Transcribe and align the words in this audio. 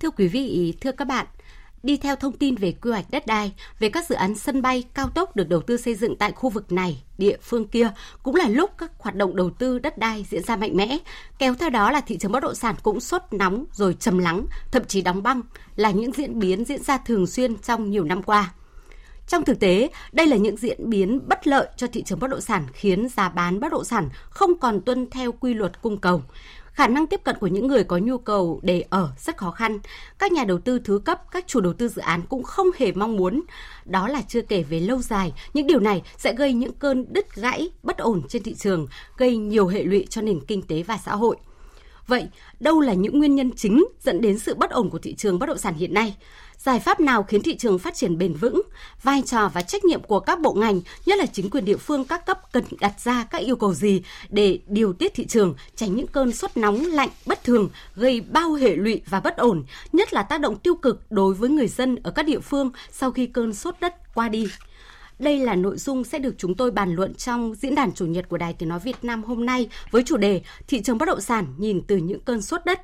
Thưa 0.00 0.10
quý 0.10 0.28
vị, 0.28 0.74
thưa 0.80 0.92
các 0.92 1.04
bạn, 1.04 1.26
đi 1.82 1.96
theo 1.96 2.16
thông 2.16 2.32
tin 2.32 2.54
về 2.54 2.72
quy 2.72 2.90
hoạch 2.90 3.10
đất 3.10 3.26
đai, 3.26 3.52
về 3.78 3.88
các 3.88 4.08
dự 4.08 4.14
án 4.14 4.34
sân 4.34 4.62
bay, 4.62 4.84
cao 4.94 5.08
tốc 5.08 5.36
được 5.36 5.48
đầu 5.48 5.60
tư 5.60 5.76
xây 5.76 5.94
dựng 5.94 6.16
tại 6.16 6.32
khu 6.32 6.50
vực 6.50 6.72
này, 6.72 7.02
địa 7.18 7.36
phương 7.42 7.68
kia, 7.68 7.92
cũng 8.22 8.34
là 8.34 8.48
lúc 8.48 8.70
các 8.78 8.90
hoạt 8.98 9.14
động 9.14 9.36
đầu 9.36 9.50
tư 9.50 9.78
đất 9.78 9.98
đai 9.98 10.26
diễn 10.30 10.42
ra 10.42 10.56
mạnh 10.56 10.76
mẽ. 10.76 10.98
Kéo 11.38 11.54
theo 11.54 11.70
đó 11.70 11.90
là 11.90 12.00
thị 12.00 12.16
trường 12.16 12.32
bất 12.32 12.42
động 12.42 12.54
sản 12.54 12.74
cũng 12.82 13.00
sốt 13.00 13.22
nóng 13.30 13.64
rồi 13.72 13.96
trầm 14.00 14.18
lắng, 14.18 14.46
thậm 14.72 14.84
chí 14.84 15.02
đóng 15.02 15.22
băng, 15.22 15.40
là 15.76 15.90
những 15.90 16.12
diễn 16.12 16.38
biến 16.38 16.64
diễn 16.64 16.82
ra 16.82 16.98
thường 16.98 17.26
xuyên 17.26 17.58
trong 17.58 17.90
nhiều 17.90 18.04
năm 18.04 18.22
qua. 18.22 18.52
Trong 19.28 19.44
thực 19.44 19.60
tế, 19.60 19.90
đây 20.12 20.26
là 20.26 20.36
những 20.36 20.56
diễn 20.56 20.90
biến 20.90 21.20
bất 21.28 21.46
lợi 21.46 21.68
cho 21.76 21.86
thị 21.86 22.02
trường 22.02 22.18
bất 22.18 22.30
động 22.30 22.40
sản 22.40 22.66
khiến 22.72 23.08
giá 23.08 23.28
bán 23.28 23.60
bất 23.60 23.72
động 23.72 23.84
sản 23.84 24.08
không 24.30 24.58
còn 24.58 24.80
tuân 24.80 25.10
theo 25.10 25.32
quy 25.32 25.54
luật 25.54 25.82
cung 25.82 25.98
cầu 25.98 26.22
khả 26.74 26.86
năng 26.86 27.06
tiếp 27.06 27.20
cận 27.24 27.36
của 27.40 27.46
những 27.46 27.66
người 27.66 27.84
có 27.84 27.98
nhu 27.98 28.18
cầu 28.18 28.60
để 28.62 28.84
ở 28.90 29.10
rất 29.18 29.36
khó 29.36 29.50
khăn. 29.50 29.78
Các 30.18 30.32
nhà 30.32 30.44
đầu 30.44 30.58
tư 30.58 30.78
thứ 30.84 30.98
cấp, 30.98 31.22
các 31.30 31.46
chủ 31.46 31.60
đầu 31.60 31.72
tư 31.72 31.88
dự 31.88 32.02
án 32.02 32.22
cũng 32.28 32.42
không 32.42 32.66
hề 32.76 32.92
mong 32.92 33.16
muốn. 33.16 33.42
Đó 33.84 34.08
là 34.08 34.22
chưa 34.28 34.42
kể 34.42 34.62
về 34.62 34.80
lâu 34.80 34.98
dài, 34.98 35.32
những 35.54 35.66
điều 35.66 35.80
này 35.80 36.02
sẽ 36.18 36.34
gây 36.34 36.52
những 36.52 36.72
cơn 36.72 37.12
đứt 37.12 37.34
gãy, 37.34 37.70
bất 37.82 37.98
ổn 37.98 38.22
trên 38.28 38.42
thị 38.42 38.54
trường, 38.54 38.86
gây 39.16 39.36
nhiều 39.36 39.66
hệ 39.66 39.82
lụy 39.82 40.06
cho 40.10 40.22
nền 40.22 40.40
kinh 40.40 40.62
tế 40.62 40.82
và 40.82 40.98
xã 41.04 41.14
hội. 41.14 41.36
Vậy, 42.06 42.26
đâu 42.60 42.80
là 42.80 42.94
những 42.94 43.18
nguyên 43.18 43.34
nhân 43.34 43.50
chính 43.56 43.84
dẫn 44.00 44.20
đến 44.20 44.38
sự 44.38 44.54
bất 44.54 44.70
ổn 44.70 44.90
của 44.90 44.98
thị 44.98 45.14
trường 45.14 45.38
bất 45.38 45.46
động 45.46 45.58
sản 45.58 45.74
hiện 45.74 45.94
nay? 45.94 46.16
Giải 46.58 46.80
pháp 46.80 47.00
nào 47.00 47.22
khiến 47.22 47.42
thị 47.42 47.56
trường 47.56 47.78
phát 47.78 47.94
triển 47.94 48.18
bền 48.18 48.34
vững? 48.34 48.62
Vai 49.02 49.22
trò 49.26 49.50
và 49.54 49.62
trách 49.62 49.84
nhiệm 49.84 50.02
của 50.02 50.20
các 50.20 50.40
bộ 50.40 50.52
ngành, 50.52 50.80
nhất 51.06 51.18
là 51.18 51.26
chính 51.26 51.50
quyền 51.50 51.64
địa 51.64 51.76
phương 51.76 52.04
các 52.04 52.26
cấp 52.26 52.52
cần 52.52 52.64
đặt 52.80 53.00
ra 53.00 53.24
các 53.24 53.38
yêu 53.38 53.56
cầu 53.56 53.74
gì 53.74 54.02
để 54.28 54.58
điều 54.66 54.92
tiết 54.92 55.14
thị 55.14 55.26
trường, 55.26 55.54
tránh 55.76 55.94
những 55.94 56.06
cơn 56.06 56.32
sốt 56.32 56.50
nóng 56.54 56.84
lạnh 56.84 57.10
bất 57.26 57.44
thường 57.44 57.70
gây 57.96 58.20
bao 58.20 58.52
hệ 58.52 58.76
lụy 58.76 59.00
và 59.06 59.20
bất 59.20 59.36
ổn, 59.36 59.64
nhất 59.92 60.14
là 60.14 60.22
tác 60.22 60.40
động 60.40 60.56
tiêu 60.56 60.74
cực 60.74 61.00
đối 61.10 61.34
với 61.34 61.50
người 61.50 61.68
dân 61.68 61.96
ở 62.02 62.10
các 62.10 62.26
địa 62.26 62.40
phương 62.40 62.70
sau 62.92 63.10
khi 63.10 63.26
cơn 63.26 63.54
sốt 63.54 63.74
đất 63.80 64.14
qua 64.14 64.28
đi. 64.28 64.46
Đây 65.18 65.38
là 65.38 65.54
nội 65.54 65.76
dung 65.76 66.04
sẽ 66.04 66.18
được 66.18 66.34
chúng 66.38 66.54
tôi 66.54 66.70
bàn 66.70 66.94
luận 66.94 67.14
trong 67.14 67.54
diễn 67.54 67.74
đàn 67.74 67.92
chủ 67.92 68.06
nhật 68.06 68.28
của 68.28 68.38
Đài 68.38 68.52
Tiếng 68.52 68.68
Nói 68.68 68.80
Việt 68.84 69.04
Nam 69.04 69.24
hôm 69.24 69.46
nay 69.46 69.68
với 69.90 70.02
chủ 70.02 70.16
đề 70.16 70.42
Thị 70.68 70.82
trường 70.82 70.98
bất 70.98 71.06
động 71.06 71.20
sản 71.20 71.46
nhìn 71.58 71.82
từ 71.86 71.96
những 71.96 72.20
cơn 72.20 72.42
sốt 72.42 72.60
đất. 72.64 72.80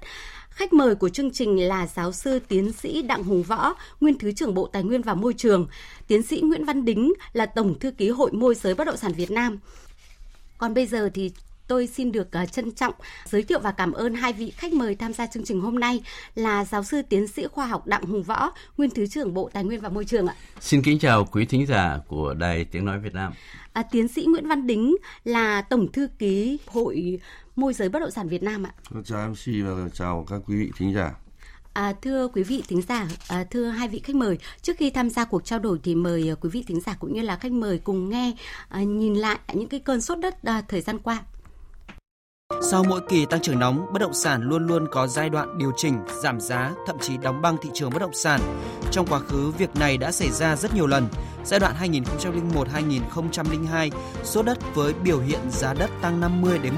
Khách 0.50 0.72
mời 0.72 0.94
của 0.94 1.08
chương 1.08 1.30
trình 1.30 1.68
là 1.68 1.86
giáo 1.86 2.12
sư 2.12 2.38
tiến 2.48 2.72
sĩ 2.72 3.02
Đặng 3.02 3.24
Hùng 3.24 3.42
Võ, 3.42 3.74
nguyên 4.00 4.18
Thứ 4.18 4.32
trưởng 4.32 4.54
Bộ 4.54 4.66
Tài 4.66 4.82
nguyên 4.82 5.02
và 5.02 5.14
Môi 5.14 5.34
trường, 5.34 5.66
tiến 6.06 6.22
sĩ 6.22 6.40
Nguyễn 6.40 6.64
Văn 6.64 6.84
Đính 6.84 7.12
là 7.32 7.46
Tổng 7.46 7.78
Thư 7.78 7.90
ký 7.90 8.08
Hội 8.08 8.32
Môi 8.32 8.54
giới 8.54 8.74
Bất 8.74 8.84
động 8.84 8.96
sản 8.96 9.12
Việt 9.12 9.30
Nam. 9.30 9.58
Còn 10.58 10.74
bây 10.74 10.86
giờ 10.86 11.10
thì 11.14 11.30
tôi 11.68 11.86
xin 11.86 12.12
được 12.12 12.28
uh, 12.42 12.52
trân 12.52 12.72
trọng 12.72 12.94
giới 13.24 13.42
thiệu 13.42 13.58
và 13.58 13.72
cảm 13.72 13.92
ơn 13.92 14.14
hai 14.14 14.32
vị 14.32 14.50
khách 14.50 14.72
mời 14.72 14.94
tham 14.94 15.12
gia 15.12 15.26
chương 15.26 15.44
trình 15.44 15.60
hôm 15.60 15.80
nay 15.80 16.02
là 16.34 16.64
giáo 16.64 16.84
sư 16.84 17.02
tiến 17.08 17.26
sĩ 17.26 17.46
khoa 17.46 17.66
học 17.66 17.86
Đặng 17.86 18.04
Hùng 18.04 18.22
Võ, 18.22 18.52
nguyên 18.76 18.90
thứ 18.90 19.06
trưởng 19.06 19.34
Bộ 19.34 19.50
Tài 19.52 19.64
nguyên 19.64 19.80
và 19.80 19.88
Môi 19.88 20.04
trường 20.04 20.26
ạ. 20.26 20.34
Xin 20.60 20.82
kính 20.82 20.98
chào 20.98 21.24
quý 21.24 21.44
thính 21.44 21.66
giả 21.66 21.98
của 22.08 22.34
Đài 22.34 22.64
Tiếng 22.64 22.84
nói 22.84 22.98
Việt 22.98 23.14
Nam. 23.14 23.32
À, 23.72 23.82
tiến 23.82 24.08
sĩ 24.08 24.24
Nguyễn 24.24 24.48
Văn 24.48 24.66
Đính 24.66 24.96
là 25.24 25.62
tổng 25.62 25.92
thư 25.92 26.08
ký 26.18 26.58
Hội 26.66 27.18
môi 27.60 27.74
giới 27.74 27.88
bất 27.88 27.98
động 27.98 28.10
sản 28.10 28.28
Việt 28.28 28.42
Nam 28.42 28.62
ạ. 28.62 28.72
Chào 29.04 29.28
MC 29.28 29.64
và 29.64 29.88
chào 29.92 30.26
các 30.28 30.40
quý 30.46 30.56
vị 30.56 30.70
thính 30.76 30.94
giả. 30.94 31.14
À, 31.72 31.92
thưa 32.02 32.28
quý 32.28 32.42
vị 32.42 32.62
thính 32.68 32.82
giả, 32.82 33.08
à, 33.28 33.44
thưa 33.50 33.66
hai 33.66 33.88
vị 33.88 33.98
khách 34.04 34.16
mời, 34.16 34.38
trước 34.62 34.76
khi 34.76 34.90
tham 34.90 35.10
gia 35.10 35.24
cuộc 35.24 35.44
trao 35.44 35.58
đổi 35.58 35.80
thì 35.82 35.94
mời 35.94 36.30
à, 36.30 36.34
quý 36.34 36.50
vị 36.52 36.64
thính 36.66 36.80
giả 36.80 36.96
cũng 37.00 37.12
như 37.12 37.22
là 37.22 37.36
khách 37.36 37.52
mời 37.52 37.78
cùng 37.78 38.08
nghe 38.08 38.32
à, 38.68 38.82
nhìn 38.82 39.14
lại 39.14 39.38
những 39.52 39.68
cái 39.68 39.80
cơn 39.80 40.00
sốt 40.00 40.18
đất 40.18 40.42
à, 40.42 40.62
thời 40.68 40.80
gian 40.80 40.98
qua. 40.98 41.22
Sau 42.60 42.84
mỗi 42.84 43.00
kỳ 43.08 43.26
tăng 43.26 43.40
trưởng 43.40 43.58
nóng, 43.58 43.86
bất 43.92 43.98
động 43.98 44.14
sản 44.14 44.42
luôn 44.42 44.66
luôn 44.66 44.86
có 44.90 45.06
giai 45.06 45.28
đoạn 45.28 45.58
điều 45.58 45.72
chỉnh, 45.76 45.98
giảm 46.22 46.40
giá, 46.40 46.72
thậm 46.86 46.98
chí 46.98 47.16
đóng 47.16 47.42
băng 47.42 47.56
thị 47.62 47.70
trường 47.74 47.90
bất 47.90 47.98
động 47.98 48.14
sản. 48.14 48.40
Trong 48.90 49.06
quá 49.06 49.18
khứ, 49.18 49.50
việc 49.50 49.76
này 49.76 49.96
đã 49.96 50.12
xảy 50.12 50.30
ra 50.30 50.56
rất 50.56 50.74
nhiều 50.74 50.86
lần. 50.86 51.08
Giai 51.44 51.60
đoạn 51.60 51.74
2001-2002, 51.80 53.90
số 54.24 54.42
đất 54.42 54.58
với 54.74 54.94
biểu 55.04 55.20
hiện 55.20 55.40
giá 55.50 55.74
đất 55.74 55.90
tăng 56.02 56.20
50 56.20 56.58
đến 56.58 56.72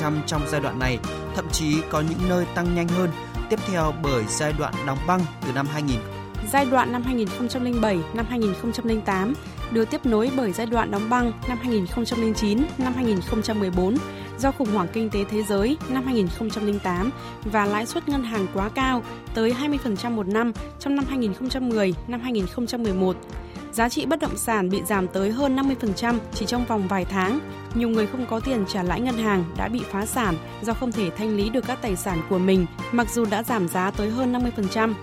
100% 0.00 0.12
trong 0.26 0.42
giai 0.48 0.60
đoạn 0.60 0.78
này, 0.78 0.98
thậm 1.36 1.48
chí 1.52 1.80
có 1.90 2.00
những 2.00 2.28
nơi 2.28 2.46
tăng 2.54 2.74
nhanh 2.74 2.88
hơn. 2.88 3.10
Tiếp 3.50 3.58
theo 3.66 3.94
bởi 4.02 4.24
giai 4.28 4.52
đoạn 4.58 4.74
đóng 4.86 4.98
băng 5.06 5.20
từ 5.46 5.52
năm 5.52 5.66
2000. 5.66 5.96
Giai 6.52 6.64
đoạn 6.64 6.92
năm 6.92 7.02
2007, 7.02 7.98
năm 8.14 8.26
2008 8.28 9.34
được 9.70 9.90
tiếp 9.90 10.06
nối 10.06 10.30
bởi 10.36 10.52
giai 10.52 10.66
đoạn 10.66 10.90
đóng 10.90 11.10
băng 11.10 11.32
năm 11.48 11.58
2009, 11.62 12.66
năm 12.78 12.92
2014 12.94 13.96
do 14.44 14.50
khủng 14.50 14.74
hoảng 14.74 14.88
kinh 14.92 15.10
tế 15.10 15.24
thế 15.24 15.42
giới 15.42 15.76
năm 15.88 16.04
2008 16.04 17.10
và 17.44 17.64
lãi 17.64 17.86
suất 17.86 18.08
ngân 18.08 18.24
hàng 18.24 18.46
quá 18.54 18.68
cao 18.68 19.02
tới 19.34 19.54
20% 19.84 20.10
một 20.10 20.26
năm 20.26 20.52
trong 20.78 20.96
năm 20.96 21.04
2010, 21.08 21.94
năm 22.08 22.20
2011. 22.20 23.16
Giá 23.72 23.88
trị 23.88 24.06
bất 24.06 24.20
động 24.20 24.36
sản 24.36 24.70
bị 24.70 24.82
giảm 24.86 25.08
tới 25.08 25.30
hơn 25.30 25.56
50% 25.56 26.18
chỉ 26.34 26.46
trong 26.46 26.64
vòng 26.64 26.88
vài 26.88 27.04
tháng. 27.04 27.40
Nhiều 27.74 27.88
người 27.88 28.06
không 28.06 28.26
có 28.26 28.40
tiền 28.40 28.64
trả 28.68 28.82
lãi 28.82 29.00
ngân 29.00 29.16
hàng 29.16 29.44
đã 29.56 29.68
bị 29.68 29.80
phá 29.90 30.06
sản 30.06 30.34
do 30.62 30.74
không 30.74 30.92
thể 30.92 31.10
thanh 31.10 31.36
lý 31.36 31.50
được 31.50 31.64
các 31.66 31.78
tài 31.82 31.96
sản 31.96 32.18
của 32.30 32.38
mình, 32.38 32.66
mặc 32.92 33.10
dù 33.10 33.24
đã 33.30 33.42
giảm 33.42 33.68
giá 33.68 33.90
tới 33.90 34.10
hơn 34.10 34.32
50%. 34.32 34.94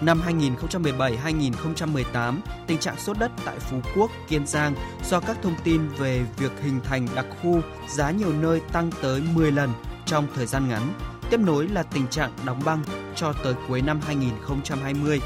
Năm 0.00 0.22
2017-2018, 0.26 2.34
tình 2.66 2.78
trạng 2.78 2.98
sốt 2.98 3.18
đất 3.18 3.30
tại 3.44 3.58
Phú 3.58 3.80
Quốc, 3.96 4.10
Kiên 4.28 4.46
Giang 4.46 4.74
do 5.04 5.20
các 5.20 5.36
thông 5.42 5.54
tin 5.64 5.88
về 5.88 6.22
việc 6.36 6.52
hình 6.62 6.80
thành 6.84 7.08
đặc 7.14 7.26
khu 7.42 7.60
giá 7.88 8.10
nhiều 8.10 8.32
nơi 8.40 8.60
tăng 8.72 8.90
tới 9.02 9.22
10 9.34 9.52
lần 9.52 9.70
trong 10.06 10.26
thời 10.34 10.46
gian 10.46 10.68
ngắn. 10.68 10.92
Tiếp 11.30 11.40
nối 11.40 11.68
là 11.68 11.82
tình 11.82 12.08
trạng 12.08 12.30
đóng 12.44 12.60
băng 12.64 12.82
cho 13.16 13.32
tới 13.32 13.54
cuối 13.68 13.82
năm 13.82 14.00
2020 14.06 15.20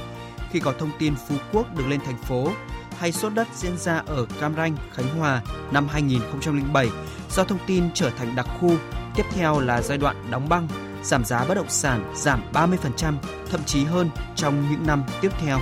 khi 0.50 0.60
có 0.60 0.72
thông 0.78 0.90
tin 0.98 1.14
Phú 1.28 1.34
Quốc 1.52 1.76
được 1.76 1.84
lên 1.88 2.00
thành 2.06 2.18
phố 2.18 2.50
hay 2.98 3.12
sốt 3.12 3.34
đất 3.34 3.48
diễn 3.54 3.76
ra 3.76 4.02
ở 4.06 4.26
Cam 4.40 4.54
Ranh, 4.56 4.76
Khánh 4.92 5.18
Hòa 5.18 5.42
năm 5.70 5.88
2007 5.88 6.88
do 7.30 7.44
thông 7.44 7.58
tin 7.66 7.84
trở 7.94 8.10
thành 8.10 8.36
đặc 8.36 8.46
khu. 8.60 8.70
Tiếp 9.14 9.24
theo 9.30 9.60
là 9.60 9.82
giai 9.82 9.98
đoạn 9.98 10.16
đóng 10.30 10.48
băng 10.48 10.68
giảm 11.04 11.24
giá 11.24 11.44
bất 11.48 11.54
động 11.54 11.68
sản 11.68 12.12
giảm 12.16 12.42
30%, 12.52 13.14
thậm 13.50 13.60
chí 13.66 13.84
hơn 13.84 14.10
trong 14.36 14.70
những 14.70 14.86
năm 14.86 15.04
tiếp 15.20 15.32
theo. 15.38 15.58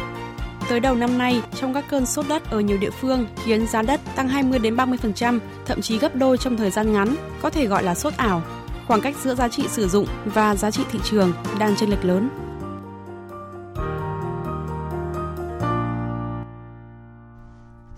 Tới 0.69 0.81
đầu 0.81 0.95
năm 0.95 1.19
nay, 1.19 1.43
trong 1.55 1.75
các 1.75 1.85
cơn 1.89 2.07
sốt 2.07 2.29
đất 2.29 2.51
ở 2.51 2.61
nhiều 2.61 2.79
địa 2.79 2.91
phương 2.91 3.27
khiến 3.45 3.67
giá 3.67 3.83
đất 3.83 4.01
tăng 4.17 4.29
20 4.29 4.59
đến 4.59 4.77
30%, 4.77 5.39
thậm 5.67 5.81
chí 5.81 5.99
gấp 5.99 6.17
đôi 6.17 6.39
trong 6.39 6.57
thời 6.57 6.71
gian 6.71 6.93
ngắn, 6.93 7.15
có 7.43 7.51
thể 7.51 7.67
gọi 7.67 7.83
là 7.83 7.95
sốt 7.95 8.17
ảo. 8.17 8.43
Khoảng 8.87 9.01
cách 9.01 9.15
giữa 9.23 9.35
giá 9.35 9.49
trị 9.49 9.69
sử 9.69 9.89
dụng 9.89 10.07
và 10.25 10.55
giá 10.55 10.71
trị 10.71 10.85
thị 10.93 10.99
trường 11.05 11.33
đang 11.59 11.77
chênh 11.77 11.91
lệch 11.91 12.05
lớn. 12.05 12.29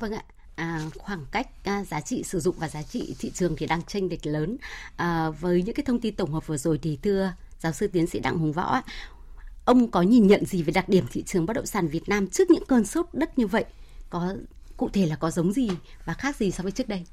Vâng 0.01 0.13
ạ, 0.13 0.23
à, 0.57 0.81
khoảng 0.99 1.27
cách 1.31 1.47
giá 1.85 2.01
trị 2.01 2.23
sử 2.23 2.41
dụng 2.41 2.57
và 2.59 2.69
giá 2.69 2.83
trị 2.83 3.15
thị 3.19 3.31
trường 3.35 3.57
thì 3.57 3.67
đang 3.67 3.83
chênh 3.83 4.09
lệch 4.11 4.27
lớn. 4.27 4.57
À, 4.97 5.31
với 5.31 5.63
những 5.63 5.75
cái 5.75 5.85
thông 5.87 6.01
tin 6.01 6.15
tổng 6.15 6.33
hợp 6.33 6.47
vừa 6.47 6.57
rồi 6.57 6.79
thì 6.83 6.99
thưa 7.03 7.33
giáo 7.61 7.73
sư 7.73 7.87
tiến 7.87 8.07
sĩ 8.07 8.21
Đặng 8.21 8.39
Hùng 8.39 8.53
Võ, 8.53 8.83
ông 9.65 9.91
có 9.91 10.03
nhìn 10.03 10.27
nhận 10.27 10.45
gì 10.45 10.63
về 10.63 10.73
đặc 10.73 10.89
điểm 10.89 11.05
thị 11.13 11.23
trường 11.23 11.47
bất 11.47 11.53
động 11.53 11.67
sản 11.67 11.89
Việt 11.89 12.09
Nam 12.09 12.27
trước 12.27 12.51
những 12.51 12.65
cơn 12.67 12.85
sốt 12.85 13.07
đất 13.13 13.39
như 13.39 13.47
vậy? 13.47 13.65
Có 14.11 14.35
cụ 14.77 14.89
thể 14.93 15.07
là 15.07 15.17
có 15.17 15.31
giống 15.31 15.53
gì 15.53 15.71
và 16.05 16.15
khác 16.15 16.37
gì 16.37 16.51
so 16.51 16.63
với 16.63 16.73
trước 16.73 16.89
đây? 16.89 17.05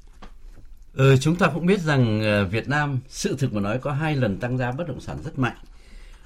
Ừ, 0.94 1.16
chúng 1.20 1.36
ta 1.36 1.50
cũng 1.54 1.66
biết 1.66 1.80
rằng 1.80 2.22
ờ, 2.22 2.44
Việt 2.44 2.68
Nam 2.68 3.00
sự 3.08 3.36
thực 3.38 3.54
mà 3.54 3.60
nói 3.60 3.78
có 3.78 3.92
hai 3.92 4.16
lần 4.16 4.38
tăng 4.38 4.58
giá 4.58 4.72
bất 4.72 4.88
động 4.88 5.00
sản 5.00 5.18
rất 5.24 5.38
mạnh. 5.38 5.56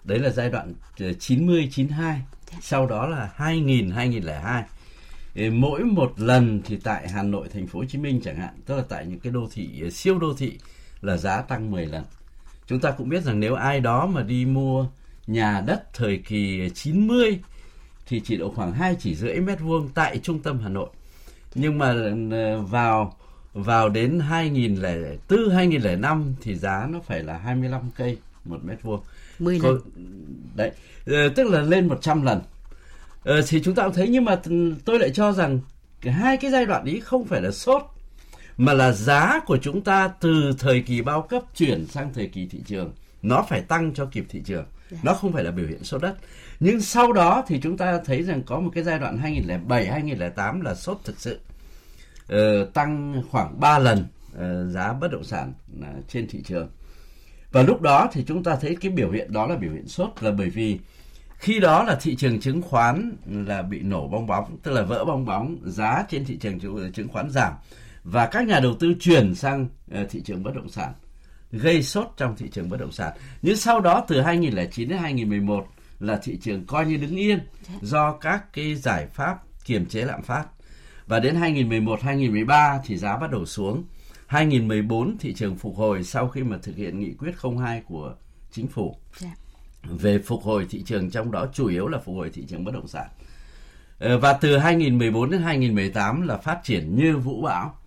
Đấy 0.04 0.18
là 0.18 0.30
giai 0.30 0.50
đoạn 0.50 0.74
90 1.20 1.68
92, 1.72 2.20
sau 2.62 2.86
đó 2.86 3.06
là 3.06 3.30
2000 3.34 3.90
2002 3.90 4.64
mỗi 5.52 5.84
một 5.84 6.12
lần 6.16 6.60
thì 6.64 6.76
tại 6.76 7.08
Hà 7.08 7.22
Nội, 7.22 7.48
thành 7.48 7.66
phố 7.66 7.78
Hồ 7.78 7.84
Chí 7.84 7.98
Minh 7.98 8.20
chẳng 8.24 8.36
hạn, 8.36 8.54
tức 8.66 8.76
là 8.76 8.82
tại 8.88 9.06
những 9.06 9.20
cái 9.20 9.32
đô 9.32 9.48
thị 9.52 9.68
ờ, 9.82 9.90
siêu 9.90 10.18
đô 10.18 10.34
thị 10.34 10.58
là 11.00 11.16
giá 11.16 11.42
tăng 11.42 11.70
10 11.70 11.86
lần. 11.86 12.04
Chúng 12.66 12.80
ta 12.80 12.90
cũng 12.90 13.08
biết 13.08 13.24
rằng 13.24 13.40
nếu 13.40 13.54
ai 13.54 13.80
đó 13.80 14.06
mà 14.06 14.22
đi 14.22 14.44
mua 14.44 14.86
nhà 15.26 15.62
đất 15.66 15.94
thời 15.94 16.18
kỳ 16.18 16.70
90 16.74 17.38
thì 18.06 18.20
chỉ 18.20 18.36
độ 18.36 18.52
khoảng 18.56 18.72
2 18.72 18.96
chỉ 19.00 19.14
rưỡi 19.14 19.40
mét 19.40 19.60
vuông 19.60 19.88
tại 19.94 20.18
trung 20.18 20.38
tâm 20.38 20.58
Hà 20.62 20.68
Nội. 20.68 20.88
Nhưng 21.54 21.78
mà 21.78 21.94
ờ, 22.30 22.60
vào 22.60 23.16
vào 23.54 23.88
đến 23.88 24.20
2004 24.20 25.50
2005 25.50 26.34
thì 26.40 26.54
giá 26.54 26.86
nó 26.90 27.00
phải 27.06 27.22
là 27.22 27.38
25 27.38 27.80
cây 27.96 28.18
một 28.44 28.58
mét 28.64 28.82
vuông. 28.82 29.00
10 29.38 29.58
lần. 29.58 29.80
Đấy, 30.54 30.70
ờ, 31.06 31.28
tức 31.28 31.46
là 31.46 31.60
lên 31.60 31.88
100 31.88 32.22
lần 32.22 32.40
ờ, 33.26 33.42
thì 33.48 33.62
chúng 33.64 33.74
ta 33.74 33.84
cũng 33.84 33.94
thấy 33.94 34.08
nhưng 34.08 34.24
mà 34.24 34.40
tôi 34.84 34.98
lại 34.98 35.10
cho 35.14 35.32
rằng 35.32 35.60
cái 36.00 36.12
hai 36.12 36.36
cái 36.36 36.50
giai 36.50 36.66
đoạn 36.66 36.84
ấy 36.84 37.00
không 37.00 37.24
phải 37.24 37.42
là 37.42 37.50
sốt 37.50 37.82
mà 38.56 38.72
là 38.72 38.92
giá 38.92 39.40
của 39.46 39.58
chúng 39.62 39.80
ta 39.80 40.08
từ 40.20 40.54
thời 40.58 40.82
kỳ 40.82 41.02
bao 41.02 41.22
cấp 41.22 41.42
chuyển 41.56 41.86
sang 41.86 42.12
thời 42.14 42.26
kỳ 42.26 42.46
thị 42.46 42.58
trường. 42.66 42.92
Nó 43.22 43.46
phải 43.48 43.60
tăng 43.60 43.94
cho 43.94 44.06
kịp 44.06 44.24
thị 44.28 44.42
trường. 44.44 44.64
Dạ. 44.90 44.98
nó 45.02 45.14
không 45.14 45.32
phải 45.32 45.44
là 45.44 45.50
biểu 45.50 45.66
hiện 45.66 45.84
sốt 45.84 46.02
đất. 46.02 46.14
Nhưng 46.60 46.80
sau 46.80 47.12
đó 47.12 47.44
thì 47.46 47.60
chúng 47.62 47.76
ta 47.76 48.00
thấy 48.04 48.22
rằng 48.22 48.42
có 48.42 48.60
một 48.60 48.70
cái 48.74 48.84
giai 48.84 48.98
đoạn 48.98 49.18
2007 49.18 49.86
2008 49.86 50.60
là 50.60 50.74
sốt 50.74 50.98
thực 51.04 51.20
sự 51.20 51.40
ờ, 52.28 52.64
tăng 52.64 53.22
khoảng 53.30 53.60
3 53.60 53.78
lần 53.78 54.06
uh, 54.34 54.72
giá 54.72 54.92
bất 54.92 55.12
động 55.12 55.24
sản 55.24 55.52
uh, 55.80 56.08
trên 56.08 56.28
thị 56.28 56.42
trường. 56.44 56.68
Và 57.52 57.62
lúc 57.62 57.80
đó 57.80 58.08
thì 58.12 58.24
chúng 58.26 58.44
ta 58.44 58.56
thấy 58.56 58.76
cái 58.80 58.92
biểu 58.92 59.10
hiện 59.10 59.32
đó 59.32 59.46
là 59.46 59.56
biểu 59.56 59.72
hiện 59.72 59.88
sốt 59.88 60.10
là 60.20 60.30
bởi 60.30 60.50
vì 60.50 60.78
khi 61.38 61.60
đó 61.60 61.82
là 61.82 61.98
thị 62.00 62.16
trường 62.16 62.40
chứng 62.40 62.62
khoán 62.62 63.16
là 63.26 63.62
bị 63.62 63.80
nổ 63.80 64.08
bong 64.08 64.26
bóng, 64.26 64.56
tức 64.62 64.72
là 64.72 64.82
vỡ 64.82 65.04
bong 65.04 65.24
bóng, 65.24 65.56
giá 65.64 66.04
trên 66.08 66.24
thị 66.24 66.38
trường 66.40 66.58
chứng 66.92 67.08
khoán 67.08 67.30
giảm, 67.30 67.52
và 68.04 68.26
các 68.26 68.46
nhà 68.46 68.60
đầu 68.60 68.74
tư 68.80 68.94
chuyển 69.00 69.34
sang 69.34 69.68
ờ, 69.90 70.06
thị 70.10 70.20
trường 70.24 70.42
bất 70.42 70.54
động 70.54 70.68
sản, 70.68 70.92
gây 71.52 71.82
sốt 71.82 72.06
trong 72.16 72.36
thị 72.36 72.48
trường 72.52 72.68
bất 72.68 72.80
động 72.80 72.92
sản. 72.92 73.12
Nhưng 73.42 73.56
sau 73.56 73.80
đó, 73.80 74.04
từ 74.08 74.20
2009 74.20 74.88
đến 74.88 74.98
2011 74.98 75.66
là 76.00 76.18
thị 76.22 76.38
trường 76.42 76.66
coi 76.66 76.86
như 76.86 76.96
đứng 76.96 77.16
yên 77.16 77.38
do 77.80 78.12
các 78.12 78.52
cái 78.52 78.74
giải 78.74 79.06
pháp 79.06 79.38
kiềm 79.64 79.86
chế 79.86 80.04
lạm 80.04 80.22
phát. 80.22 80.44
Và 81.06 81.20
đến 81.20 81.34
2011 81.34 82.02
2013 82.02 82.80
thì 82.84 82.96
giá 82.96 83.16
bắt 83.16 83.30
đầu 83.30 83.46
xuống. 83.46 83.84
2014 84.26 85.18
thị 85.18 85.34
trường 85.34 85.56
phục 85.56 85.76
hồi 85.76 86.04
sau 86.04 86.28
khi 86.28 86.42
mà 86.42 86.58
thực 86.62 86.76
hiện 86.76 87.00
nghị 87.00 87.12
quyết 87.18 87.32
02 87.58 87.82
của 87.86 88.14
chính 88.50 88.68
phủ. 88.68 88.96
Yeah 89.22 89.38
về 89.90 90.18
phục 90.18 90.42
hồi 90.42 90.66
thị 90.70 90.82
trường 90.86 91.10
trong 91.10 91.30
đó 91.30 91.46
chủ 91.52 91.66
yếu 91.66 91.88
là 91.88 91.98
phục 91.98 92.16
hồi 92.16 92.30
thị 92.30 92.44
trường 92.48 92.64
bất 92.64 92.74
động 92.74 92.88
sản. 92.88 93.08
Ờ, 93.98 94.18
và 94.18 94.32
từ 94.32 94.58
2014 94.58 95.30
đến 95.30 95.42
2018 95.42 96.22
là 96.22 96.36
phát 96.36 96.60
triển 96.64 96.96
như 96.96 97.16
vũ 97.16 97.42
bão 97.42 97.78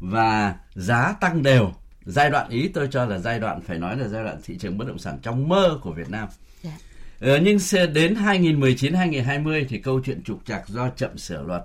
và 0.00 0.54
giá 0.74 1.14
tăng 1.20 1.42
đều. 1.42 1.72
Giai 2.04 2.30
đoạn 2.30 2.48
ý 2.48 2.68
tôi 2.68 2.88
cho 2.90 3.04
là 3.04 3.18
giai 3.18 3.40
đoạn 3.40 3.60
phải 3.60 3.78
nói 3.78 3.96
là 3.96 4.08
giai 4.08 4.24
đoạn 4.24 4.40
thị 4.44 4.58
trường 4.58 4.78
bất 4.78 4.88
động 4.88 4.98
sản 4.98 5.18
trong 5.22 5.48
mơ 5.48 5.78
của 5.82 5.92
Việt 5.92 6.10
Nam. 6.10 6.28
Yeah. 6.62 6.80
Dạ. 7.20 7.28
Ờ, 7.28 7.38
nhưng 7.38 7.58
đến 7.92 8.14
2019 8.14 8.94
2020 8.94 9.66
thì 9.68 9.78
câu 9.78 10.00
chuyện 10.04 10.22
trục 10.22 10.46
trặc 10.46 10.68
do 10.68 10.90
chậm 10.96 11.18
sửa 11.18 11.42
luật, 11.42 11.64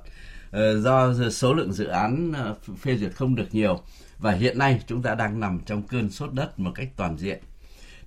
ờ, 0.52 0.80
do 0.80 1.14
số 1.30 1.54
lượng 1.54 1.74
dự 1.74 1.86
án 1.86 2.34
phê 2.82 2.98
duyệt 2.98 3.12
không 3.16 3.36
được 3.36 3.48
nhiều 3.52 3.80
và 4.20 4.32
hiện 4.32 4.58
nay 4.58 4.82
chúng 4.88 5.02
ta 5.02 5.16
đang 5.16 5.40
nằm 5.40 5.60
trong 5.66 5.82
cơn 5.82 6.10
sốt 6.10 6.34
đất 6.34 6.60
một 6.60 6.72
cách 6.76 6.88
toàn 6.96 7.18
diện 7.18 7.40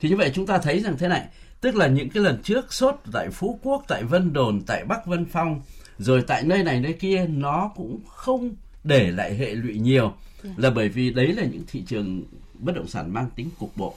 thì 0.00 0.08
như 0.08 0.16
vậy 0.16 0.30
chúng 0.34 0.46
ta 0.46 0.58
thấy 0.58 0.80
rằng 0.80 0.96
thế 0.98 1.08
này 1.08 1.26
tức 1.60 1.76
là 1.76 1.86
những 1.86 2.10
cái 2.10 2.22
lần 2.22 2.42
trước 2.42 2.72
sốt 2.72 2.94
tại 3.12 3.30
phú 3.30 3.58
quốc 3.62 3.84
tại 3.88 4.04
vân 4.04 4.32
đồn 4.32 4.62
tại 4.66 4.84
bắc 4.84 5.06
vân 5.06 5.24
phong 5.24 5.62
rồi 5.98 6.24
tại 6.26 6.42
nơi 6.44 6.62
này 6.62 6.80
nơi 6.80 6.92
kia 6.92 7.26
nó 7.28 7.70
cũng 7.76 8.00
không 8.06 8.54
để 8.84 9.10
lại 9.10 9.34
hệ 9.34 9.54
lụy 9.54 9.78
nhiều 9.78 10.14
dạ. 10.42 10.50
là 10.56 10.70
bởi 10.70 10.88
vì 10.88 11.10
đấy 11.10 11.32
là 11.32 11.44
những 11.44 11.64
thị 11.66 11.82
trường 11.86 12.24
bất 12.54 12.74
động 12.74 12.88
sản 12.88 13.12
mang 13.14 13.30
tính 13.36 13.50
cục 13.58 13.76
bộ 13.76 13.94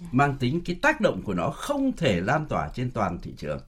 dạ. 0.00 0.06
mang 0.12 0.36
tính 0.40 0.60
cái 0.64 0.76
tác 0.82 1.00
động 1.00 1.22
của 1.22 1.34
nó 1.34 1.50
không 1.50 1.92
thể 1.96 2.20
lan 2.20 2.46
tỏa 2.46 2.68
trên 2.74 2.90
toàn 2.90 3.18
thị 3.22 3.32
trường 3.36 3.60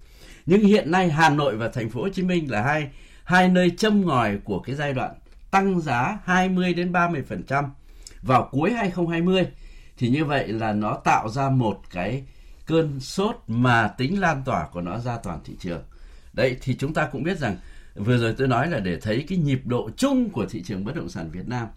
nhưng 0.47 0.61
hiện 0.61 0.91
nay 0.91 1.11
Hà 1.11 1.29
Nội 1.29 1.57
và 1.57 1.69
thành 1.69 1.91
phố 1.91 2.03
Hồ 2.03 2.09
Chí 2.09 2.23
Minh 2.23 2.51
là 2.51 2.63
hai 2.63 2.91
hai 3.25 3.49
nơi 3.49 3.71
châm 3.71 4.07
ngòi 4.07 4.39
của 4.45 4.59
cái 4.59 4.77
giai 4.77 4.93
đoạn 4.93 5.15
tăng 5.51 5.81
giá 5.81 6.19
20 6.25 6.75
đến 6.75 6.93
30 6.93 7.23
phần 7.29 7.43
trăm 7.43 7.65
vào 8.23 8.49
cuối 8.53 8.73
2020 8.73 9.47
thì 9.99 10.09
như 10.09 10.25
vậy 10.25 10.49
là 10.49 10.73
nó 10.73 10.95
tạo 11.05 11.29
ra 11.29 11.51
một 11.51 11.81
cái 11.91 12.23
cơn 12.67 13.01
sốt 13.01 13.37
mà 13.47 13.89
tính 13.89 14.21
lan 14.21 14.43
tỏa 14.45 14.69
của 14.73 14.81
nó 14.81 14.99
ra 14.99 15.19
toàn 15.23 15.41
thị 15.45 15.57
trường. 15.61 15.83
Đấy 16.33 16.57
thì 16.61 16.77
chúng 16.79 16.95
ta 16.95 17.09
cũng 17.13 17.23
biết 17.23 17.39
rằng 17.39 17.57
vừa 17.95 18.19
rồi 18.19 18.35
tôi 18.39 18.49
nói 18.49 18.69
là 18.69 18.79
để 18.79 19.01
thấy 19.01 19.25
cái 19.29 19.39
nhịp 19.39 19.61
độ 19.65 19.91
chung 19.97 20.31
của 20.31 20.47
thị 20.47 20.63
trường 20.63 20.85
bất 20.85 20.97
động 20.97 21.09
sản 21.09 21.31
Việt 21.31 21.49
Nam 21.49 21.69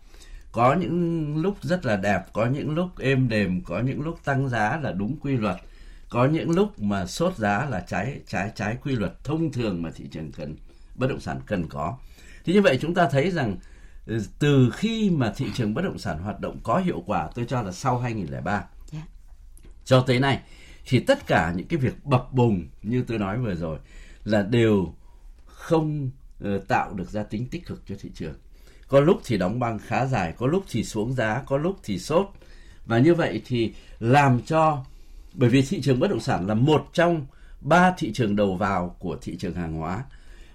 có 0.51 0.73
những 0.73 1.37
lúc 1.37 1.57
rất 1.61 1.85
là 1.85 1.95
đẹp, 1.95 2.21
có 2.33 2.45
những 2.45 2.75
lúc 2.75 2.99
êm 2.99 3.29
đềm, 3.29 3.61
có 3.61 3.79
những 3.79 4.01
lúc 4.01 4.19
tăng 4.23 4.49
giá 4.49 4.79
là 4.83 4.91
đúng 4.91 5.17
quy 5.21 5.37
luật, 5.37 5.55
có 6.09 6.25
những 6.25 6.49
lúc 6.49 6.79
mà 6.79 7.05
sốt 7.05 7.37
giá 7.37 7.65
là 7.69 7.79
trái 7.87 8.19
trái 8.27 8.51
trái 8.55 8.77
quy 8.83 8.95
luật 8.95 9.23
thông 9.23 9.51
thường 9.51 9.81
mà 9.81 9.89
thị 9.95 10.05
trường 10.11 10.31
cần 10.31 10.55
bất 10.95 11.07
động 11.07 11.19
sản 11.19 11.39
cần 11.45 11.67
có. 11.69 11.97
Thì 12.45 12.53
như 12.53 12.61
vậy 12.61 12.77
chúng 12.81 12.93
ta 12.93 13.09
thấy 13.11 13.31
rằng 13.31 13.57
từ 14.39 14.69
khi 14.73 15.09
mà 15.09 15.33
thị 15.35 15.45
trường 15.55 15.73
bất 15.73 15.81
động 15.81 15.97
sản 15.97 16.19
hoạt 16.19 16.39
động 16.39 16.59
có 16.63 16.77
hiệu 16.77 17.03
quả 17.05 17.29
tôi 17.35 17.45
cho 17.49 17.61
là 17.61 17.71
sau 17.71 17.99
2003 17.99 18.51
yeah. 18.51 18.65
Dạ. 18.91 19.01
cho 19.85 20.03
tới 20.07 20.19
nay 20.19 20.39
thì 20.87 20.99
tất 20.99 21.27
cả 21.27 21.53
những 21.55 21.67
cái 21.67 21.77
việc 21.77 22.05
bập 22.05 22.33
bùng 22.33 22.67
như 22.83 23.03
tôi 23.07 23.17
nói 23.17 23.37
vừa 23.37 23.55
rồi 23.55 23.79
là 24.23 24.41
đều 24.41 24.93
không 25.45 26.09
uh, 26.43 26.67
tạo 26.67 26.93
được 26.93 27.09
ra 27.09 27.23
tính 27.23 27.47
tích 27.47 27.65
cực 27.65 27.81
cho 27.87 27.95
thị 27.99 28.11
trường. 28.13 28.33
Có 28.87 28.99
lúc 28.99 29.21
thì 29.25 29.37
đóng 29.37 29.59
băng 29.59 29.79
khá 29.79 30.05
dài 30.05 30.33
có 30.37 30.47
lúc 30.47 30.63
thì 30.69 30.83
xuống 30.83 31.13
giá 31.13 31.43
có 31.45 31.57
lúc 31.57 31.79
thì 31.83 31.99
sốt. 31.99 32.29
Và 32.85 32.99
như 32.99 33.13
vậy 33.13 33.41
thì 33.45 33.73
làm 33.99 34.41
cho 34.41 34.85
bởi 35.33 35.49
vì 35.49 35.61
thị 35.61 35.81
trường 35.81 35.99
bất 35.99 36.09
động 36.09 36.19
sản 36.19 36.47
là 36.47 36.53
một 36.53 36.89
trong 36.93 37.25
ba 37.61 37.93
thị 37.97 38.13
trường 38.13 38.35
đầu 38.35 38.55
vào 38.55 38.95
của 38.99 39.17
thị 39.21 39.35
trường 39.37 39.53
hàng 39.53 39.73
hóa. 39.73 40.03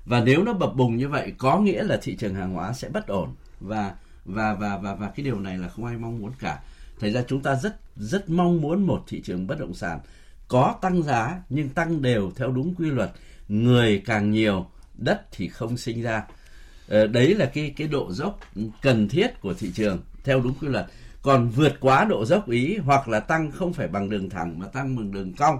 Và 0.04 0.20
nếu 0.20 0.42
nó 0.42 0.52
bập 0.52 0.74
bùng 0.74 0.96
như 0.96 1.08
vậy 1.08 1.32
có 1.38 1.58
nghĩa 1.58 1.82
là 1.82 1.98
thị 2.02 2.16
trường 2.16 2.34
hàng 2.34 2.54
hóa 2.54 2.72
sẽ 2.72 2.88
bất 2.88 3.06
ổn. 3.06 3.34
Và 3.60 3.94
và 4.24 4.54
và 4.54 4.78
và 4.78 4.94
và 4.94 5.10
cái 5.16 5.24
điều 5.24 5.40
này 5.40 5.58
là 5.58 5.68
không 5.68 5.84
ai 5.84 5.96
mong 5.96 6.18
muốn 6.18 6.32
cả. 6.38 6.60
Thành 7.00 7.12
ra 7.12 7.22
chúng 7.28 7.42
ta 7.42 7.54
rất 7.54 7.76
rất 7.96 8.30
mong 8.30 8.60
muốn 8.60 8.86
một 8.86 9.04
thị 9.08 9.22
trường 9.24 9.46
bất 9.46 9.58
động 9.58 9.74
sản 9.74 10.00
có 10.48 10.74
tăng 10.80 11.02
giá 11.02 11.42
nhưng 11.48 11.68
tăng 11.68 12.02
đều 12.02 12.32
theo 12.36 12.50
đúng 12.50 12.74
quy 12.74 12.90
luật. 12.90 13.10
Người 13.48 14.02
càng 14.04 14.30
nhiều 14.30 14.66
đất 14.94 15.26
thì 15.32 15.48
không 15.48 15.76
sinh 15.76 16.02
ra. 16.02 16.24
Ờ, 16.88 17.06
đấy 17.06 17.34
là 17.34 17.46
cái 17.46 17.74
cái 17.76 17.88
độ 17.88 18.12
dốc 18.12 18.38
cần 18.82 19.08
thiết 19.08 19.40
của 19.40 19.54
thị 19.54 19.70
trường 19.74 20.00
theo 20.24 20.40
đúng 20.40 20.54
quy 20.60 20.68
luật. 20.68 20.86
Còn 21.22 21.48
vượt 21.48 21.72
quá 21.80 22.04
độ 22.04 22.24
dốc 22.24 22.50
ý 22.50 22.76
hoặc 22.76 23.08
là 23.08 23.20
tăng 23.20 23.50
không 23.50 23.72
phải 23.72 23.88
bằng 23.88 24.10
đường 24.10 24.30
thẳng 24.30 24.58
mà 24.58 24.66
tăng 24.66 24.96
bằng 24.96 25.12
đường 25.12 25.32
cong 25.32 25.58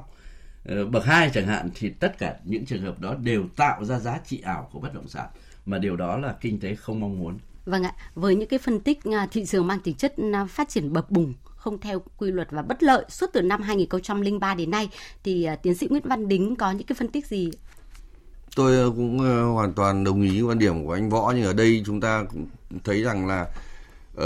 ờ, 0.65 0.87
bậc 0.87 1.05
hai 1.05 1.31
chẳng 1.35 1.47
hạn 1.47 1.71
thì 1.75 1.91
tất 1.91 2.19
cả 2.19 2.37
những 2.45 2.67
trường 2.67 2.83
hợp 2.83 3.01
đó 3.01 3.15
đều 3.15 3.45
tạo 3.57 3.85
ra 3.85 3.99
giá 3.99 4.19
trị 4.27 4.41
ảo 4.45 4.69
của 4.73 4.81
bất 4.81 4.95
động 4.95 5.09
sản. 5.09 5.27
Mà 5.67 5.79
điều 5.79 5.97
đó 5.97 6.17
là 6.17 6.37
kinh 6.41 6.61
tế 6.61 6.75
không 6.75 7.01
mong 7.01 7.19
muốn. 7.19 7.39
Vâng 7.65 7.83
ạ, 7.83 7.95
với 8.15 8.35
những 8.35 8.49
cái 8.49 8.59
phân 8.59 8.81
tích 8.81 8.99
à, 9.05 9.29
thị 9.31 9.45
trường 9.45 9.67
mang 9.67 9.81
tính 9.81 9.95
chất 9.95 10.15
à, 10.33 10.47
phát 10.47 10.69
triển 10.69 10.93
bập 10.93 11.11
bùng 11.11 11.35
không 11.63 11.81
theo 11.81 12.03
quy 12.17 12.31
luật 12.31 12.49
và 12.51 12.63
bất 12.63 12.83
lợi 12.83 13.05
suốt 13.09 13.27
từ 13.33 13.43
năm 13.43 13.63
2003 13.63 14.55
đến 14.55 14.71
nay 14.71 14.89
thì 15.25 15.45
à, 15.45 15.57
tiến 15.57 15.75
sĩ 15.75 15.87
Nguyễn 15.91 16.09
Văn 16.09 16.29
Đính 16.29 16.57
có 16.57 16.73
những 16.73 16.87
cái 16.87 16.97
phân 16.99 17.09
tích 17.09 17.27
gì? 17.27 17.51
Tôi 18.57 18.91
cũng 18.91 19.19
hoàn 19.55 19.73
toàn 19.73 20.05
đồng 20.05 20.23
ý 20.23 20.43
quan 20.43 20.59
điểm 20.59 20.87
của 20.87 20.93
anh 20.93 21.11
Võ 21.11 21.33
nhưng 21.37 21.45
ở 21.45 21.53
đây 21.53 21.83
chúng 21.87 22.01
ta 22.01 22.25
cũng 22.33 22.47
thấy 22.85 23.03
rằng 23.03 23.27
là 23.27 23.47
uh, 24.17 24.23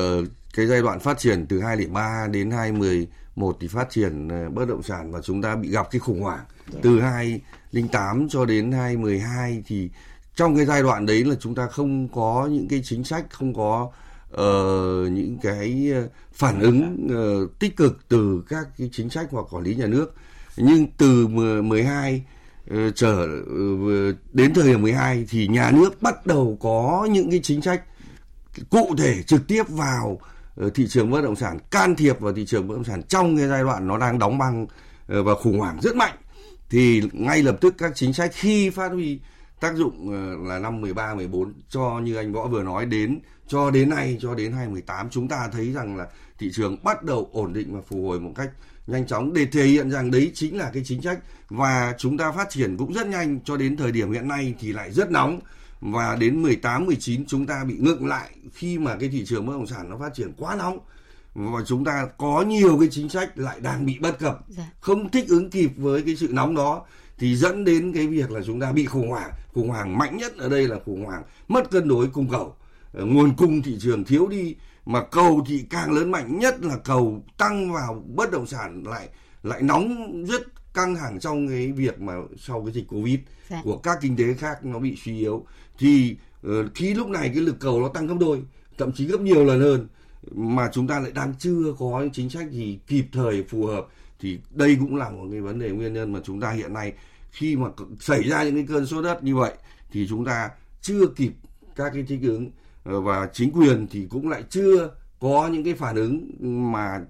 cái 0.55 0.67
giai 0.67 0.83
đoạn 0.83 1.01
phát 1.01 1.19
triển 1.19 1.47
từ 1.47 1.61
2003 1.61 2.27
đến 2.33 2.51
2011 2.51 3.57
thì 3.61 3.69
phát 3.69 3.91
triển 3.91 4.29
bất 4.55 4.69
động 4.69 4.83
sản 4.83 5.13
và 5.13 5.21
chúng 5.21 5.43
ta 5.43 5.57
bị 5.57 5.69
gặp 5.71 5.87
cái 5.91 6.01
khủng 6.01 6.21
hoảng. 6.21 6.45
Yeah. 6.73 6.83
Từ 6.83 7.01
2008 7.01 8.29
cho 8.29 8.45
đến 8.45 8.73
2012 8.73 9.63
thì 9.67 9.91
trong 10.37 10.57
cái 10.57 10.65
giai 10.65 10.83
đoạn 10.83 11.07
đấy 11.07 11.25
là 11.25 11.35
chúng 11.41 11.55
ta 11.55 11.67
không 11.67 12.09
có 12.09 12.49
những 12.51 12.69
cái 12.69 12.81
chính 12.85 13.05
sách 13.05 13.25
không 13.31 13.55
có 13.55 13.91
uh, 14.33 15.13
những 15.13 15.39
cái 15.43 15.91
ờ, 15.95 16.09
phản 16.33 16.61
ứng 16.61 17.09
uh, 17.15 17.59
tích 17.59 17.77
cực 17.77 18.09
từ 18.09 18.43
các 18.49 18.67
cái 18.79 18.91
chính 18.93 19.11
sách 19.11 19.27
hoặc 19.31 19.47
quản 19.51 19.65
lý 19.65 19.75
nhà 19.75 19.87
nước. 19.87 20.15
Nhưng 20.57 20.87
từ 20.97 21.27
12 21.27 22.25
uh, 22.75 22.77
trở 22.95 23.27
uh, 23.41 24.17
đến 24.33 24.55
thời 24.55 24.67
điểm 24.69 24.83
12 24.83 25.27
thì 25.29 25.49
nhà 25.49 25.71
nước 25.71 26.03
bắt 26.03 26.27
đầu 26.27 26.59
có 26.61 27.09
những 27.11 27.31
cái 27.31 27.41
chính 27.43 27.63
sách 27.63 27.83
cụ 28.71 28.95
thể 28.99 29.23
trực 29.23 29.47
tiếp 29.49 29.63
vào 29.69 30.21
uh, 30.67 30.75
thị 30.75 30.87
trường 30.89 31.11
bất 31.11 31.21
động 31.21 31.37
sản 31.37 31.59
can 31.71 31.97
thiệp 31.97 32.21
vào 32.21 32.33
thị 32.33 32.47
trường 32.47 32.69
bất 32.69 32.75
động 32.75 32.85
sản 32.85 33.03
trong 33.03 33.37
cái 33.37 33.49
giai 33.49 33.63
đoạn 33.63 33.89
nó 33.89 33.99
đang 33.99 34.19
đóng 34.19 34.39
băng 34.39 34.63
uh, 34.63 34.69
và 35.09 35.35
khủng 35.35 35.59
hoảng 35.59 35.79
rất 35.83 35.97
mạnh. 35.97 36.15
Thì 36.71 37.03
ngay 37.13 37.43
lập 37.43 37.57
tức 37.61 37.75
các 37.79 37.93
chính 37.95 38.13
sách 38.13 38.31
khi 38.35 38.71
phát 38.71 38.93
huy 38.93 39.21
tác 39.61 39.77
dụng 39.77 40.11
ờ, 40.11 40.49
là 40.49 40.59
năm 40.59 40.81
13 40.81 41.15
14 41.15 41.53
cho 41.69 42.01
như 42.03 42.17
anh 42.17 42.33
Võ 42.33 42.47
vừa 42.47 42.63
nói 42.63 42.87
đến 42.87 43.21
cho 43.49 43.71
đến 43.71 43.91
nay 43.91 44.19
cho 44.21 44.35
đến 44.35 44.53
2018 44.53 45.11
chúng 45.11 45.29
ta 45.29 45.49
thấy 45.53 45.73
rằng 45.73 45.97
là 45.97 46.07
thị 46.39 46.51
trường 46.53 46.77
bắt 46.85 47.03
đầu 47.03 47.31
ổn 47.33 47.53
định 47.53 47.75
và 47.75 47.81
phục 47.81 48.01
hồi 48.03 48.21
một 48.21 48.33
cách 48.37 48.51
nhanh 48.87 49.07
chóng. 49.07 49.33
Để 49.33 49.47
thể 49.47 49.65
hiện 49.65 49.91
rằng 49.91 50.11
đấy 50.11 50.31
chính 50.35 50.59
là 50.59 50.71
cái 50.75 50.83
chính 50.87 51.03
sách 51.03 51.19
và 51.49 51.95
chúng 51.99 52.19
ta 52.19 52.33
phát 52.33 52.51
triển 52.51 52.77
cũng 52.77 52.93
rất 52.93 53.07
nhanh 53.07 53.41
cho 53.45 53.57
đến 53.57 53.77
thời 53.77 53.93
điểm 53.93 54.13
hiện 54.13 54.29
nay 54.29 54.55
thì 54.61 54.73
lại 54.73 54.93
rất 54.93 55.11
nóng. 55.11 55.41
Và 55.81 56.17
đến 56.17 56.43
18 56.43 56.87
19 56.87 57.27
chúng 57.27 57.47
ta 57.47 57.65
bị 57.65 57.77
ngược 57.79 58.03
lại 58.03 58.31
khi 58.55 58.79
mà 58.79 58.97
cái 59.01 59.09
thị 59.09 59.25
trường 59.27 59.47
bất 59.47 59.53
động 59.53 59.67
sản 59.67 59.91
nó 59.91 59.99
phát 59.99 60.15
triển 60.15 60.33
quá 60.37 60.57
nóng. 60.57 60.79
Và 61.35 61.61
chúng 61.67 61.85
ta 61.85 62.09
có 62.19 62.43
nhiều 62.43 62.79
cái 62.81 62.89
chính 62.91 63.09
sách 63.09 63.39
lại 63.39 63.61
đang 63.61 63.87
bị 63.87 63.99
bất 64.01 64.19
cập. 64.19 64.39
Dạ. 64.49 64.65
không 64.81 65.11
thích 65.11 65.29
ứng 65.29 65.51
kịp 65.51 65.71
với 65.77 66.03
cái 66.03 66.17
sự 66.17 66.29
nóng 66.31 66.55
đó 66.55 66.85
thì 67.19 67.37
dẫn 67.37 67.65
đến 67.65 67.93
cái 67.93 68.07
việc 68.07 68.31
là 68.31 68.41
chúng 68.47 68.61
ta 68.61 68.73
bị 68.73 68.87
khủng 68.87 69.09
hoảng. 69.09 69.31
Khủng 69.55 69.69
hoảng 69.69 69.99
mạnh 69.99 70.17
nhất 70.17 70.37
ở 70.39 70.49
đây 70.49 70.69
là 70.69 70.77
khủng 70.85 71.05
hoảng 71.05 71.23
mất 71.49 71.71
cân 71.71 71.89
đối 71.89 72.09
cung 72.09 72.29
cầu. 72.29 72.55
Ờ, 72.93 73.05
nguồn 73.05 73.37
cung 73.37 73.63
thị 73.63 73.77
trường 73.81 74.05
thiếu 74.05 74.27
đi 74.27 74.55
mà 74.87 75.03
cầu 75.05 75.45
thì 75.49 75.65
càng 75.71 75.93
lớn 75.93 76.11
mạnh 76.11 76.39
nhất 76.39 76.65
là 76.65 76.77
cầu 76.77 77.23
tăng 77.39 77.73
vào 77.73 78.05
bất 78.15 78.31
động 78.31 78.47
sản 78.47 78.83
lại 78.87 79.09
lại 79.43 79.63
nóng 79.63 80.25
rất 80.25 80.43
căng 80.75 80.95
thẳng 80.95 81.21
trong 81.21 81.49
cái 81.49 81.73
việc 81.73 82.01
mà 82.01 82.15
sau 82.39 82.63
cái 82.65 82.75
dịch 82.75 82.89
covid 82.89 83.19
dạ. 83.51 83.61
của 83.65 83.77
các 83.77 83.99
kinh 84.01 84.17
tế 84.17 84.35
khác 84.35 84.65
nó 84.65 84.79
bị 84.79 84.97
suy 85.05 85.19
yếu. 85.19 85.47
Thì 85.79 86.17
uh, 86.47 86.51
khi 86.75 86.95
lúc 86.95 87.09
này 87.09 87.29
cái 87.29 87.43
lực 87.43 87.57
cầu 87.61 87.81
nó 87.81 87.89
tăng 87.89 88.07
gấp 88.07 88.17
đôi 88.21 88.43
thậm 88.79 88.93
chí 88.93 89.07
gấp 89.07 89.21
nhiều 89.21 89.45
lần 89.45 89.61
hơn 89.61 89.89
mà 90.35 90.71
chúng 90.73 90.87
ta 90.87 91.01
lại 91.01 91.13
đang 91.13 91.35
chưa 91.39 91.75
có 91.79 92.05
chính 92.13 92.31
sách 92.31 92.51
gì 92.51 92.79
kịp 92.87 93.05
thời 93.13 93.45
phù 93.49 93.67
hợp 93.67 93.87
thì 94.21 94.39
đây 94.51 94.77
cũng 94.81 94.97
là 94.97 95.11
một 95.11 95.27
cái 95.31 95.41
vấn 95.41 95.59
đề 95.59 95.71
nguyên 95.71 95.93
nhân 95.93 96.13
mà 96.13 96.21
chúng 96.25 96.41
ta 96.41 96.51
hiện 96.51 96.73
nay 96.73 96.93
khi 97.31 97.57
mà 97.57 97.69
xảy 98.01 98.23
ra 98.23 98.45
những 98.45 98.55
cái 98.55 98.65
cơn 98.69 98.87
sốt 98.87 99.05
đất 99.05 99.25
như 99.25 99.37
vậy 99.37 99.53
thì 99.91 100.07
chúng 100.09 100.25
ta 100.25 100.51
chưa 100.83 101.07
kịp 101.17 101.33
các 101.77 101.91
cái 101.95 102.05
thích 102.09 102.21
ứng. 102.23 102.51
Ờ, 102.85 103.01
và 103.01 103.29
chính 103.33 103.53
quyền 103.53 103.87
thì 103.91 104.07
cũng 104.11 104.29
lại 104.29 104.43
chưa 104.51 104.91
có 105.21 105.49
những 105.53 105.65
cái 105.65 105.75
phản 105.75 105.97
ứng 105.97 106.31
mà 106.73 107.01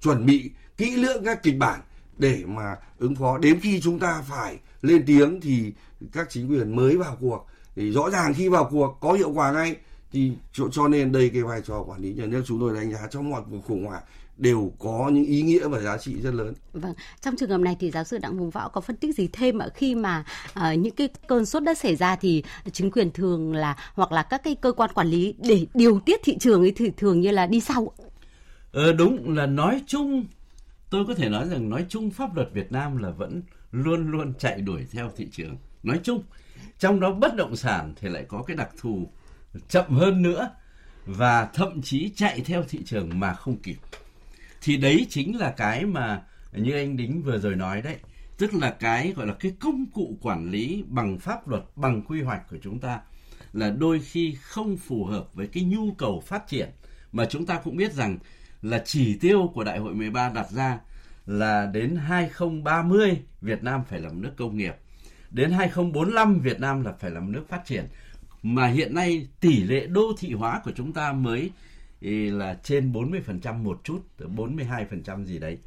chuẩn 0.00 0.26
bị 0.26 0.50
kỹ 0.76 0.96
lưỡng 0.96 1.24
các 1.24 1.42
kịch 1.42 1.58
bản 1.58 1.80
để 2.18 2.42
mà 2.46 2.76
ứng 2.98 3.14
phó. 3.14 3.38
Đến 3.38 3.60
khi 3.60 3.80
chúng 3.80 3.98
ta 3.98 4.22
phải 4.28 4.58
lên 4.82 5.04
tiếng 5.06 5.40
thì 5.40 5.72
các 6.12 6.30
chính 6.30 6.50
quyền 6.50 6.76
mới 6.76 6.96
vào 6.96 7.16
cuộc. 7.20 7.46
Thì 7.74 7.90
rõ 7.90 8.10
ràng 8.10 8.34
khi 8.34 8.48
vào 8.48 8.68
cuộc 8.70 8.98
có 9.00 9.12
hiệu 9.12 9.32
quả 9.32 9.52
ngay 9.52 9.76
thì 10.12 10.32
cho, 10.52 10.64
cho 10.72 10.88
nên 10.88 11.12
đây 11.12 11.30
cái 11.30 11.42
vai 11.42 11.60
trò 11.60 11.82
quản 11.82 12.00
lý 12.00 12.12
nhà 12.12 12.26
nước 12.26 12.42
chúng 12.46 12.60
tôi 12.60 12.74
đánh 12.74 12.92
giá 12.92 13.06
trong 13.10 13.30
mọi 13.30 13.42
cuộc 13.50 13.60
khủng 13.66 13.86
hoảng 13.86 14.02
đều 14.40 14.72
có 14.78 15.10
những 15.12 15.24
ý 15.24 15.42
nghĩa 15.42 15.68
và 15.68 15.80
giá 15.80 15.98
trị 15.98 16.20
rất 16.20 16.34
lớn. 16.34 16.54
Vâng, 16.72 16.94
trong 17.20 17.36
trường 17.36 17.50
hợp 17.50 17.58
này 17.58 17.76
thì 17.80 17.90
giáo 17.90 18.04
sư 18.04 18.18
Đặng 18.18 18.36
Hùng 18.36 18.50
Võ 18.50 18.68
có 18.68 18.80
phân 18.80 18.96
tích 18.96 19.14
gì 19.14 19.28
thêm 19.32 19.58
ạ 19.58 19.68
khi 19.74 19.94
mà 19.94 20.24
uh, 20.48 20.78
những 20.78 20.94
cái 20.94 21.08
cơn 21.28 21.46
sốt 21.46 21.62
đất 21.62 21.78
xảy 21.78 21.96
ra 21.96 22.16
thì 22.16 22.42
chính 22.72 22.90
quyền 22.90 23.10
thường 23.10 23.52
là 23.52 23.76
hoặc 23.94 24.12
là 24.12 24.22
các 24.22 24.42
cái 24.44 24.54
cơ 24.54 24.72
quan 24.72 24.90
quản 24.94 25.06
lý 25.06 25.34
để 25.38 25.66
điều 25.74 26.00
tiết 26.00 26.20
thị 26.24 26.38
trường 26.38 26.60
ấy 26.60 26.72
thì 26.76 26.90
thường 26.96 27.20
như 27.20 27.30
là 27.30 27.46
đi 27.46 27.60
sau. 27.60 27.92
Ờ, 28.72 28.92
đúng 28.92 29.36
là 29.36 29.46
nói 29.46 29.82
chung 29.86 30.24
tôi 30.90 31.04
có 31.06 31.14
thể 31.14 31.28
nói 31.28 31.48
rằng 31.48 31.70
nói 31.70 31.86
chung 31.88 32.10
pháp 32.10 32.36
luật 32.36 32.48
Việt 32.52 32.72
Nam 32.72 32.96
là 32.96 33.10
vẫn 33.10 33.42
luôn 33.72 34.10
luôn 34.10 34.32
chạy 34.38 34.60
đuổi 34.60 34.86
theo 34.92 35.10
thị 35.16 35.28
trường 35.32 35.56
nói 35.82 36.00
chung 36.02 36.22
trong 36.78 37.00
đó 37.00 37.12
bất 37.12 37.36
động 37.36 37.56
sản 37.56 37.94
thì 38.00 38.08
lại 38.08 38.24
có 38.28 38.42
cái 38.42 38.56
đặc 38.56 38.68
thù 38.80 39.08
chậm 39.68 39.90
hơn 39.90 40.22
nữa 40.22 40.50
và 41.06 41.48
thậm 41.54 41.82
chí 41.82 42.10
chạy 42.16 42.40
theo 42.40 42.64
thị 42.68 42.80
trường 42.84 43.20
mà 43.20 43.34
không 43.34 43.56
kịp 43.56 43.76
thì 44.60 44.76
đấy 44.76 45.06
chính 45.10 45.38
là 45.38 45.54
cái 45.56 45.84
mà 45.84 46.22
như 46.52 46.72
anh 46.72 46.96
đính 46.96 47.22
vừa 47.22 47.38
rồi 47.38 47.56
nói 47.56 47.82
đấy 47.82 47.96
tức 48.38 48.54
là 48.54 48.70
cái 48.70 49.12
gọi 49.16 49.26
là 49.26 49.34
cái 49.34 49.52
công 49.60 49.86
cụ 49.86 50.18
quản 50.22 50.50
lý 50.50 50.84
bằng 50.88 51.18
pháp 51.18 51.48
luật, 51.48 51.62
bằng 51.76 52.02
quy 52.02 52.22
hoạch 52.22 52.50
của 52.50 52.56
chúng 52.62 52.78
ta 52.78 53.00
là 53.52 53.70
đôi 53.70 54.00
khi 54.00 54.36
không 54.40 54.76
phù 54.76 55.04
hợp 55.04 55.34
với 55.34 55.46
cái 55.46 55.64
nhu 55.64 55.92
cầu 55.92 56.22
phát 56.26 56.48
triển 56.48 56.68
mà 57.12 57.24
chúng 57.24 57.46
ta 57.46 57.60
cũng 57.64 57.76
biết 57.76 57.92
rằng 57.92 58.18
là 58.62 58.82
chỉ 58.84 59.18
tiêu 59.18 59.50
của 59.54 59.64
đại 59.64 59.78
hội 59.78 59.94
13 59.94 60.28
đặt 60.28 60.50
ra 60.50 60.78
là 61.26 61.66
đến 61.66 61.96
2030 61.96 63.20
Việt 63.40 63.62
Nam 63.62 63.82
phải 63.88 64.00
làm 64.00 64.22
nước 64.22 64.32
công 64.36 64.56
nghiệp. 64.56 64.74
Đến 65.30 65.50
2045 65.50 66.40
Việt 66.40 66.60
Nam 66.60 66.84
là 66.84 66.92
phải 66.92 67.10
làm 67.10 67.32
nước 67.32 67.48
phát 67.48 67.62
triển. 67.66 67.84
Mà 68.42 68.66
hiện 68.66 68.94
nay 68.94 69.28
tỷ 69.40 69.62
lệ 69.62 69.86
đô 69.86 70.12
thị 70.18 70.32
hóa 70.32 70.60
của 70.64 70.72
chúng 70.76 70.92
ta 70.92 71.12
mới 71.12 71.50
là 72.30 72.58
trên 72.62 72.92
40% 72.92 73.62
một 73.62 73.80
chút, 73.84 74.00
42% 74.18 75.24
gì 75.24 75.38
đấy. 75.38 75.58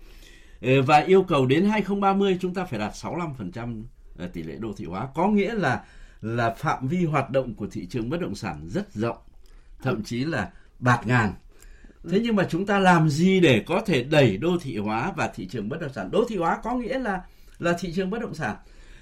Ờ, 0.61 0.81
và 0.81 0.99
yêu 0.99 1.23
cầu 1.23 1.45
đến 1.45 1.65
2030 1.65 2.37
chúng 2.41 2.53
ta 2.53 2.65
phải 2.65 2.79
đạt 2.79 2.95
65% 2.95 3.83
ờ, 4.17 4.27
tỷ 4.27 4.43
lệ 4.43 4.55
đô 4.59 4.73
thị 4.77 4.85
hóa. 4.85 5.07
Có 5.15 5.27
nghĩa 5.27 5.53
là 5.53 5.83
là 6.21 6.49
phạm 6.49 6.87
vi 6.87 7.05
hoạt 7.05 7.29
động 7.29 7.53
của 7.53 7.67
thị 7.67 7.85
trường 7.85 8.09
bất 8.09 8.21
động 8.21 8.35
sản 8.35 8.67
rất 8.69 8.93
rộng, 8.93 9.17
thậm 9.81 10.03
chí 10.03 10.25
là 10.25 10.51
bạt 10.79 11.07
ngàn 11.07 11.33
Thế 12.09 12.19
nhưng 12.23 12.35
mà 12.35 12.47
chúng 12.49 12.65
ta 12.65 12.79
làm 12.79 13.09
gì 13.09 13.39
để 13.39 13.63
có 13.67 13.81
thể 13.85 14.03
đẩy 14.03 14.37
đô 14.37 14.57
thị 14.61 14.77
hóa 14.77 15.13
và 15.15 15.27
thị 15.27 15.47
trường 15.47 15.69
bất 15.69 15.81
động 15.81 15.93
sản? 15.93 16.11
Đô 16.11 16.25
thị 16.29 16.37
hóa 16.37 16.59
có 16.63 16.75
nghĩa 16.75 16.99
là 16.99 17.21
là 17.59 17.75
thị 17.79 17.93
trường 17.95 18.09
bất 18.09 18.21
động 18.21 18.33
sản. 18.33 18.55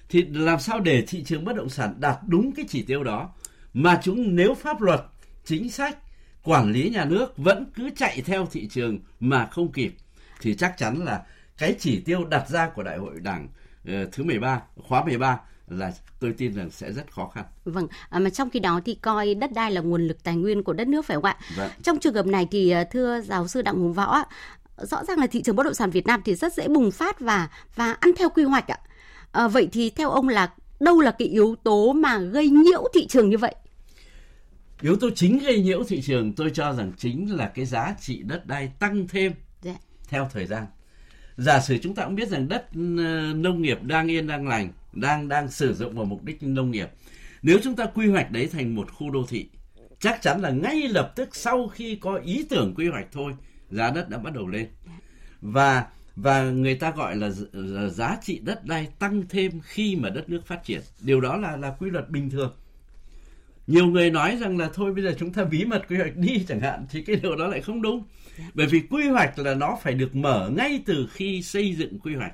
Thì 0.09 0.25
làm 0.25 0.59
sao 0.59 0.79
để 0.79 1.03
thị 1.07 1.23
trường 1.23 1.45
bất 1.45 1.55
động 1.55 1.69
sản 1.69 1.95
đạt 1.99 2.17
đúng 2.27 2.51
cái 2.51 2.65
chỉ 2.69 2.83
tiêu 2.83 3.03
đó 3.03 3.29
mà 3.73 3.99
chúng 4.03 4.35
nếu 4.35 4.53
pháp 4.53 4.81
luật, 4.81 5.01
chính 5.45 5.69
sách, 5.69 5.97
quản 6.43 6.71
lý 6.71 6.89
nhà 6.89 7.05
nước 7.05 7.37
vẫn 7.37 7.65
cứ 7.75 7.89
chạy 7.95 8.21
theo 8.25 8.47
thị 8.51 8.67
trường 8.67 8.99
mà 9.19 9.47
không 9.51 9.71
kịp 9.71 9.93
thì 10.41 10.55
chắc 10.55 10.77
chắn 10.77 11.05
là 11.05 11.21
cái 11.57 11.75
chỉ 11.79 11.99
tiêu 11.99 12.25
đặt 12.25 12.49
ra 12.49 12.69
của 12.69 12.83
Đại 12.83 12.97
hội 12.97 13.13
Đảng 13.19 13.47
uh, 13.87 14.11
thứ 14.11 14.23
13, 14.23 14.61
khóa 14.87 15.03
13 15.05 15.39
là 15.67 15.91
tôi 16.19 16.33
tin 16.37 16.53
rằng 16.53 16.71
sẽ 16.71 16.91
rất 16.91 17.11
khó 17.11 17.27
khăn. 17.27 17.45
Vâng, 17.65 17.87
à, 18.09 18.19
mà 18.19 18.29
trong 18.29 18.49
khi 18.49 18.59
đó 18.59 18.81
thì 18.85 18.95
coi 18.95 19.33
đất 19.33 19.51
đai 19.53 19.71
là 19.71 19.81
nguồn 19.81 20.07
lực 20.07 20.23
tài 20.23 20.35
nguyên 20.35 20.63
của 20.63 20.73
đất 20.73 20.87
nước 20.87 21.05
phải 21.05 21.15
không 21.15 21.25
ạ? 21.25 21.37
Vâng. 21.57 21.69
Trong 21.83 21.99
trường 21.99 22.13
hợp 22.13 22.25
này 22.25 22.47
thì 22.51 22.69
à, 22.69 22.83
thưa 22.83 23.21
giáo 23.21 23.47
sư 23.47 23.61
Đặng 23.61 23.75
Hùng 23.75 23.93
Võ, 23.93 24.23
rõ 24.77 25.03
ràng 25.03 25.19
là 25.19 25.27
thị 25.27 25.41
trường 25.41 25.55
bất 25.55 25.63
động 25.63 25.73
sản 25.73 25.91
Việt 25.91 26.07
Nam 26.07 26.21
thì 26.25 26.35
rất 26.35 26.53
dễ 26.53 26.67
bùng 26.67 26.91
phát 26.91 27.19
và 27.19 27.49
và 27.75 27.93
ăn 27.93 28.11
theo 28.17 28.29
quy 28.29 28.43
hoạch 28.43 28.71
ạ. 28.71 28.79
À, 29.31 29.47
vậy 29.47 29.69
thì 29.71 29.89
theo 29.89 30.09
ông 30.09 30.29
là 30.29 30.49
đâu 30.79 30.99
là 30.99 31.11
cái 31.11 31.27
yếu 31.27 31.55
tố 31.63 31.93
mà 31.93 32.17
gây 32.17 32.49
nhiễu 32.49 32.83
thị 32.93 33.07
trường 33.07 33.29
như 33.29 33.37
vậy? 33.37 33.55
Yếu 34.81 34.95
tố 34.95 35.09
chính 35.15 35.39
gây 35.39 35.61
nhiễu 35.61 35.83
thị 35.83 36.01
trường 36.01 36.33
tôi 36.33 36.51
cho 36.53 36.73
rằng 36.73 36.91
chính 36.97 37.35
là 37.35 37.51
cái 37.55 37.65
giá 37.65 37.95
trị 37.99 38.21
đất 38.23 38.47
đai 38.47 38.71
tăng 38.79 39.07
thêm 39.07 39.33
dạ. 39.61 39.75
theo 40.09 40.29
thời 40.33 40.45
gian. 40.45 40.65
Giả 41.37 41.59
sử 41.59 41.77
chúng 41.77 41.95
ta 41.95 42.05
cũng 42.05 42.15
biết 42.15 42.29
rằng 42.29 42.47
đất 42.47 42.65
ờ, 42.97 43.33
nông 43.33 43.61
nghiệp 43.61 43.83
đang 43.83 44.11
yên 44.11 44.27
đang 44.27 44.47
lành 44.47 44.71
đang 44.93 45.27
đang 45.27 45.51
sử 45.51 45.73
dụng 45.73 45.95
vào 45.95 46.05
mục 46.05 46.23
đích 46.23 46.43
nông 46.43 46.71
nghiệp 46.71 46.89
nếu 47.41 47.59
chúng 47.63 47.75
ta 47.75 47.85
quy 47.85 48.07
hoạch 48.07 48.31
đấy 48.31 48.49
thành 48.51 48.75
một 48.75 48.91
khu 48.91 49.09
đô 49.09 49.25
thị 49.29 49.49
chắc 49.99 50.21
chắn 50.21 50.41
là 50.41 50.49
ngay 50.49 50.87
lập 50.87 51.13
tức 51.15 51.35
sau 51.35 51.67
khi 51.67 51.95
có 51.95 52.15
ý 52.15 52.45
tưởng 52.49 52.73
quy 52.75 52.87
hoạch 52.87 53.07
thôi 53.11 53.33
giá 53.69 53.91
đất 53.91 54.09
đã 54.09 54.17
bắt 54.17 54.33
đầu 54.33 54.47
lên 54.47 54.67
và 55.41 55.85
và 56.15 56.43
người 56.43 56.75
ta 56.75 56.91
gọi 56.91 57.15
là, 57.15 57.29
là 57.53 57.87
giá 57.89 58.17
trị 58.21 58.39
đất 58.39 58.65
đai 58.65 58.87
tăng 58.99 59.23
thêm 59.29 59.59
khi 59.63 59.95
mà 59.95 60.09
đất 60.09 60.29
nước 60.29 60.45
phát 60.45 60.63
triển 60.63 60.81
điều 61.01 61.21
đó 61.21 61.37
là 61.37 61.57
là 61.57 61.75
quy 61.79 61.89
luật 61.89 62.09
bình 62.09 62.29
thường 62.29 62.53
nhiều 63.71 63.85
người 63.85 64.09
nói 64.09 64.37
rằng 64.41 64.57
là 64.57 64.69
thôi 64.73 64.93
bây 64.93 65.03
giờ 65.03 65.13
chúng 65.19 65.33
ta 65.33 65.43
bí 65.43 65.65
mật 65.65 65.83
quy 65.89 65.97
hoạch 65.97 66.15
đi 66.15 66.45
chẳng 66.47 66.59
hạn 66.59 66.85
thì 66.89 67.01
cái 67.01 67.15
điều 67.15 67.35
đó 67.35 67.47
lại 67.47 67.61
không 67.61 67.81
đúng. 67.81 68.03
Bởi 68.53 68.67
vì 68.67 68.81
quy 68.89 69.07
hoạch 69.07 69.39
là 69.39 69.53
nó 69.53 69.77
phải 69.81 69.93
được 69.93 70.15
mở 70.15 70.49
ngay 70.55 70.81
từ 70.85 71.07
khi 71.13 71.41
xây 71.43 71.75
dựng 71.75 71.99
quy 71.99 72.15
hoạch. 72.15 72.33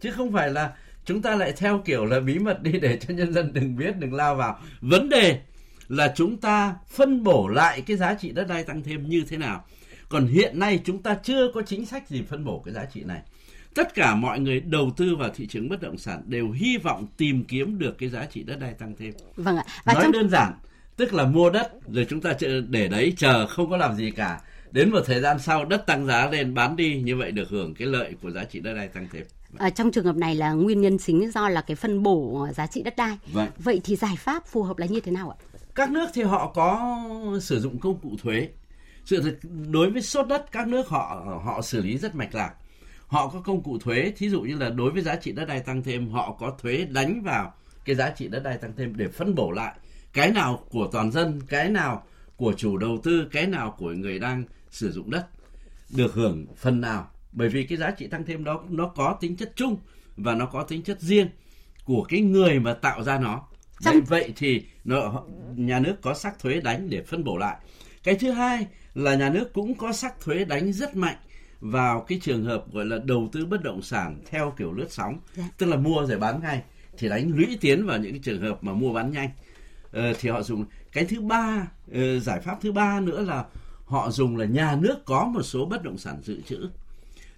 Chứ 0.00 0.10
không 0.10 0.32
phải 0.32 0.50
là 0.50 0.72
chúng 1.04 1.22
ta 1.22 1.36
lại 1.36 1.52
theo 1.56 1.82
kiểu 1.84 2.04
là 2.04 2.20
bí 2.20 2.38
mật 2.38 2.62
đi 2.62 2.72
để 2.72 2.98
cho 3.00 3.14
nhân 3.14 3.32
dân 3.32 3.52
đừng 3.52 3.76
biết 3.76 3.96
đừng 3.98 4.14
lao 4.14 4.34
vào. 4.34 4.60
Vấn 4.80 5.08
đề 5.08 5.40
là 5.88 6.12
chúng 6.16 6.36
ta 6.36 6.74
phân 6.88 7.24
bổ 7.24 7.48
lại 7.48 7.80
cái 7.80 7.96
giá 7.96 8.14
trị 8.14 8.32
đất 8.32 8.48
đai 8.48 8.64
tăng 8.64 8.82
thêm 8.82 9.08
như 9.08 9.24
thế 9.28 9.36
nào. 9.36 9.64
Còn 10.08 10.26
hiện 10.26 10.58
nay 10.58 10.80
chúng 10.84 11.02
ta 11.02 11.14
chưa 11.22 11.52
có 11.54 11.62
chính 11.62 11.86
sách 11.86 12.08
gì 12.08 12.22
phân 12.22 12.44
bổ 12.44 12.62
cái 12.64 12.74
giá 12.74 12.84
trị 12.84 13.02
này. 13.04 13.20
Tất 13.74 13.94
cả 13.94 14.14
mọi 14.14 14.40
người 14.40 14.60
đầu 14.60 14.90
tư 14.96 15.16
vào 15.16 15.30
thị 15.34 15.46
trường 15.46 15.68
bất 15.68 15.82
động 15.82 15.98
sản 15.98 16.22
đều 16.26 16.50
hy 16.50 16.76
vọng 16.76 17.06
tìm 17.16 17.44
kiếm 17.44 17.78
được 17.78 17.98
cái 17.98 18.08
giá 18.08 18.26
trị 18.26 18.42
đất 18.42 18.60
đai 18.60 18.72
tăng 18.72 18.94
thêm. 18.98 19.12
Vâng 19.36 19.56
ạ. 19.56 19.64
Và 19.84 19.94
nói 19.94 20.02
trong... 20.02 20.12
đơn 20.12 20.30
giản 20.30 20.52
tức 20.98 21.14
là 21.14 21.24
mua 21.24 21.50
đất 21.50 21.72
rồi 21.92 22.06
chúng 22.10 22.20
ta 22.20 22.32
để 22.68 22.88
đấy 22.88 23.14
chờ 23.16 23.46
không 23.46 23.70
có 23.70 23.76
làm 23.76 23.96
gì 23.96 24.10
cả 24.10 24.40
đến 24.70 24.90
một 24.90 25.00
thời 25.06 25.20
gian 25.20 25.38
sau 25.38 25.64
đất 25.64 25.86
tăng 25.86 26.06
giá 26.06 26.30
lên 26.30 26.54
bán 26.54 26.76
đi 26.76 27.00
như 27.00 27.16
vậy 27.16 27.32
được 27.32 27.48
hưởng 27.48 27.74
cái 27.74 27.88
lợi 27.88 28.14
của 28.22 28.30
giá 28.30 28.44
trị 28.44 28.60
đất 28.60 28.74
đai 28.74 28.88
tăng 28.88 29.08
thêm 29.12 29.22
À, 29.56 29.70
trong 29.70 29.90
trường 29.90 30.04
hợp 30.04 30.16
này 30.16 30.34
là 30.34 30.52
nguyên 30.52 30.80
nhân 30.80 30.98
chính 30.98 31.30
do 31.30 31.48
là 31.48 31.60
cái 31.60 31.76
phân 31.76 32.02
bổ 32.02 32.48
giá 32.56 32.66
trị 32.66 32.82
đất 32.82 32.96
đai. 32.96 33.18
Vậy. 33.32 33.48
Vậy 33.58 33.80
thì 33.84 33.96
giải 33.96 34.16
pháp 34.16 34.46
phù 34.46 34.62
hợp 34.62 34.78
là 34.78 34.86
như 34.86 35.00
thế 35.00 35.12
nào 35.12 35.30
ạ? 35.30 35.36
Các 35.74 35.90
nước 35.90 36.06
thì 36.14 36.22
họ 36.22 36.52
có 36.54 36.98
sử 37.42 37.60
dụng 37.60 37.78
công 37.78 37.98
cụ 37.98 38.10
thuế. 38.22 38.48
Sự 39.04 39.22
thật 39.22 39.48
đối 39.70 39.90
với 39.90 40.02
sốt 40.02 40.28
đất 40.28 40.52
các 40.52 40.68
nước 40.68 40.88
họ 40.88 41.40
họ 41.44 41.62
xử 41.62 41.82
lý 41.82 41.98
rất 41.98 42.14
mạch 42.14 42.34
lạc. 42.34 42.54
Họ 43.06 43.28
có 43.28 43.40
công 43.40 43.62
cụ 43.62 43.78
thuế, 43.78 44.12
thí 44.16 44.30
dụ 44.30 44.40
như 44.40 44.56
là 44.56 44.70
đối 44.70 44.90
với 44.90 45.02
giá 45.02 45.16
trị 45.16 45.32
đất 45.32 45.44
đai 45.44 45.60
tăng 45.60 45.82
thêm 45.82 46.10
họ 46.10 46.36
có 46.40 46.56
thuế 46.62 46.86
đánh 46.90 47.22
vào 47.22 47.54
cái 47.84 47.96
giá 47.96 48.10
trị 48.10 48.28
đất 48.28 48.42
đai 48.42 48.58
tăng 48.58 48.72
thêm 48.76 48.96
để 48.96 49.08
phân 49.08 49.34
bổ 49.34 49.50
lại 49.50 49.74
cái 50.18 50.30
nào 50.30 50.64
của 50.70 50.88
toàn 50.92 51.10
dân, 51.12 51.40
cái 51.48 51.68
nào 51.68 52.06
của 52.36 52.52
chủ 52.56 52.76
đầu 52.76 52.98
tư, 53.02 53.28
cái 53.32 53.46
nào 53.46 53.74
của 53.78 53.90
người 53.90 54.18
đang 54.18 54.44
sử 54.70 54.92
dụng 54.92 55.10
đất 55.10 55.26
được 55.90 56.14
hưởng 56.14 56.46
phần 56.56 56.80
nào. 56.80 57.10
Bởi 57.32 57.48
vì 57.48 57.64
cái 57.64 57.78
giá 57.78 57.90
trị 57.90 58.06
tăng 58.06 58.24
thêm 58.24 58.44
đó 58.44 58.64
nó 58.68 58.86
có 58.96 59.16
tính 59.20 59.36
chất 59.36 59.52
chung 59.56 59.76
và 60.16 60.34
nó 60.34 60.46
có 60.46 60.62
tính 60.62 60.82
chất 60.82 61.00
riêng 61.00 61.28
của 61.84 62.04
cái 62.08 62.20
người 62.20 62.60
mà 62.60 62.74
tạo 62.74 63.02
ra 63.02 63.18
nó. 63.18 63.48
Trong... 63.80 63.94
vậy, 63.94 64.02
vậy 64.20 64.32
thì 64.36 64.62
nó, 64.84 65.22
nhà 65.56 65.78
nước 65.78 65.94
có 66.02 66.14
sắc 66.14 66.38
thuế 66.38 66.60
đánh 66.60 66.90
để 66.90 67.02
phân 67.02 67.24
bổ 67.24 67.36
lại. 67.36 67.56
Cái 68.02 68.14
thứ 68.14 68.30
hai 68.30 68.66
là 68.94 69.14
nhà 69.14 69.30
nước 69.30 69.52
cũng 69.52 69.74
có 69.74 69.92
sắc 69.92 70.20
thuế 70.20 70.44
đánh 70.44 70.72
rất 70.72 70.96
mạnh 70.96 71.16
vào 71.60 72.00
cái 72.00 72.20
trường 72.22 72.44
hợp 72.44 72.72
gọi 72.72 72.84
là 72.84 72.98
đầu 73.04 73.28
tư 73.32 73.46
bất 73.46 73.62
động 73.62 73.82
sản 73.82 74.20
theo 74.30 74.54
kiểu 74.56 74.72
lướt 74.72 74.88
sóng. 74.90 75.18
Dạ. 75.34 75.44
tức 75.58 75.66
là 75.66 75.76
mua 75.76 76.06
rồi 76.06 76.18
bán 76.18 76.40
ngay 76.42 76.62
thì 76.98 77.08
đánh 77.08 77.30
lũy 77.36 77.58
tiến 77.60 77.86
vào 77.86 77.98
những 77.98 78.12
cái 78.12 78.20
trường 78.24 78.42
hợp 78.42 78.64
mà 78.64 78.72
mua 78.72 78.92
bán 78.92 79.12
nhanh 79.12 79.30
Ờ, 79.92 80.12
thì 80.20 80.28
họ 80.28 80.42
dùng 80.42 80.64
cái 80.92 81.04
thứ 81.04 81.20
ba 81.20 81.68
ờ, 81.92 82.18
giải 82.20 82.40
pháp 82.40 82.58
thứ 82.60 82.72
ba 82.72 83.00
nữa 83.00 83.22
là 83.22 83.44
họ 83.84 84.10
dùng 84.10 84.36
là 84.36 84.44
nhà 84.44 84.76
nước 84.80 85.04
có 85.04 85.24
một 85.24 85.42
số 85.42 85.66
bất 85.66 85.82
động 85.82 85.98
sản 85.98 86.20
dự 86.22 86.40
trữ. 86.46 86.68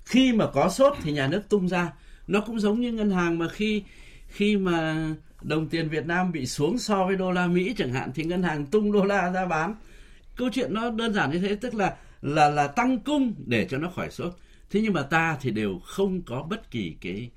Khi 0.04 0.32
mà 0.32 0.46
có 0.46 0.68
sốt 0.68 0.96
thì 1.02 1.12
nhà 1.12 1.26
nước 1.26 1.42
tung 1.48 1.68
ra. 1.68 1.92
Nó 2.26 2.40
cũng 2.40 2.60
giống 2.60 2.80
như 2.80 2.92
ngân 2.92 3.10
hàng 3.10 3.38
mà 3.38 3.48
khi 3.48 3.82
khi 4.28 4.56
mà 4.56 5.08
đồng 5.42 5.68
tiền 5.68 5.88
Việt 5.88 6.06
Nam 6.06 6.32
bị 6.32 6.46
xuống 6.46 6.78
so 6.78 7.06
với 7.06 7.16
đô 7.16 7.30
la 7.32 7.46
Mỹ 7.46 7.74
chẳng 7.78 7.92
hạn 7.92 8.10
thì 8.14 8.24
ngân 8.24 8.42
hàng 8.42 8.66
tung 8.66 8.92
đô 8.92 9.04
la 9.04 9.30
ra 9.30 9.46
bán. 9.46 9.74
Câu 10.36 10.48
chuyện 10.52 10.74
nó 10.74 10.90
đơn 10.90 11.14
giản 11.14 11.30
như 11.30 11.38
thế, 11.38 11.54
tức 11.54 11.74
là 11.74 11.96
là 12.22 12.50
là 12.50 12.66
tăng 12.66 12.98
cung 12.98 13.34
để 13.46 13.66
cho 13.70 13.78
nó 13.78 13.90
khỏi 13.96 14.10
sốt. 14.10 14.36
Thế 14.70 14.80
nhưng 14.80 14.92
mà 14.92 15.02
ta 15.02 15.36
thì 15.40 15.50
đều 15.50 15.78
không 15.84 16.22
có 16.22 16.42
bất 16.42 16.70
kỳ 16.70 16.96
cái 17.00 17.30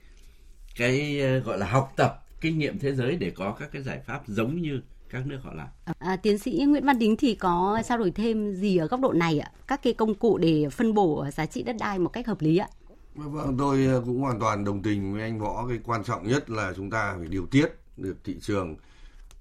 cái 0.75 1.19
ờ, 1.21 1.39
gọi 1.39 1.57
là 1.57 1.65
học 1.65 1.93
tập 1.95 2.25
kinh 2.41 2.59
nghiệm 2.59 2.79
thế 2.79 2.95
giới 2.95 3.15
để 3.15 3.31
có 3.35 3.51
các 3.59 3.69
cái 3.71 3.81
giải 3.81 3.99
pháp 4.05 4.21
giống 4.27 4.61
như 4.61 4.81
các 5.13 5.27
nước 5.27 5.39
họ 5.43 5.53
làm. 5.53 5.67
À, 5.99 6.15
tiến 6.15 6.37
sĩ 6.37 6.63
Nguyễn 6.67 6.85
Văn 6.85 6.99
Đính 6.99 7.15
thì 7.17 7.35
có 7.35 7.81
trao 7.85 7.97
đổi 7.97 8.11
thêm 8.11 8.53
gì 8.53 8.77
ở 8.77 8.87
góc 8.87 8.99
độ 8.99 9.13
này 9.13 9.39
ạ? 9.39 9.51
Các 9.67 9.83
cái 9.83 9.93
công 9.93 10.15
cụ 10.15 10.37
để 10.37 10.69
phân 10.69 10.93
bổ 10.93 11.25
giá 11.33 11.45
trị 11.45 11.63
đất 11.63 11.75
đai 11.79 11.99
một 11.99 12.09
cách 12.09 12.27
hợp 12.27 12.41
lý 12.41 12.57
ạ? 12.57 12.67
Vâng, 13.15 13.55
tôi 13.57 13.87
cũng 14.05 14.19
hoàn 14.19 14.39
toàn 14.39 14.63
đồng 14.63 14.81
tình 14.81 15.13
với 15.13 15.21
anh 15.21 15.39
Võ. 15.39 15.65
Cái 15.67 15.79
quan 15.83 16.03
trọng 16.03 16.27
nhất 16.27 16.49
là 16.49 16.73
chúng 16.75 16.89
ta 16.89 17.15
phải 17.17 17.27
điều 17.27 17.45
tiết 17.45 17.67
được 17.97 18.17
thị 18.23 18.35
trường. 18.41 18.75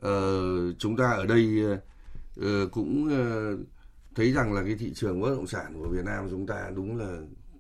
Ờ, 0.00 0.73
chúng 0.79 0.97
ta 0.97 1.11
ở 1.11 1.26
đây 1.26 1.62
uh, 2.41 2.73
cũng 2.73 3.05
uh, 3.05 3.67
thấy 4.14 4.33
rằng 4.33 4.52
là 4.52 4.62
cái 4.62 4.75
thị 4.75 4.93
trường 4.95 5.21
bất 5.21 5.31
động 5.31 5.47
sản 5.47 5.75
của 5.79 5.88
Việt 5.88 6.05
Nam 6.05 6.26
chúng 6.31 6.47
ta 6.47 6.71
đúng 6.75 6.99
là 6.99 7.17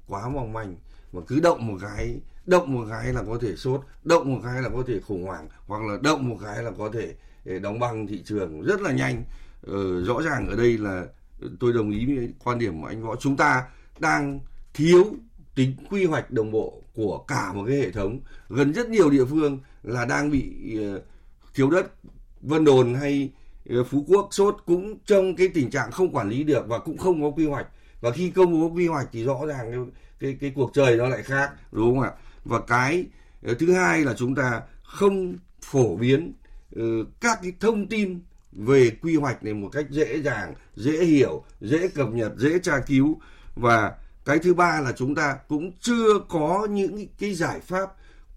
quá 0.06 0.28
mong 0.28 0.52
manh 0.52 0.76
mà 1.12 1.20
cứ 1.26 1.40
động 1.40 1.66
một 1.66 1.78
cái 1.80 2.20
động 2.46 2.74
một 2.74 2.86
cái 2.90 3.12
là 3.12 3.22
có 3.22 3.38
thể 3.40 3.56
sốt 3.56 3.80
động 4.04 4.34
một 4.34 4.40
cái 4.44 4.62
là 4.62 4.68
có 4.68 4.82
thể 4.86 5.00
khủng 5.00 5.24
hoảng 5.24 5.48
hoặc 5.66 5.82
là 5.82 5.98
động 6.02 6.28
một 6.28 6.36
cái 6.44 6.62
là 6.62 6.70
có 6.78 6.90
thể 6.92 7.14
đóng 7.44 7.78
băng 7.78 8.06
thị 8.06 8.22
trường 8.24 8.60
rất 8.62 8.80
là 8.80 8.92
nhanh. 8.92 9.24
Ờ, 9.66 10.04
rõ 10.04 10.22
ràng 10.22 10.48
ở 10.48 10.56
đây 10.56 10.78
là 10.78 11.06
tôi 11.60 11.72
đồng 11.72 11.90
ý 11.90 12.06
với 12.06 12.28
quan 12.44 12.58
điểm 12.58 12.80
của 12.80 12.86
anh 12.86 13.02
võ. 13.02 13.16
Chúng 13.16 13.36
ta 13.36 13.64
đang 13.98 14.40
thiếu 14.74 15.04
tính 15.54 15.76
quy 15.90 16.04
hoạch 16.04 16.30
đồng 16.30 16.50
bộ 16.50 16.82
của 16.94 17.18
cả 17.18 17.52
một 17.52 17.64
cái 17.68 17.76
hệ 17.76 17.90
thống. 17.90 18.20
Gần 18.48 18.72
rất 18.72 18.88
nhiều 18.88 19.10
địa 19.10 19.24
phương 19.24 19.58
là 19.82 20.04
đang 20.04 20.30
bị 20.30 20.76
ờ, 20.78 21.02
thiếu 21.54 21.70
đất. 21.70 21.86
Vân 22.40 22.64
đồn 22.64 22.94
hay 22.94 23.30
ờ, 23.68 23.84
phú 23.84 24.04
quốc 24.08 24.28
sốt 24.30 24.56
cũng 24.66 24.98
trong 25.06 25.36
cái 25.36 25.48
tình 25.48 25.70
trạng 25.70 25.90
không 25.90 26.10
quản 26.10 26.28
lý 26.28 26.44
được 26.44 26.68
và 26.68 26.78
cũng 26.78 26.98
không 26.98 27.22
có 27.22 27.30
quy 27.30 27.46
hoạch. 27.46 27.66
Và 28.00 28.10
khi 28.10 28.30
công 28.30 28.60
bố 28.60 28.70
quy 28.74 28.86
hoạch 28.86 29.08
thì 29.12 29.24
rõ 29.24 29.46
ràng 29.46 29.70
cái 29.70 29.80
cái, 30.20 30.36
cái 30.40 30.52
cuộc 30.54 30.70
trời 30.74 30.96
nó 30.96 31.08
lại 31.08 31.22
khác 31.22 31.50
đúng 31.72 31.94
không 31.94 32.00
ạ? 32.00 32.12
Và 32.44 32.60
cái 32.60 33.04
ờ, 33.42 33.54
thứ 33.54 33.72
hai 33.72 34.00
là 34.00 34.14
chúng 34.14 34.34
ta 34.34 34.62
không 34.82 35.34
phổ 35.62 35.96
biến 35.96 36.32
Ừ, 36.74 37.06
các 37.20 37.38
cái 37.42 37.52
thông 37.60 37.86
tin 37.86 38.20
về 38.52 38.90
quy 39.02 39.16
hoạch 39.16 39.44
này 39.44 39.54
một 39.54 39.68
cách 39.72 39.86
dễ 39.90 40.22
dàng, 40.22 40.54
dễ 40.76 41.04
hiểu, 41.04 41.44
dễ 41.60 41.88
cập 41.88 42.08
nhật, 42.08 42.32
dễ 42.36 42.58
tra 42.58 42.80
cứu. 42.86 43.20
Và 43.56 43.92
cái 44.24 44.38
thứ 44.38 44.54
ba 44.54 44.80
là 44.80 44.92
chúng 44.92 45.14
ta 45.14 45.36
cũng 45.48 45.72
chưa 45.80 46.18
có 46.28 46.66
những 46.70 47.06
cái 47.18 47.34
giải 47.34 47.60
pháp 47.60 47.88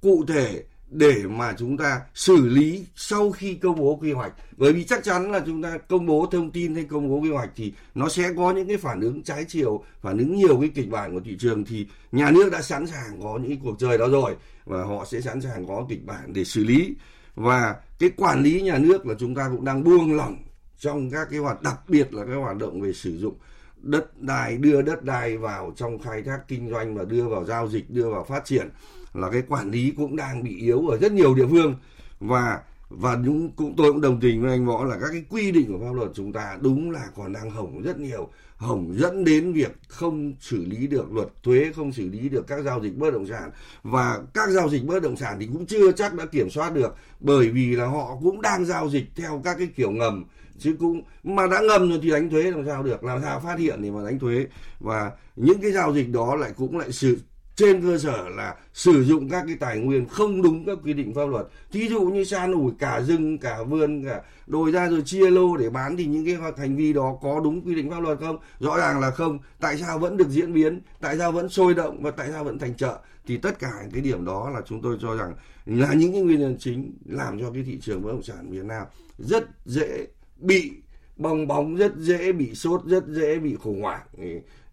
cụ 0.02 0.26
thể 0.28 0.64
để 0.90 1.16
mà 1.26 1.54
chúng 1.58 1.78
ta 1.78 2.02
xử 2.14 2.48
lý 2.48 2.86
sau 2.96 3.32
khi 3.32 3.54
công 3.54 3.76
bố 3.76 3.96
quy 3.96 4.12
hoạch. 4.12 4.34
Bởi 4.58 4.74
vì 4.74 4.84
chắc 4.84 5.04
chắn 5.04 5.32
là 5.32 5.44
chúng 5.46 5.62
ta 5.62 5.78
công 5.78 6.06
bố 6.06 6.28
thông 6.32 6.52
tin 6.52 6.76
hay 6.76 6.84
công 6.84 7.10
bố 7.10 7.16
quy 7.16 7.30
hoạch 7.30 7.50
thì 7.56 7.74
nó 7.96 8.10
sẽ 8.10 8.34
có 8.38 8.52
những 8.52 8.68
cái 8.68 8.78
phản 8.78 9.02
ứng 9.02 9.24
trái 9.24 9.46
chiều, 9.48 9.84
phản 10.02 10.18
ứng 10.18 10.36
nhiều 10.36 10.58
cái 10.60 10.70
kịch 10.76 10.90
bản 10.90 11.14
của 11.14 11.22
thị 11.26 11.36
trường 11.40 11.66
thì 11.66 11.88
nhà 12.12 12.32
nước 12.32 12.52
đã 12.52 12.62
sẵn 12.62 12.88
sàng 12.88 13.22
có 13.24 13.40
những 13.44 13.60
cuộc 13.60 13.80
chơi 13.80 13.98
đó 13.98 14.08
rồi 14.08 14.36
và 14.66 14.84
họ 14.84 15.06
sẽ 15.06 15.22
sẵn 15.22 15.42
sàng 15.42 15.68
có 15.68 15.86
kịch 15.90 16.06
bản 16.06 16.34
để 16.34 16.44
xử 16.44 16.64
lý 16.64 16.96
và 17.36 17.76
cái 18.00 18.10
quản 18.18 18.44
lý 18.44 18.62
nhà 18.62 18.78
nước 18.78 19.06
là 19.06 19.16
chúng 19.20 19.36
ta 19.36 19.50
cũng 19.52 19.66
đang 19.66 19.84
buông 19.84 20.16
lỏng 20.16 20.38
trong 20.80 21.12
các 21.12 21.28
cái 21.30 21.40
hoạt, 21.40 21.62
đặc 21.62 21.80
biệt 21.88 22.14
là 22.14 22.26
cái 22.26 22.36
hoạt 22.36 22.58
động 22.58 22.82
về 22.82 22.94
sử 22.94 23.18
dụng 23.18 23.36
đất 23.82 24.22
đai, 24.22 24.58
đưa 24.58 24.82
đất 24.82 25.04
đai 25.04 25.38
vào 25.38 25.74
trong 25.76 26.00
khai 26.00 26.22
thác 26.22 26.40
kinh 26.48 26.70
doanh 26.70 26.96
và 26.96 27.04
đưa 27.04 27.28
vào 27.28 27.46
giao 27.46 27.70
dịch, 27.70 27.90
đưa 27.90 28.10
vào 28.10 28.24
phát 28.24 28.46
triển 28.46 28.70
là 29.14 29.30
cái 29.30 29.44
quản 29.48 29.72
lý 29.72 29.94
cũng 29.98 30.16
đang 30.16 30.44
bị 30.44 30.58
yếu 30.58 30.88
ở 30.88 30.98
rất 30.98 31.12
nhiều 31.12 31.36
địa 31.36 31.48
phương. 31.50 31.76
Và 32.20 32.62
và 32.90 33.16
những 33.16 33.52
cũng 33.56 33.76
tôi 33.78 33.92
cũng 33.92 34.02
đồng 34.02 34.20
tình 34.20 34.42
với 34.42 34.52
anh 34.52 34.66
võ 34.66 34.84
là 34.84 34.98
các 35.02 35.08
cái 35.12 35.24
quy 35.30 35.52
định 35.52 35.68
của 35.72 35.86
pháp 35.86 35.94
luật 35.94 36.12
chúng 36.14 36.34
ta 36.34 36.58
đúng 36.62 36.92
là 36.92 37.08
còn 37.16 37.34
đang 37.34 37.50
hỏng 37.50 37.82
rất 37.82 38.00
nhiều, 38.00 38.30
hỏng 38.58 38.94
dẫn 38.98 39.24
đến 39.24 39.54
việc 39.54 39.72
không 39.88 40.34
xử 40.40 40.66
lý 40.66 40.88
được 40.88 41.12
luật 41.12 41.28
thuế, 41.44 41.72
không 41.76 41.94
xử 41.94 42.10
lý 42.10 42.30
được 42.30 42.48
các 42.48 42.62
giao 42.62 42.84
dịch 42.84 42.98
bất 42.98 43.14
động 43.14 43.28
sản. 43.28 43.52
Và 43.84 44.20
các 44.34 44.50
giao 44.50 44.70
dịch 44.70 44.86
bất 44.86 45.04
động 45.04 45.18
sản 45.18 45.38
thì 45.40 45.48
cũng 45.54 45.66
chưa 45.66 45.92
chắc 45.92 46.14
đã 46.14 46.26
kiểm 46.26 46.50
soát 46.50 46.74
được, 46.74 46.96
bởi 47.20 47.50
vì 47.50 47.76
là 47.76 47.86
họ 47.86 48.18
cũng 48.24 48.42
đang 48.42 48.66
giao 48.66 48.90
dịch 48.90 49.06
theo 49.16 49.42
các 49.44 49.56
cái 49.58 49.68
kiểu 49.76 49.92
ngầm. 49.92 50.26
Chứ 50.60 50.76
cũng, 50.80 51.02
mà 51.24 51.48
đã 51.48 51.62
ngầm 51.62 51.90
rồi 51.90 52.00
thì 52.04 52.12
đánh 52.12 52.30
thuế 52.30 52.52
làm 52.52 52.66
sao 52.66 52.84
được, 52.84 53.04
làm 53.04 53.22
sao 53.22 53.40
phát 53.40 53.60
hiện 53.60 53.80
thì 53.82 53.92
mà 53.92 54.04
đánh 54.04 54.20
thuế. 54.20 54.48
Và 54.80 55.12
những 55.36 55.62
cái 55.62 55.72
giao 55.72 55.94
dịch 55.94 56.12
đó 56.12 56.36
lại 56.36 56.52
cũng 56.58 56.78
lại 56.78 56.92
sự 56.92 57.18
trên 57.56 57.82
cơ 57.82 57.98
sở 57.98 58.30
là 58.30 58.56
sử 58.74 59.04
dụng 59.04 59.30
các 59.30 59.44
cái 59.48 59.56
tài 59.56 59.80
nguyên 59.80 60.08
không 60.08 60.42
đúng 60.42 60.66
các 60.66 60.78
quy 60.84 60.94
định 60.94 61.14
pháp 61.14 61.26
luật. 61.26 61.48
Thí 61.72 61.88
dụ 61.88 62.02
như 62.02 62.24
san 62.24 62.52
ủi 62.52 62.72
cả 62.80 63.02
rừng, 63.02 63.38
cả 63.38 63.64
vườn, 63.64 64.04
cả 64.06 64.22
đồi 64.48 64.72
ra 64.72 64.90
rồi 64.90 65.02
chia 65.06 65.32
lô 65.32 65.58
để 65.58 65.70
bán 65.70 65.98
thì 65.98 66.06
những 66.06 66.26
cái 66.26 66.38
hành 66.58 66.76
vi 66.76 66.94
đó 66.94 67.18
có 67.22 67.40
đúng 67.44 67.62
quy 67.62 67.76
định 67.76 67.90
pháp 67.90 68.00
luật 68.00 68.20
không? 68.20 68.38
Rõ 68.60 68.78
ràng 68.78 69.00
là 69.00 69.12
không. 69.12 69.40
Tại 69.60 69.78
sao 69.78 70.00
vẫn 70.00 70.18
được 70.18 70.30
diễn 70.30 70.54
biến? 70.54 70.82
Tại 71.02 71.18
sao 71.18 71.32
vẫn 71.32 71.50
sôi 71.50 71.74
động? 71.74 72.04
Và 72.04 72.12
tại 72.12 72.28
sao 72.32 72.44
vẫn 72.44 72.60
thành 72.60 72.76
chợ? 72.76 73.00
Thì 73.28 73.38
tất 73.38 73.60
cả 73.60 73.72
cái 73.94 74.02
điểm 74.02 74.26
đó 74.26 74.50
là 74.50 74.62
chúng 74.66 74.82
tôi 74.82 74.98
cho 75.02 75.16
rằng 75.16 75.34
là 75.66 75.94
những 75.94 76.12
cái 76.12 76.22
nguyên 76.22 76.40
nhân 76.40 76.58
chính 76.60 76.94
làm 77.06 77.40
cho 77.40 77.52
cái 77.52 77.64
thị 77.64 77.80
trường 77.82 78.02
bất 78.02 78.12
động 78.12 78.24
sản 78.24 78.52
Việt 78.52 78.66
Nam 78.66 78.88
rất 79.18 79.50
dễ 79.66 80.08
bị 80.38 80.72
bong 81.18 81.48
bóng, 81.48 81.76
rất 81.76 81.96
dễ 81.98 82.32
bị 82.32 82.56
sốt, 82.56 82.82
rất 82.86 83.08
dễ 83.08 83.40
bị 83.40 83.56
khủng 83.56 83.82
hoảng. 83.82 84.06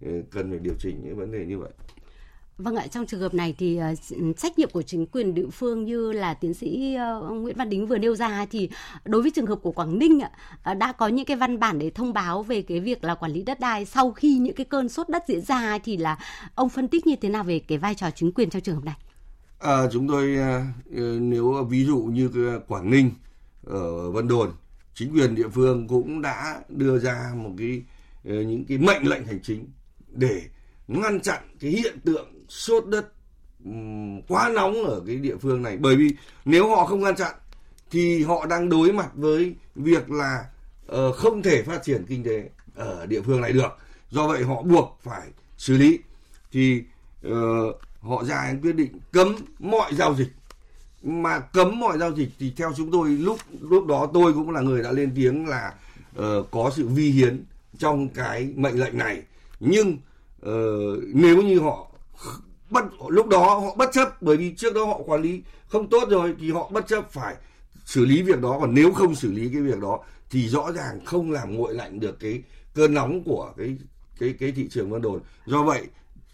Ừ, 0.00 0.22
cần 0.30 0.50
phải 0.50 0.58
điều 0.58 0.74
chỉnh 0.78 1.00
những 1.04 1.16
vấn 1.16 1.32
đề 1.32 1.46
như 1.46 1.58
vậy. 1.58 1.70
Vâng 2.62 2.76
ạ, 2.76 2.86
trong 2.86 3.06
trường 3.06 3.20
hợp 3.20 3.34
này 3.34 3.54
thì 3.58 3.80
uh, 3.92 4.38
trách 4.38 4.58
nhiệm 4.58 4.70
của 4.70 4.82
chính 4.82 5.06
quyền 5.06 5.34
địa 5.34 5.46
phương 5.52 5.84
như 5.84 6.12
là 6.12 6.34
tiến 6.34 6.54
sĩ 6.54 6.96
uh, 7.18 7.32
Nguyễn 7.32 7.56
Văn 7.56 7.68
Đính 7.68 7.86
vừa 7.86 7.98
nêu 7.98 8.16
ra 8.16 8.46
thì 8.50 8.68
đối 9.04 9.22
với 9.22 9.30
trường 9.30 9.46
hợp 9.46 9.58
của 9.62 9.72
Quảng 9.72 9.98
Ninh 9.98 10.16
uh, 10.16 10.76
đã 10.78 10.92
có 10.92 11.08
những 11.08 11.24
cái 11.24 11.36
văn 11.36 11.58
bản 11.58 11.78
để 11.78 11.90
thông 11.90 12.12
báo 12.12 12.42
về 12.42 12.62
cái 12.62 12.80
việc 12.80 13.04
là 13.04 13.14
quản 13.14 13.32
lý 13.32 13.42
đất 13.42 13.60
đai 13.60 13.84
sau 13.84 14.12
khi 14.12 14.38
những 14.38 14.54
cái 14.54 14.66
cơn 14.66 14.88
sốt 14.88 15.08
đất 15.08 15.24
diễn 15.28 15.40
ra 15.40 15.78
thì 15.84 15.96
là 15.96 16.18
ông 16.54 16.68
phân 16.68 16.88
tích 16.88 17.06
như 17.06 17.16
thế 17.16 17.28
nào 17.28 17.44
về 17.44 17.58
cái 17.58 17.78
vai 17.78 17.94
trò 17.94 18.10
chính 18.10 18.32
quyền 18.32 18.50
trong 18.50 18.62
trường 18.62 18.74
hợp 18.74 18.84
này? 18.84 18.96
À, 19.58 19.82
chúng 19.92 20.08
tôi 20.08 20.36
uh, 20.38 21.20
nếu 21.20 21.64
ví 21.70 21.84
dụ 21.84 21.98
như 21.98 22.30
Quảng 22.68 22.90
Ninh 22.90 23.10
ở 23.66 24.10
Vân 24.10 24.28
Đồn 24.28 24.50
chính 24.94 25.12
quyền 25.14 25.34
địa 25.34 25.48
phương 25.48 25.88
cũng 25.88 26.22
đã 26.22 26.60
đưa 26.68 26.98
ra 26.98 27.32
một 27.36 27.50
cái 27.58 27.82
những 28.24 28.64
cái 28.64 28.78
mệnh 28.78 29.08
lệnh 29.08 29.26
hành 29.26 29.40
chính 29.42 29.66
để 30.08 30.42
ngăn 30.88 31.20
chặn 31.20 31.42
cái 31.60 31.70
hiện 31.70 32.00
tượng 32.04 32.41
sốt 32.52 32.86
đất 32.86 33.12
ừ, 33.64 33.70
quá 34.28 34.50
nóng 34.54 34.84
ở 34.84 35.02
cái 35.06 35.16
địa 35.16 35.36
phương 35.36 35.62
này. 35.62 35.76
Bởi 35.76 35.96
vì 35.96 36.14
nếu 36.44 36.68
họ 36.68 36.86
không 36.86 37.00
ngăn 37.00 37.16
chặn 37.16 37.34
thì 37.90 38.22
họ 38.22 38.46
đang 38.46 38.68
đối 38.68 38.92
mặt 38.92 39.08
với 39.14 39.54
việc 39.74 40.10
là 40.10 40.44
uh, 40.92 41.16
không 41.16 41.42
thể 41.42 41.62
phát 41.62 41.82
triển 41.84 42.04
kinh 42.08 42.24
tế 42.24 42.50
ở 42.74 43.06
địa 43.06 43.20
phương 43.20 43.40
này 43.40 43.52
được. 43.52 43.68
Do 44.10 44.28
vậy 44.28 44.44
họ 44.44 44.62
buộc 44.62 44.98
phải 45.02 45.28
xử 45.56 45.76
lý. 45.76 45.98
Thì 46.52 46.82
uh, 47.26 47.32
họ 48.00 48.24
ra 48.24 48.54
quyết 48.62 48.72
định 48.72 49.00
cấm 49.12 49.34
mọi 49.58 49.94
giao 49.94 50.14
dịch. 50.14 50.32
Mà 51.02 51.38
cấm 51.38 51.80
mọi 51.80 51.98
giao 51.98 52.12
dịch 52.12 52.28
thì 52.38 52.52
theo 52.56 52.72
chúng 52.76 52.90
tôi 52.90 53.08
lúc 53.08 53.38
lúc 53.60 53.86
đó 53.86 54.10
tôi 54.14 54.32
cũng 54.32 54.50
là 54.50 54.60
người 54.60 54.82
đã 54.82 54.92
lên 54.92 55.12
tiếng 55.16 55.46
là 55.46 55.74
uh, 56.18 56.50
có 56.50 56.70
sự 56.76 56.88
vi 56.88 57.10
hiến 57.10 57.44
trong 57.78 58.08
cái 58.08 58.52
mệnh 58.56 58.80
lệnh 58.80 58.98
này. 58.98 59.22
Nhưng 59.60 59.98
uh, 60.46 61.02
nếu 61.14 61.42
như 61.42 61.60
họ 61.60 61.88
bất, 62.70 62.84
lúc 63.08 63.28
đó 63.28 63.60
họ 63.60 63.74
bất 63.74 63.90
chấp, 63.92 64.22
bởi 64.22 64.36
vì 64.36 64.54
trước 64.56 64.74
đó 64.74 64.84
họ 64.84 65.00
quản 65.06 65.22
lý 65.22 65.42
không 65.68 65.90
tốt 65.90 66.08
rồi, 66.08 66.34
thì 66.38 66.50
họ 66.50 66.70
bất 66.72 66.86
chấp 66.86 67.12
phải 67.12 67.34
xử 67.84 68.04
lý 68.04 68.22
việc 68.22 68.40
đó. 68.40 68.58
Còn 68.60 68.74
nếu 68.74 68.92
không 68.92 69.14
xử 69.14 69.32
lý 69.32 69.50
cái 69.52 69.62
việc 69.62 69.80
đó, 69.80 70.00
thì 70.30 70.48
rõ 70.48 70.72
ràng 70.72 71.04
không 71.04 71.30
làm 71.30 71.56
nguội 71.56 71.74
lạnh 71.74 72.00
được 72.00 72.20
cái 72.20 72.42
cơn 72.74 72.94
nóng 72.94 73.24
của 73.24 73.52
cái 73.56 73.76
cái 74.18 74.34
cái 74.40 74.52
thị 74.52 74.68
trường 74.70 74.90
vân 74.90 75.02
đồn. 75.02 75.20
Do 75.46 75.62
vậy, 75.62 75.86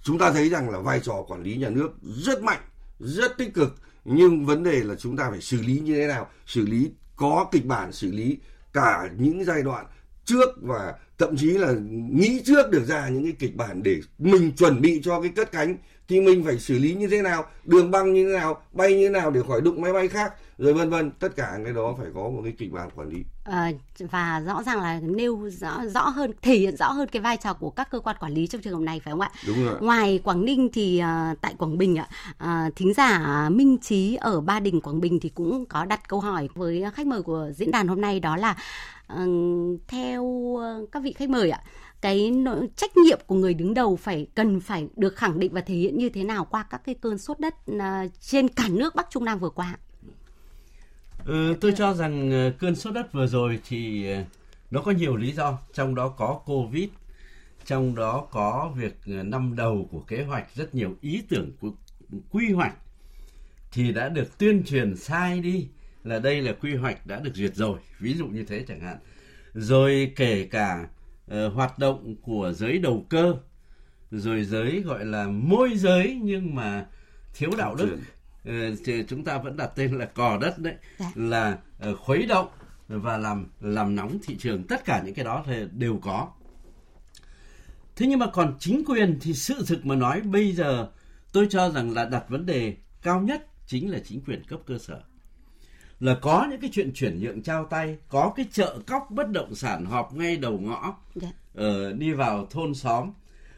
chúng 0.03 0.19
ta 0.19 0.33
thấy 0.33 0.49
rằng 0.49 0.71
là 0.71 0.79
vai 0.79 1.01
trò 1.01 1.25
quản 1.29 1.43
lý 1.43 1.57
nhà 1.57 1.69
nước 1.69 1.91
rất 2.03 2.43
mạnh, 2.43 2.61
rất 2.99 3.39
tích 3.39 3.55
cực. 3.55 3.77
Nhưng 4.05 4.47
vấn 4.47 4.63
đề 4.63 4.81
là 4.85 4.95
chúng 4.95 5.17
ta 5.17 5.31
phải 5.31 5.41
xử 5.41 5.63
lý 5.63 5.79
như 5.79 5.95
thế 5.95 6.07
nào? 6.07 6.29
Xử 6.47 6.67
lý 6.67 6.91
có 7.17 7.47
kịch 7.53 7.67
bản, 7.67 7.93
xử 7.93 8.13
lý 8.13 8.39
cả 8.73 9.11
những 9.19 9.45
giai 9.45 9.63
đoạn 9.63 9.87
trước 10.25 10.49
và 10.63 10.95
thậm 11.19 11.37
chí 11.37 11.47
là 11.47 11.75
nghĩ 12.13 12.43
trước 12.45 12.71
được 12.71 12.85
ra 12.87 13.09
những 13.09 13.23
cái 13.23 13.33
kịch 13.39 13.57
bản 13.57 13.83
để 13.83 14.01
mình 14.19 14.53
chuẩn 14.53 14.81
bị 14.81 15.01
cho 15.05 15.21
cái 15.21 15.31
cất 15.37 15.53
cánh 15.53 15.77
thì 16.09 16.21
mình 16.21 16.45
phải 16.45 16.59
xử 16.59 16.79
lý 16.79 16.95
như 16.95 17.09
thế 17.09 17.23
nào 17.23 17.45
đường 17.65 17.91
băng 17.91 18.13
như 18.13 18.29
thế 18.29 18.39
nào 18.39 18.63
bay 18.73 18.95
như 18.95 19.07
thế 19.07 19.11
nào 19.11 19.31
để 19.31 19.41
khỏi 19.49 19.61
đụng 19.61 19.81
máy 19.81 19.93
bay 19.93 20.09
khác 20.09 20.33
rồi 20.59 20.75
vân 20.75 20.91
vân. 20.91 21.11
Tất 21.11 21.37
cả 21.37 21.59
cái 21.65 21.73
đó 21.73 21.95
phải 21.99 22.07
có 22.15 22.21
một 22.21 22.41
cái 22.45 22.53
kịch 22.59 22.73
bản 22.73 22.89
quản 22.95 23.09
lý. 23.09 23.25
À, 23.45 23.71
và 23.99 24.43
rõ 24.47 24.63
ràng 24.63 24.83
là 24.83 25.01
nêu 25.03 25.51
rõ 25.51 25.87
rõ 25.87 26.09
hơn 26.09 26.33
thể 26.43 26.55
hiện 26.55 26.77
rõ 26.77 26.91
hơn 26.91 27.09
cái 27.09 27.23
vai 27.23 27.37
trò 27.37 27.55
của 27.55 27.71
các 27.71 27.91
cơ 27.91 28.01
quan 28.01 28.17
quản 28.21 28.35
lý 28.35 28.47
trong 28.47 28.61
trường 28.61 28.73
hợp 28.73 28.81
này 28.81 29.01
phải 29.05 29.13
không 29.13 29.21
ạ? 29.21 29.31
Đúng 29.47 29.65
rồi 29.65 29.81
ngoài 29.81 30.21
Quảng 30.25 30.45
Ninh 30.45 30.69
thì 30.73 31.03
uh, 31.33 31.41
tại 31.41 31.55
Quảng 31.59 31.79
Bình 31.79 31.99
ạ 31.99 32.09
uh, 32.45 32.77
thính 32.77 32.95
giả 32.95 33.49
Minh 33.49 33.79
Trí 33.79 34.15
ở 34.15 34.41
Ba 34.41 34.61
Đình 34.61 34.81
Quảng 34.81 35.01
Bình 35.01 35.21
thì 35.21 35.29
cũng 35.29 35.67
có 35.67 35.85
đặt 35.85 36.09
câu 36.09 36.21
hỏi 36.21 36.49
với 36.55 36.85
khách 36.95 37.07
mời 37.07 37.23
của 37.23 37.51
diễn 37.57 37.71
đàn 37.71 37.89
hôm 37.89 38.01
nay 38.01 38.21
đó 38.21 38.37
là 38.37 38.57
theo 39.89 40.55
ờ, 40.61 40.87
các 40.93 41.03
vị 41.03 41.13
khách 41.13 41.31
mời 41.31 41.51
ạ 41.51 41.63
cái 42.01 42.33
trách 42.77 42.97
nhiệm 42.97 43.19
của 43.27 43.35
người 43.35 43.55
đứng 43.55 43.75
đầu 43.75 43.97
phải 43.97 44.27
cần 44.35 44.61
phải 44.61 44.89
được 44.97 45.17
khẳng 45.17 45.39
định 45.39 45.53
và 45.53 45.61
thể 45.61 45.75
hiện 45.75 45.99
như 45.99 46.09
thế 46.09 46.25
nào 46.25 46.45
qua 46.51 46.63
các 46.63 46.81
cái 46.85 46.95
cơn 46.95 47.19
sốt 47.19 47.41
đất 47.41 47.55
ờ, 47.67 48.07
trên 48.21 48.49
cả 48.49 48.69
nước 48.71 48.95
Bắc 48.95 49.07
Trung 49.11 49.25
Nam 49.25 49.39
vừa 49.39 49.51
qua? 49.51 49.77
Ừ, 51.25 51.55
tôi 51.61 51.73
cho 51.77 51.95
rằng 51.95 52.33
cơn 52.59 52.77
sốt 52.77 52.95
đất 52.95 53.13
vừa 53.13 53.27
rồi 53.27 53.61
thì 53.69 54.07
nó 54.71 54.83
có 54.83 54.91
nhiều 54.91 55.17
lý 55.17 55.33
do, 55.33 55.59
trong 55.73 55.95
đó 55.95 56.09
có 56.09 56.41
Covid, 56.45 56.89
trong 57.65 57.95
đó 57.95 58.27
có 58.31 58.73
việc 58.77 58.95
năm 59.05 59.57
đầu 59.57 59.89
của 59.93 60.01
kế 60.01 60.25
hoạch 60.25 60.55
rất 60.55 60.75
nhiều 60.75 60.95
ý 61.01 61.23
tưởng 61.29 61.51
của 61.61 61.71
quy 62.31 62.53
hoạch 62.53 62.75
thì 63.73 63.93
đã 63.93 64.09
được 64.09 64.39
tuyên 64.39 64.65
truyền 64.65 64.97
sai 64.97 65.41
đi 65.41 65.69
là 66.05 66.19
đây 66.19 66.43
là 66.43 66.53
quy 66.53 66.75
hoạch 66.75 67.07
đã 67.07 67.21
được 67.21 67.35
duyệt 67.35 67.55
rồi, 67.55 67.79
ví 68.01 68.15
dụ 68.15 68.27
như 68.27 68.45
thế 68.45 68.65
chẳng 68.69 68.81
hạn. 68.81 68.99
Rồi 69.55 70.13
kể 70.17 70.49
cả 70.51 70.89
uh, 71.31 71.53
hoạt 71.55 71.79
động 71.79 72.17
của 72.23 72.53
giới 72.53 72.79
đầu 72.79 73.07
cơ, 73.09 73.35
rồi 74.11 74.45
giới 74.45 74.81
gọi 74.81 75.05
là 75.05 75.27
môi 75.27 75.77
giới 75.77 76.21
nhưng 76.23 76.55
mà 76.55 76.87
thiếu 77.35 77.51
đạo 77.59 77.75
đức. 77.75 77.99
thì 78.85 79.05
chúng 79.09 79.25
ta 79.25 79.39
vẫn 79.39 79.57
đặt 79.57 79.71
tên 79.77 79.99
là 79.99 80.05
cò 80.05 80.39
đất 80.41 80.59
đấy 80.59 80.75
dạ. 80.99 81.13
là 81.15 81.59
ờ, 81.79 81.97
khuấy 81.97 82.27
động 82.27 82.49
và 82.89 83.19
làm 83.19 83.47
làm 83.61 83.97
nóng 83.97 84.19
thị 84.23 84.37
trường. 84.39 84.65
Tất 84.65 84.85
cả 84.85 85.03
những 85.05 85.15
cái 85.15 85.25
đó 85.25 85.45
thì 85.47 85.55
đều 85.73 85.99
có. 86.03 86.29
Thế 87.97 88.07
nhưng 88.07 88.19
mà 88.19 88.27
còn 88.27 88.57
chính 88.59 88.85
quyền 88.85 89.19
thì 89.21 89.35
sự 89.35 89.65
thực 89.67 89.87
mà 89.87 89.95
nói 89.95 90.21
bây 90.21 90.53
giờ 90.53 90.89
tôi 91.33 91.47
cho 91.51 91.71
rằng 91.71 91.95
là 91.95 92.05
đặt 92.05 92.25
vấn 92.29 92.47
đề 92.47 92.77
cao 93.03 93.21
nhất 93.21 93.47
chính 93.67 93.91
là 93.91 93.99
chính 94.05 94.21
quyền 94.21 94.45
cấp 94.45 94.61
cơ 94.67 94.79
sở 94.79 95.03
là 96.01 96.15
có 96.15 96.47
những 96.51 96.61
cái 96.61 96.71
chuyện 96.73 96.93
chuyển 96.95 97.21
nhượng 97.21 97.43
trao 97.43 97.65
tay 97.65 97.97
có 98.09 98.33
cái 98.37 98.47
chợ 98.53 98.79
cóc 98.87 99.07
bất 99.11 99.31
động 99.31 99.55
sản 99.55 99.85
họp 99.85 100.15
ngay 100.15 100.37
đầu 100.37 100.59
ngõ. 100.59 100.97
Dạ. 101.15 101.29
ờ, 101.55 101.93
đi 101.93 102.13
vào 102.13 102.47
thôn 102.51 102.75
xóm 102.75 103.11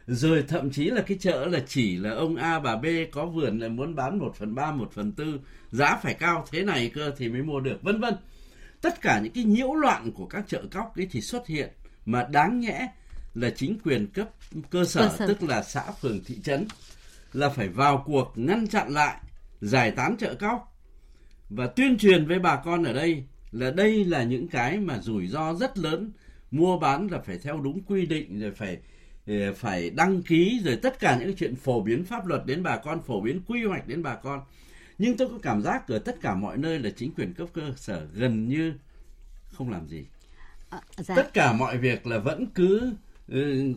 rồi 0.07 0.43
thậm 0.47 0.71
chí 0.71 0.85
là 0.85 1.01
cái 1.01 1.17
chợ 1.21 1.45
là 1.45 1.59
chỉ 1.67 1.97
là 1.97 2.09
ông 2.09 2.35
A 2.35 2.59
bà 2.59 2.75
B 2.75 2.85
có 3.11 3.25
vườn 3.25 3.59
là 3.59 3.67
muốn 3.67 3.95
bán 3.95 4.19
một 4.19 4.35
phần 4.35 4.55
ba 4.55 4.71
một 4.71 4.91
phần 4.93 5.11
tư 5.11 5.39
giá 5.71 5.99
phải 6.03 6.13
cao 6.13 6.45
thế 6.51 6.63
này 6.63 6.91
cơ 6.95 7.11
thì 7.17 7.29
mới 7.29 7.41
mua 7.41 7.59
được 7.59 7.81
vân 7.81 8.01
vân 8.01 8.13
tất 8.81 9.01
cả 9.01 9.19
những 9.19 9.33
cái 9.33 9.43
nhiễu 9.43 9.73
loạn 9.73 10.11
của 10.11 10.25
các 10.25 10.43
chợ 10.47 10.63
cóc 10.71 10.95
ấy 10.95 11.07
thì 11.11 11.21
xuất 11.21 11.47
hiện 11.47 11.69
mà 12.05 12.27
đáng 12.31 12.59
nhẽ 12.59 12.87
là 13.33 13.49
chính 13.49 13.77
quyền 13.83 14.07
cấp 14.07 14.29
cơ 14.69 14.85
sở, 14.85 15.01
cơ 15.01 15.15
sở. 15.17 15.27
tức 15.27 15.43
là 15.43 15.63
xã 15.63 15.91
phường 15.91 16.23
thị 16.25 16.37
trấn 16.43 16.67
là 17.33 17.49
phải 17.49 17.67
vào 17.67 18.03
cuộc 18.05 18.33
ngăn 18.35 18.67
chặn 18.67 18.89
lại 18.89 19.17
giải 19.61 19.91
tán 19.91 20.15
chợ 20.19 20.35
cóc 20.39 20.70
và 21.51 21.67
tuyên 21.67 21.97
truyền 21.97 22.25
với 22.25 22.39
bà 22.39 22.55
con 22.55 22.83
ở 22.83 22.93
đây 22.93 23.23
là 23.51 23.71
đây 23.71 24.05
là 24.05 24.23
những 24.23 24.47
cái 24.47 24.79
mà 24.79 24.99
rủi 24.99 25.27
ro 25.27 25.53
rất 25.53 25.77
lớn. 25.77 26.11
Mua 26.51 26.79
bán 26.79 27.07
là 27.07 27.19
phải 27.19 27.37
theo 27.37 27.59
đúng 27.59 27.81
quy 27.81 28.05
định 28.05 28.39
rồi 28.39 28.51
phải 28.51 28.77
ờ, 29.27 29.53
phải 29.53 29.89
đăng 29.89 30.21
ký 30.21 30.61
rồi 30.65 30.79
tất 30.81 30.99
cả 30.99 31.17
những 31.17 31.27
cái 31.27 31.35
chuyện 31.37 31.55
phổ 31.55 31.81
biến 31.81 32.05
pháp 32.05 32.25
luật 32.25 32.45
đến 32.45 32.63
bà 32.63 32.77
con 32.77 33.01
phổ 33.01 33.21
biến 33.21 33.41
quy 33.47 33.63
hoạch 33.63 33.87
đến 33.87 34.03
bà 34.03 34.15
con. 34.15 34.41
Nhưng 34.97 35.17
tôi 35.17 35.29
có 35.29 35.37
cảm 35.41 35.61
giác 35.61 35.87
ở 35.87 35.99
tất 35.99 36.21
cả 36.21 36.35
mọi 36.35 36.57
nơi 36.57 36.79
là 36.79 36.89
chính 36.89 37.13
quyền 37.13 37.33
cấp 37.33 37.47
cơ 37.53 37.73
sở 37.75 38.07
gần 38.13 38.47
như 38.47 38.73
không 39.53 39.69
làm 39.69 39.87
gì. 39.87 40.05
À, 40.69 40.79
dạ. 40.97 41.15
tất 41.15 41.33
cả 41.33 41.53
mọi 41.53 41.77
việc 41.77 42.07
là 42.07 42.17
vẫn 42.17 42.45
cứ 42.55 42.93
ừ, 43.27 43.73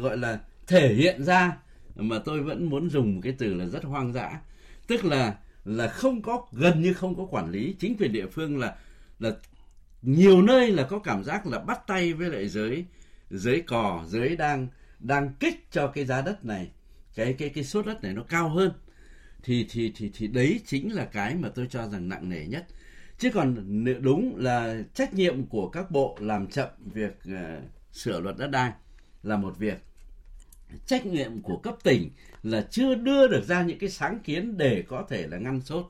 gọi 0.00 0.18
là 0.18 0.40
thể 0.66 0.94
hiện 0.94 1.24
ra 1.24 1.56
mà 1.96 2.18
tôi 2.24 2.42
vẫn 2.42 2.64
muốn 2.64 2.90
dùng 2.90 3.20
cái 3.20 3.34
từ 3.38 3.54
là 3.54 3.66
rất 3.66 3.84
hoang 3.84 4.12
dã. 4.12 4.40
Tức 4.86 5.04
là 5.04 5.36
là 5.64 5.88
không 5.88 6.22
có 6.22 6.46
gần 6.52 6.82
như 6.82 6.94
không 6.94 7.16
có 7.16 7.26
quản 7.30 7.50
lý. 7.50 7.76
Chính 7.78 7.96
quyền 7.96 8.12
địa 8.12 8.26
phương 8.26 8.58
là 8.58 8.76
là 9.18 9.30
nhiều 10.02 10.42
nơi 10.42 10.70
là 10.70 10.82
có 10.82 10.98
cảm 10.98 11.24
giác 11.24 11.46
là 11.46 11.58
bắt 11.58 11.80
tay 11.86 12.12
với 12.12 12.30
lại 12.30 12.48
giới 12.48 12.84
giới 13.30 13.60
cò 13.60 14.04
giới 14.08 14.36
đang 14.36 14.68
đang 14.98 15.34
kích 15.40 15.70
cho 15.70 15.86
cái 15.86 16.04
giá 16.04 16.22
đất 16.22 16.44
này. 16.44 16.70
Cái 17.14 17.32
cái 17.32 17.48
cái 17.48 17.64
số 17.64 17.82
đất 17.82 18.02
này 18.02 18.14
nó 18.14 18.22
cao 18.22 18.48
hơn. 18.48 18.72
Thì 19.42 19.66
thì 19.70 19.92
thì 19.96 20.10
thì 20.14 20.26
đấy 20.26 20.60
chính 20.66 20.94
là 20.94 21.04
cái 21.04 21.34
mà 21.34 21.48
tôi 21.48 21.66
cho 21.70 21.88
rằng 21.88 22.08
nặng 22.08 22.28
nề 22.28 22.46
nhất. 22.46 22.66
Chứ 23.18 23.30
còn 23.34 23.84
đúng 24.02 24.36
là 24.36 24.82
trách 24.94 25.14
nhiệm 25.14 25.46
của 25.46 25.68
các 25.68 25.90
bộ 25.90 26.18
làm 26.20 26.46
chậm 26.46 26.68
việc 26.78 27.18
uh, 27.28 27.64
sửa 27.92 28.20
luật 28.20 28.38
đất 28.38 28.46
đai 28.46 28.72
là 29.22 29.36
một 29.36 29.58
việc 29.58 29.78
trách 30.86 31.06
nhiệm 31.06 31.40
của 31.40 31.56
cấp 31.56 31.76
tỉnh 31.82 32.10
là 32.42 32.66
chưa 32.70 32.94
đưa 32.94 33.28
được 33.28 33.44
ra 33.44 33.62
những 33.62 33.78
cái 33.78 33.90
sáng 33.90 34.18
kiến 34.24 34.58
để 34.58 34.84
có 34.88 35.06
thể 35.08 35.26
là 35.26 35.38
ngăn 35.38 35.60
sốt. 35.60 35.86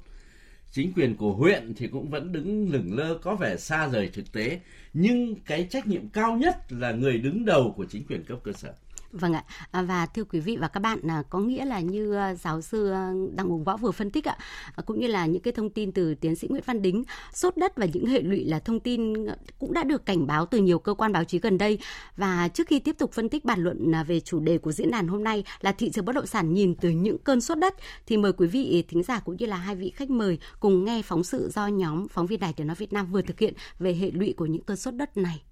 Chính 0.72 0.92
quyền 0.92 1.16
của 1.16 1.32
huyện 1.32 1.74
thì 1.74 1.86
cũng 1.86 2.10
vẫn 2.10 2.32
đứng 2.32 2.72
lửng 2.72 2.96
lơ, 2.96 3.18
có 3.22 3.34
vẻ 3.34 3.56
xa 3.56 3.88
rời 3.88 4.10
thực 4.12 4.32
tế. 4.32 4.60
Nhưng 4.92 5.34
cái 5.34 5.66
trách 5.70 5.86
nhiệm 5.86 6.08
cao 6.08 6.36
nhất 6.36 6.72
là 6.72 6.92
người 6.92 7.18
đứng 7.18 7.44
đầu 7.44 7.74
của 7.76 7.84
chính 7.84 8.04
quyền 8.06 8.24
cấp 8.24 8.38
cơ 8.44 8.52
sở. 8.52 8.74
Vâng 9.12 9.32
ạ. 9.32 9.44
À, 9.70 9.82
và 9.82 10.06
thưa 10.06 10.24
quý 10.24 10.40
vị 10.40 10.56
và 10.56 10.68
các 10.68 10.80
bạn, 10.80 10.98
là 11.02 11.22
có 11.22 11.38
nghĩa 11.38 11.64
là 11.64 11.80
như 11.80 12.14
à, 12.14 12.34
giáo 12.34 12.60
sư 12.60 12.90
à, 12.90 13.12
Đặng 13.32 13.48
Hùng 13.48 13.64
Võ 13.64 13.76
vừa 13.76 13.90
phân 13.90 14.10
tích 14.10 14.28
ạ, 14.28 14.38
cũng 14.86 15.00
như 15.00 15.06
là 15.06 15.26
những 15.26 15.42
cái 15.42 15.52
thông 15.52 15.70
tin 15.70 15.92
từ 15.92 16.14
tiến 16.14 16.36
sĩ 16.36 16.48
Nguyễn 16.50 16.62
Văn 16.66 16.82
Đính, 16.82 17.04
sốt 17.32 17.56
đất 17.56 17.76
và 17.76 17.86
những 17.92 18.06
hệ 18.06 18.20
lụy 18.22 18.44
là 18.44 18.58
thông 18.58 18.80
tin 18.80 19.26
cũng 19.58 19.72
đã 19.72 19.84
được 19.84 20.06
cảnh 20.06 20.26
báo 20.26 20.46
từ 20.46 20.58
nhiều 20.58 20.78
cơ 20.78 20.94
quan 20.94 21.12
báo 21.12 21.24
chí 21.24 21.38
gần 21.38 21.58
đây. 21.58 21.78
Và 22.16 22.48
trước 22.48 22.66
khi 22.66 22.78
tiếp 22.78 22.98
tục 22.98 23.12
phân 23.12 23.28
tích 23.28 23.44
bàn 23.44 23.60
luận 23.60 23.92
về 24.06 24.20
chủ 24.20 24.40
đề 24.40 24.58
của 24.58 24.72
diễn 24.72 24.90
đàn 24.90 25.08
hôm 25.08 25.24
nay 25.24 25.44
là 25.60 25.72
thị 25.72 25.90
trường 25.90 26.04
bất 26.04 26.12
động 26.12 26.26
sản 26.26 26.54
nhìn 26.54 26.74
từ 26.74 26.88
những 26.88 27.18
cơn 27.18 27.40
sốt 27.40 27.58
đất, 27.58 27.74
thì 28.06 28.16
mời 28.16 28.32
quý 28.32 28.46
vị 28.46 28.84
thính 28.88 29.02
giả 29.02 29.20
cũng 29.20 29.36
như 29.36 29.46
là 29.46 29.56
hai 29.56 29.76
vị 29.76 29.90
khách 29.90 30.10
mời 30.10 30.38
cùng 30.60 30.84
nghe 30.84 31.02
phóng 31.02 31.24
sự 31.24 31.50
do 31.54 31.66
nhóm 31.66 32.08
phóng 32.08 32.26
viên 32.26 32.40
Đài 32.40 32.52
Tiếng 32.52 32.66
nói 32.66 32.76
Việt 32.78 32.92
Nam 32.92 33.12
vừa 33.12 33.22
thực 33.22 33.38
hiện 33.38 33.54
về 33.78 33.94
hệ 33.94 34.10
lụy 34.10 34.32
của 34.32 34.46
những 34.46 34.62
cơn 34.62 34.76
sốt 34.76 34.94
đất 34.94 35.16
này. 35.16 35.42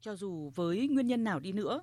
Cho 0.00 0.16
dù 0.16 0.52
với 0.54 0.88
nguyên 0.88 1.06
nhân 1.06 1.24
nào 1.24 1.40
đi 1.40 1.52
nữa, 1.52 1.80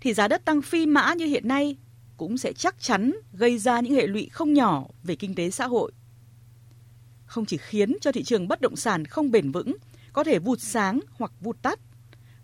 thì 0.00 0.14
giá 0.14 0.28
đất 0.28 0.44
tăng 0.44 0.62
phi 0.62 0.86
mã 0.86 1.14
như 1.14 1.26
hiện 1.26 1.48
nay 1.48 1.76
cũng 2.16 2.38
sẽ 2.38 2.52
chắc 2.52 2.80
chắn 2.80 3.12
gây 3.32 3.58
ra 3.58 3.80
những 3.80 3.94
hệ 3.94 4.06
lụy 4.06 4.28
không 4.28 4.54
nhỏ 4.54 4.86
về 5.02 5.16
kinh 5.16 5.34
tế 5.34 5.50
xã 5.50 5.66
hội. 5.66 5.92
Không 7.26 7.46
chỉ 7.46 7.56
khiến 7.56 7.96
cho 8.00 8.12
thị 8.12 8.22
trường 8.22 8.48
bất 8.48 8.60
động 8.60 8.76
sản 8.76 9.04
không 9.04 9.30
bền 9.30 9.52
vững, 9.52 9.76
có 10.12 10.24
thể 10.24 10.38
vụt 10.38 10.60
sáng 10.60 11.00
hoặc 11.12 11.32
vụt 11.40 11.62
tắt, 11.62 11.80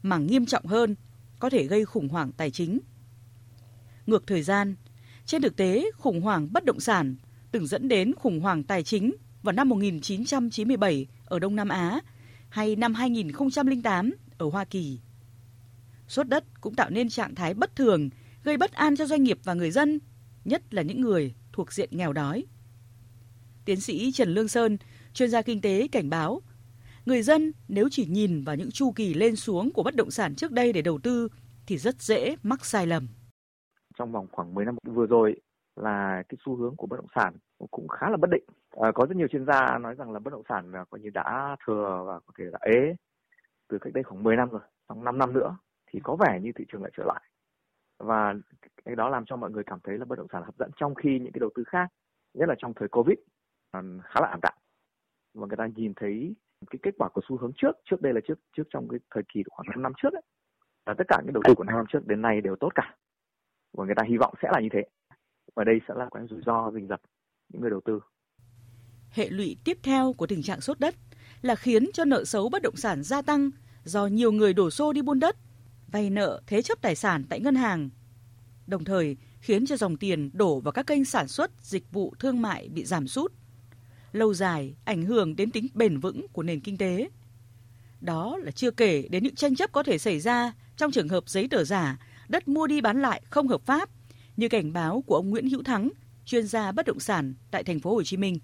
mà 0.03 0.19
nghiêm 0.19 0.47
trọng 0.47 0.67
hơn, 0.67 0.95
có 1.39 1.51
thể 1.51 1.67
gây 1.67 1.85
khủng 1.85 2.09
hoảng 2.09 2.33
tài 2.33 2.51
chính. 2.51 2.79
Ngược 4.07 4.27
thời 4.27 4.43
gian, 4.43 4.75
trên 5.27 5.43
thực 5.43 5.57
tế, 5.57 5.91
khủng 5.99 6.21
hoảng 6.21 6.49
bất 6.53 6.65
động 6.65 6.81
sản 6.81 7.17
từng 7.51 7.67
dẫn 7.67 7.89
đến 7.89 8.13
khủng 8.15 8.41
hoảng 8.41 8.63
tài 8.63 8.83
chính 8.83 9.13
vào 9.43 9.53
năm 9.53 9.69
1997 9.69 11.07
ở 11.25 11.39
Đông 11.39 11.57
Nam 11.57 11.69
Á 11.69 12.01
hay 12.49 12.77
năm 12.77 12.95
2008 12.95 14.11
ở 14.39 14.51
Hoa 14.51 14.65
Kỳ. 14.65 14.99
Sốt 16.09 16.29
đất 16.29 16.45
cũng 16.61 16.75
tạo 16.75 16.91
nên 16.91 17.09
trạng 17.09 17.35
thái 17.35 17.55
bất 17.55 17.77
thường, 17.77 18.11
gây 18.45 18.57
bất 18.57 18.73
an 18.73 18.97
cho 18.97 19.07
doanh 19.07 19.23
nghiệp 19.23 19.39
và 19.45 19.55
người 19.55 19.71
dân, 19.71 19.99
nhất 20.45 20.75
là 20.75 20.83
những 20.83 21.01
người 21.01 21.35
thuộc 21.53 21.73
diện 21.73 21.89
nghèo 21.93 22.13
đói. 22.13 22.45
Tiến 23.65 23.81
sĩ 23.81 24.13
Trần 24.13 24.35
Lương 24.35 24.49
Sơn, 24.49 24.77
chuyên 25.15 25.31
gia 25.31 25.43
kinh 25.43 25.61
tế 25.61 25.89
cảnh 25.93 26.11
báo, 26.11 26.43
người 27.07 27.23
dân 27.23 27.53
nếu 27.69 27.89
chỉ 27.91 28.07
nhìn 28.07 28.45
vào 28.45 28.57
những 28.57 28.71
chu 28.71 28.93
kỳ 28.93 29.15
lên 29.15 29.37
xuống 29.37 29.73
của 29.73 29.83
bất 29.83 29.97
động 29.97 30.11
sản 30.11 30.35
trước 30.35 30.53
đây 30.53 30.73
để 30.73 30.83
đầu 30.83 30.99
tư 31.03 31.29
thì 31.67 31.79
rất 31.79 32.03
dễ 32.03 32.37
mắc 32.43 32.65
sai 32.65 32.87
lầm. 32.87 33.09
Trong 33.99 34.13
vòng 34.13 34.27
khoảng 34.33 34.55
10 34.55 34.65
năm 34.65 34.77
vừa 34.87 35.07
rồi 35.07 35.41
là 35.77 36.23
cái 36.29 36.39
xu 36.45 36.57
hướng 36.57 36.77
của 36.77 36.87
bất 36.87 36.97
động 36.97 37.11
sản 37.15 37.37
cũng 37.71 37.89
khá 37.89 38.11
là 38.11 38.17
bất 38.17 38.31
định. 38.31 38.45
À, 38.71 38.93
có 38.95 39.07
rất 39.07 39.17
nhiều 39.17 39.29
chuyên 39.29 39.47
gia 39.47 39.79
nói 39.79 39.95
rằng 39.95 40.11
là 40.11 40.19
bất 40.19 40.33
động 40.33 40.43
sản 40.49 40.73
coi 40.91 41.01
như 41.01 41.11
đã 41.11 41.57
thừa 41.67 42.05
và 42.07 42.21
có 42.27 42.33
thể 42.39 42.45
là 42.53 42.59
ế 42.61 42.97
từ 43.69 43.79
cách 43.81 43.93
đây 43.93 44.03
khoảng 44.05 44.23
10 44.23 44.37
năm 44.37 44.49
rồi, 44.51 44.61
trong 44.89 45.05
5 45.05 45.19
năm 45.19 45.33
nữa 45.33 45.57
thì 45.95 46.01
có 46.03 46.17
vẻ 46.17 46.41
như 46.43 46.53
thị 46.53 46.65
trường 46.73 46.83
lại 46.83 46.93
trở 46.97 47.05
lại. 47.05 47.23
Và 47.99 48.35
cái 48.85 48.97
đó 48.97 49.09
làm 49.09 49.25
cho 49.25 49.37
mọi 49.37 49.51
người 49.51 49.63
cảm 49.67 49.79
thấy 49.85 49.99
là 49.99 50.05
bất 50.05 50.19
động 50.19 50.27
sản 50.33 50.43
hấp 50.45 50.55
dẫn 50.59 50.71
trong 50.77 50.95
khi 50.95 51.19
những 51.19 51.33
cái 51.33 51.41
đầu 51.41 51.51
tư 51.55 51.65
khác 51.67 51.89
nhất 52.35 52.49
là 52.49 52.55
trong 52.59 52.75
thời 52.75 52.89
covid 52.89 53.19
khá 54.03 54.21
là 54.21 54.27
ảm 54.27 54.41
đạm. 54.43 54.55
Và 55.35 55.47
người 55.47 55.57
ta 55.57 55.67
nhìn 55.77 55.93
thấy 55.97 56.35
cái 56.71 56.79
kết 56.83 56.95
quả 56.99 57.09
của 57.09 57.21
xu 57.29 57.37
hướng 57.37 57.53
trước 57.57 57.77
trước 57.85 58.03
đây 58.03 58.13
là 58.13 58.21
trước 58.29 58.39
trước 58.57 58.63
trong 58.71 58.89
cái 58.89 59.01
thời 59.15 59.23
kỳ 59.35 59.43
khoảng 59.51 59.67
5 59.71 59.83
năm 59.83 59.93
trước 60.03 60.13
ấy, 60.13 60.23
là 60.87 60.95
tất 60.99 61.05
cả 61.09 61.21
những 61.25 61.35
đầu 61.35 61.43
tư 61.47 61.55
của 61.55 61.65
năm 61.65 61.77
năm 61.77 61.87
trước 61.89 62.07
đến 62.07 62.23
nay 62.23 62.41
đều 62.41 62.57
tốt 62.57 62.69
cả. 62.75 62.97
Và 63.73 63.85
người 63.85 63.95
ta 63.95 64.03
hy 64.09 64.17
vọng 64.17 64.35
sẽ 64.43 64.49
là 64.53 64.61
như 64.61 64.69
thế. 64.73 64.83
Và 65.57 65.65
đây 65.65 65.81
sẽ 65.89 65.95
là 65.97 66.09
cái 66.15 66.23
rủi 66.31 66.41
ro 66.47 66.71
rình 66.75 66.87
rập 66.89 67.01
những 67.49 67.61
người 67.63 67.71
đầu 67.71 67.81
tư. 67.85 68.01
Hệ 69.11 69.29
lụy 69.31 69.57
tiếp 69.65 69.79
theo 69.83 70.13
của 70.13 70.27
tình 70.27 70.43
trạng 70.43 70.61
sốt 70.61 70.81
đất 70.81 70.95
là 71.43 71.55
khiến 71.55 71.87
cho 71.93 72.05
nợ 72.05 72.25
xấu 72.25 72.49
bất 72.49 72.63
động 72.63 72.77
sản 72.77 73.03
gia 73.03 73.23
tăng 73.23 73.51
do 73.85 74.07
nhiều 74.07 74.33
người 74.33 74.55
đổ 74.55 74.71
xô 74.71 74.93
đi 74.93 75.03
buôn 75.03 75.21
đất 75.21 75.37
vay 75.89 76.11
nợ, 76.11 76.41
thế 76.47 76.63
chấp 76.63 76.79
tài 76.83 76.95
sản 76.95 77.25
tại 77.29 77.41
ngân 77.41 77.55
hàng, 77.55 77.91
đồng 78.67 78.85
thời 78.85 79.17
khiến 79.41 79.67
cho 79.67 79.77
dòng 79.77 79.97
tiền 79.97 80.31
đổ 80.33 80.61
vào 80.61 80.73
các 80.73 80.87
kênh 80.87 81.05
sản 81.05 81.29
xuất, 81.29 81.51
dịch 81.61 81.93
vụ 81.93 82.15
thương 82.19 82.43
mại 82.43 82.69
bị 82.69 82.85
giảm 82.85 83.09
sút. 83.09 83.33
Lâu 84.13 84.35
dài 84.35 84.75
ảnh 84.85 85.03
hưởng 85.03 85.37
đến 85.37 85.51
tính 85.51 85.67
bền 85.75 86.01
vững 86.01 86.27
của 86.33 86.43
nền 86.43 86.61
kinh 86.61 86.77
tế. 86.77 87.09
Đó 88.01 88.37
là 88.37 88.51
chưa 88.51 88.71
kể 88.71 89.09
đến 89.11 89.23
những 89.23 89.35
tranh 89.35 89.55
chấp 89.55 89.73
có 89.73 89.83
thể 89.83 89.99
xảy 89.99 90.21
ra 90.21 90.53
trong 90.77 90.91
trường 90.91 91.09
hợp 91.09 91.29
giấy 91.29 91.49
tờ 91.51 91.65
giả, 91.65 91.99
đất 92.29 92.49
mua 92.49 92.67
đi 92.67 92.81
bán 92.81 93.03
lại 93.03 93.23
không 93.31 93.49
hợp 93.49 93.63
pháp, 93.67 93.91
như 94.37 94.49
cảnh 94.49 94.73
báo 94.73 95.05
của 95.07 95.17
ông 95.17 95.31
Nguyễn 95.31 95.51
Hữu 95.51 95.63
Thắng, 95.63 95.89
chuyên 96.25 96.47
gia 96.47 96.73
bất 96.73 96.87
động 96.87 97.01
sản 97.01 97.35
tại 97.51 97.65
thành 97.65 97.81
phố 97.81 97.95
Hồ 97.95 98.03
Chí 98.03 98.17
Minh 98.17 98.39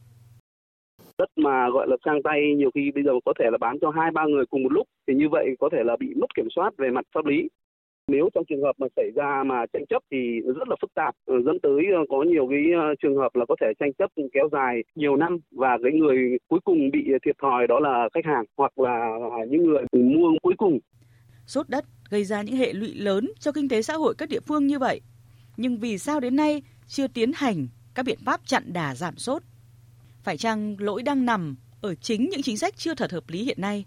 đất 1.20 1.30
mà, 1.36 1.70
gọi 1.74 1.86
là, 1.90 1.96
sang 2.04 2.22
tay, 2.22 2.40
nhiều 2.56 2.70
khi 2.74 2.90
bây 2.94 3.04
giờ 3.04 3.12
có 3.24 3.32
thể 3.38 3.46
là 3.52 3.58
bán 3.64 3.74
cho 3.80 3.90
hai, 3.90 4.10
ba 4.10 4.24
người 4.26 4.44
cùng 4.50 4.62
một 4.62 4.72
lúc, 4.72 4.86
thì 5.06 5.14
như 5.14 5.28
vậy 5.28 5.46
có 5.60 5.68
thể 5.72 5.80
là 5.84 5.96
bị 6.02 6.08
mất 6.20 6.30
kiểm 6.36 6.48
soát 6.54 6.70
về 6.78 6.88
mặt 6.90 7.04
pháp 7.14 7.24
lý 7.26 7.48
nếu 8.10 8.28
trong 8.34 8.44
trường 8.48 8.62
hợp 8.62 8.72
mà 8.78 8.86
xảy 8.96 9.10
ra 9.16 9.42
mà 9.46 9.66
tranh 9.72 9.86
chấp 9.90 10.02
thì 10.10 10.40
rất 10.58 10.68
là 10.68 10.76
phức 10.80 10.94
tạp 10.94 11.14
ờ, 11.26 11.34
dẫn 11.46 11.56
tới 11.62 11.80
ờ, 11.98 12.02
có 12.08 12.22
nhiều 12.22 12.46
cái 12.50 12.62
ờ, 12.74 12.94
trường 13.02 13.16
hợp 13.16 13.36
là 13.36 13.44
có 13.48 13.56
thể 13.60 13.66
tranh 13.80 13.92
chấp 13.98 14.10
kéo 14.32 14.48
dài 14.52 14.74
nhiều 14.94 15.16
năm 15.16 15.38
và 15.50 15.78
cái 15.82 15.92
người 15.92 16.38
cuối 16.48 16.60
cùng 16.64 16.90
bị 16.92 17.02
thiệt 17.24 17.36
thòi 17.42 17.66
đó 17.66 17.80
là 17.80 18.08
khách 18.14 18.24
hàng 18.24 18.44
hoặc 18.56 18.78
là 18.78 19.18
những 19.48 19.64
người 19.64 19.84
mua 19.92 20.28
cuối 20.42 20.54
cùng. 20.58 20.78
Sốt 21.46 21.68
đất 21.68 21.84
gây 22.10 22.24
ra 22.24 22.42
những 22.42 22.56
hệ 22.56 22.72
lụy 22.72 22.94
lớn 22.94 23.32
cho 23.38 23.52
kinh 23.52 23.68
tế 23.68 23.82
xã 23.82 23.94
hội 23.94 24.14
các 24.18 24.28
địa 24.28 24.40
phương 24.40 24.66
như 24.66 24.78
vậy. 24.78 25.00
Nhưng 25.56 25.78
vì 25.78 25.98
sao 25.98 26.20
đến 26.20 26.36
nay 26.36 26.62
chưa 26.86 27.06
tiến 27.06 27.32
hành 27.34 27.68
các 27.94 28.06
biện 28.06 28.18
pháp 28.26 28.40
chặn 28.46 28.62
đà 28.72 28.94
giảm 28.94 29.16
sốt? 29.16 29.42
Phải 30.30 30.38
chăng 30.38 30.76
lỗi 30.78 31.02
đang 31.02 31.26
nằm 31.26 31.56
ở 31.80 31.94
chính 31.94 32.28
những 32.30 32.42
chính 32.42 32.58
sách 32.58 32.74
chưa 32.76 32.94
thật 32.94 33.12
hợp 33.12 33.30
lý 33.30 33.44
hiện 33.44 33.60
nay? 33.60 33.84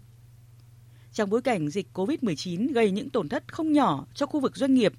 Trong 1.12 1.30
bối 1.30 1.42
cảnh 1.42 1.68
dịch 1.68 1.86
COVID-19 1.94 2.72
gây 2.74 2.90
những 2.90 3.10
tổn 3.10 3.28
thất 3.28 3.52
không 3.52 3.72
nhỏ 3.72 4.06
cho 4.14 4.26
khu 4.26 4.40
vực 4.40 4.56
doanh 4.56 4.74
nghiệp, 4.74 4.92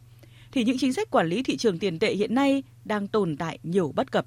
thì 0.52 0.64
những 0.64 0.78
chính 0.78 0.94
sách 0.94 1.12
quản 1.12 1.28
lý 1.28 1.44
thị 1.44 1.58
trường 1.58 1.80
tiền 1.80 2.00
tệ 2.00 2.16
hiện 2.16 2.36
nay 2.36 2.64
đang 2.86 3.08
tồn 3.08 3.38
tại 3.38 3.60
nhiều 3.64 3.92
bất 3.96 4.12
cập. 4.12 4.26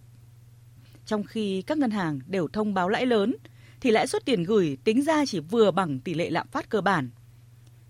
Trong 1.07 1.25
khi 1.25 1.63
các 1.63 1.79
ngân 1.79 1.91
hàng 1.91 2.21
đều 2.27 2.49
thông 2.49 2.75
báo 2.75 2.89
lãi 2.89 3.07
lớn, 3.07 3.37
thì 3.81 3.91
lãi 3.91 4.07
suất 4.07 4.25
tiền 4.25 4.45
gửi 4.45 4.79
tính 4.85 5.03
ra 5.03 5.27
chỉ 5.27 5.41
vừa 5.41 5.71
bằng 5.71 6.01
tỷ 6.01 6.15
lệ 6.15 6.31
lạm 6.31 6.49
phát 6.49 6.69
cơ 6.69 6.81
bản. 6.81 7.11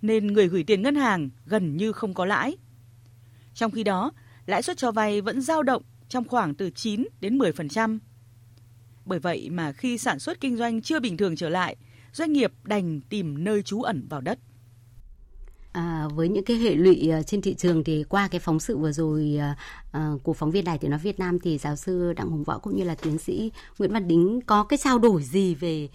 Nên 0.02 0.26
người 0.26 0.48
gửi 0.48 0.64
tiền 0.64 0.82
ngân 0.82 0.94
hàng 0.94 1.30
gần 1.46 1.76
như 1.76 1.92
không 1.92 2.14
có 2.14 2.24
lãi. 2.24 2.56
Trong 3.54 3.70
khi 3.70 3.84
đó, 3.84 4.12
lãi 4.46 4.62
suất 4.62 4.76
cho 4.76 4.92
vay 4.92 5.20
vẫn 5.20 5.40
dao 5.40 5.62
động 5.62 5.82
trong 6.08 6.28
khoảng 6.28 6.54
từ 6.54 6.70
9 6.70 7.04
đến 7.20 7.38
10%. 7.38 7.98
Bởi 9.08 9.18
vậy 9.18 9.50
mà 9.50 9.72
khi 9.72 9.98
sản 9.98 10.18
xuất 10.18 10.40
kinh 10.40 10.56
doanh 10.56 10.82
chưa 10.82 11.00
bình 11.00 11.16
thường 11.16 11.36
trở 11.36 11.48
lại, 11.48 11.76
doanh 12.12 12.32
nghiệp 12.32 12.52
đành 12.64 13.00
tìm 13.00 13.44
nơi 13.44 13.62
trú 13.62 13.82
ẩn 13.82 14.06
vào 14.08 14.20
đất. 14.20 14.38
À, 15.72 16.08
với 16.14 16.28
những 16.28 16.44
cái 16.44 16.56
hệ 16.56 16.74
lụy 16.74 17.10
à, 17.10 17.22
trên 17.22 17.42
thị 17.42 17.54
trường 17.54 17.84
thì 17.84 18.04
qua 18.08 18.28
cái 18.28 18.40
phóng 18.40 18.60
sự 18.60 18.78
vừa 18.78 18.92
rồi 18.92 19.36
à, 19.40 19.56
à, 19.92 20.10
của 20.22 20.32
phóng 20.32 20.50
viên 20.50 20.64
đài 20.64 20.78
tiếng 20.78 20.90
nói 20.90 21.00
Việt 21.02 21.18
Nam 21.18 21.38
thì 21.40 21.58
giáo 21.58 21.76
sư 21.76 22.12
Đặng 22.12 22.30
Hùng 22.30 22.44
Võ 22.44 22.58
cũng 22.58 22.76
như 22.76 22.84
là 22.84 22.94
tiến 22.94 23.18
sĩ 23.18 23.52
Nguyễn 23.78 23.92
Văn 23.92 24.08
Đính 24.08 24.40
có 24.46 24.64
cái 24.64 24.78
trao 24.78 24.98
đổi 24.98 25.22
gì 25.22 25.54
về 25.54 25.88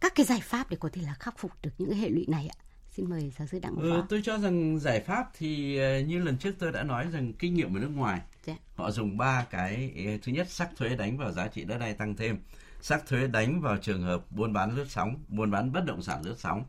các 0.00 0.14
cái 0.14 0.26
giải 0.26 0.40
pháp 0.42 0.70
để 0.70 0.76
có 0.80 0.88
thể 0.92 1.02
là 1.02 1.14
khắc 1.14 1.38
phục 1.38 1.52
được 1.62 1.70
những 1.78 1.90
cái 1.90 1.98
hệ 1.98 2.08
lụy 2.08 2.24
này 2.28 2.48
ạ? 2.48 2.61
Xin 2.96 3.10
mời 3.10 3.32
giáo 3.38 3.46
sư 3.46 3.58
Đặng 3.62 3.74
Hùng 3.74 3.90
Võ. 3.90 3.96
Ừ, 3.96 4.02
tôi 4.08 4.20
cho 4.24 4.38
rằng 4.38 4.78
giải 4.78 5.00
pháp 5.00 5.30
thì 5.38 5.78
như 6.02 6.18
lần 6.18 6.36
trước 6.38 6.54
tôi 6.58 6.72
đã 6.72 6.82
nói 6.82 7.06
rằng 7.12 7.32
kinh 7.32 7.54
nghiệm 7.54 7.76
ở 7.76 7.80
nước 7.80 7.90
ngoài. 7.94 8.20
Dạ. 8.44 8.56
họ 8.74 8.90
dùng 8.90 9.16
ba 9.16 9.46
cái 9.50 9.92
thứ 10.22 10.32
nhất 10.32 10.50
sắc 10.50 10.70
thuế 10.76 10.96
đánh 10.96 11.18
vào 11.18 11.32
giá 11.32 11.48
trị 11.48 11.64
đất 11.64 11.78
đai 11.78 11.94
tăng 11.94 12.16
thêm. 12.16 12.38
Sắc 12.80 13.06
thuế 13.06 13.26
đánh 13.26 13.60
vào 13.60 13.76
trường 13.76 14.02
hợp 14.02 14.24
buôn 14.30 14.52
bán 14.52 14.76
lướt 14.76 14.86
sóng 14.88 15.24
buôn 15.28 15.50
bán 15.50 15.72
bất 15.72 15.84
động 15.84 16.02
sản 16.02 16.22
lướt 16.24 16.34
sóng. 16.38 16.64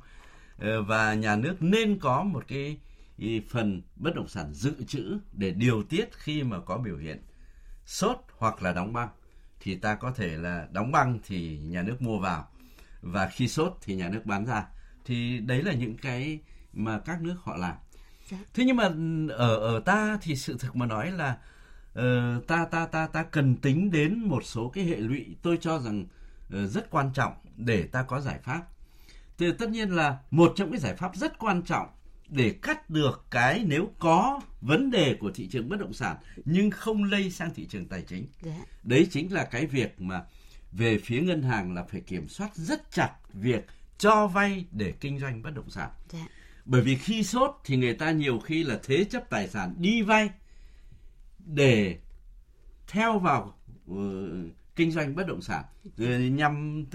Ờ, 0.58 0.82
và 0.82 1.14
nhà 1.14 1.36
nước 1.36 1.56
nên 1.60 2.00
có 2.00 2.24
một 2.24 2.44
cái 2.48 2.78
phần 3.50 3.82
bất 3.96 4.16
động 4.16 4.28
sản 4.28 4.54
dự 4.54 4.84
trữ 4.88 5.18
để 5.34 5.52
điều 5.52 5.84
tiết 5.84 6.10
khi 6.14 6.44
mà 6.44 6.60
có 6.60 6.78
biểu 6.78 6.98
hiện 6.98 7.22
sốt 7.86 8.18
hoặc 8.38 8.64
là 8.64 8.74
đóng 8.74 8.94
băng. 8.94 9.10
Thì 9.60 9.76
ta 9.76 9.96
có 9.96 10.12
thể 10.12 10.38
là 10.38 10.68
đóng 10.72 10.92
băng 10.92 11.20
thì 11.28 11.58
nhà 11.58 11.82
nước 11.82 12.02
mua 12.02 12.20
vào 12.20 12.48
và 13.02 13.28
khi 13.28 13.48
sốt 13.48 13.78
thì 13.82 13.96
nhà 13.96 14.10
nước 14.10 14.26
bán 14.26 14.46
ra 14.46 14.66
thì 15.06 15.39
đấy 15.39 15.63
là 15.63 15.74
những 15.74 15.98
cái 15.98 16.39
mà 16.74 17.00
các 17.00 17.22
nước 17.22 17.36
họ 17.44 17.58
làm 17.58 17.76
dạ. 18.30 18.38
thế 18.54 18.63
nhưng 18.66 18.76
mà 18.76 18.84
ở 19.30 19.56
ở 19.56 19.80
ta 19.80 20.18
thì 20.22 20.36
sự 20.36 20.58
thực 20.60 20.76
mà 20.76 20.86
nói 20.86 21.12
là 21.12 21.38
uh, 22.00 22.48
ta 22.48 22.66
ta 22.72 22.86
ta 22.86 23.08
ta 23.08 23.24
cần 23.24 23.56
tính 23.56 23.92
đến 23.92 24.20
một 24.20 24.46
số 24.46 24.70
cái 24.70 24.84
hệ 24.84 24.98
lụy 24.98 25.36
tôi 25.42 25.58
cho 25.62 25.80
rằng 25.80 26.02
uh, 26.02 26.70
rất 26.70 26.89
quan 26.89 27.10
trọng 27.13 27.34
để 27.58 27.84
ta 27.84 28.04
có 28.04 28.22
giải 28.22 28.39
pháp 28.44 28.62
thì 29.38 29.52
tất 29.52 29.70
nhiên 29.70 29.89
là 29.89 30.18
một 30.32 30.54
trong 30.56 30.72
cái 30.72 30.80
giải 30.80 30.96
pháp 30.96 31.16
rất 31.16 31.39
quan 31.39 31.62
trọng 31.62 31.88
để 32.30 32.56
cắt 32.62 32.89
được 32.89 33.26
cái 33.32 33.63
nếu 33.68 33.92
có 34.00 34.42
vấn 34.62 34.92
đề 34.92 35.16
của 35.20 35.32
thị 35.36 35.48
trường 35.48 35.70
bất 35.70 35.80
động 35.80 35.94
sản 35.94 36.18
nhưng 36.46 36.72
không 36.72 37.04
lây 37.04 37.32
sang 37.32 37.54
thị 37.54 37.66
trường 37.66 37.88
tài 37.88 38.02
chính. 38.02 38.28
Dạ. 38.42 38.52
Đấy 38.84 39.08
chính 39.12 39.34
là 39.34 39.44
cái 39.44 39.66
việc 39.66 40.02
mà 40.02 40.24
về 40.72 40.98
phía 40.98 41.22
ngân 41.22 41.42
hàng 41.42 41.74
là 41.74 41.84
phải 41.84 42.02
kiểm 42.02 42.28
soát 42.28 42.56
rất 42.56 42.92
chặt 42.92 43.12
việc 43.34 43.66
cho 44.04 44.28
vay 44.28 44.66
để 44.72 44.94
kinh 45.00 45.20
doanh 45.20 45.42
bất 45.42 45.56
động 45.56 45.70
sản. 45.70 45.89
Dạ. 46.10 46.28
Bởi 46.66 46.82
vì 46.82 46.96
khi 46.96 47.24
sốt 47.24 47.52
thì 47.63 47.78
người 47.78 47.94
ta 47.94 48.12
nhiều 48.12 48.39
khi 48.39 48.63
là 48.63 48.80
thế 48.84 49.04
chấp 49.04 49.30
tài 49.30 49.48
sản 49.48 49.76
đi 49.78 50.02
vay 50.02 50.30
để 51.46 51.98
theo 52.88 53.20
vào 53.20 53.58
uh, 53.92 53.98
kinh 54.76 54.92
doanh 54.92 55.16
bất 55.16 55.28
động 55.28 55.42
sản 55.42 55.63
nhằm 56.36 56.86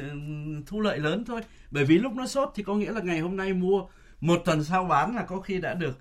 thu 0.67 0.81
lợi 0.81 0.99
lớn 0.99 1.25
thôi 1.27 1.41
bởi 1.71 1.85
vì 1.85 1.99
lúc 1.99 2.13
nó 2.13 2.27
sốt 2.27 2.49
thì 2.55 2.63
có 2.63 2.75
nghĩa 2.75 2.93
là 2.93 3.01
ngày 3.01 3.21
hôm 3.21 3.37
nay 3.37 3.53
mua 3.53 3.87
một 4.21 4.43
tuần 4.45 4.65
sau 4.65 4.85
bán 4.85 5.17
là 5.17 5.23
có 5.23 5.41
khi 5.41 5.61
đã 5.61 5.75
được 5.75 5.99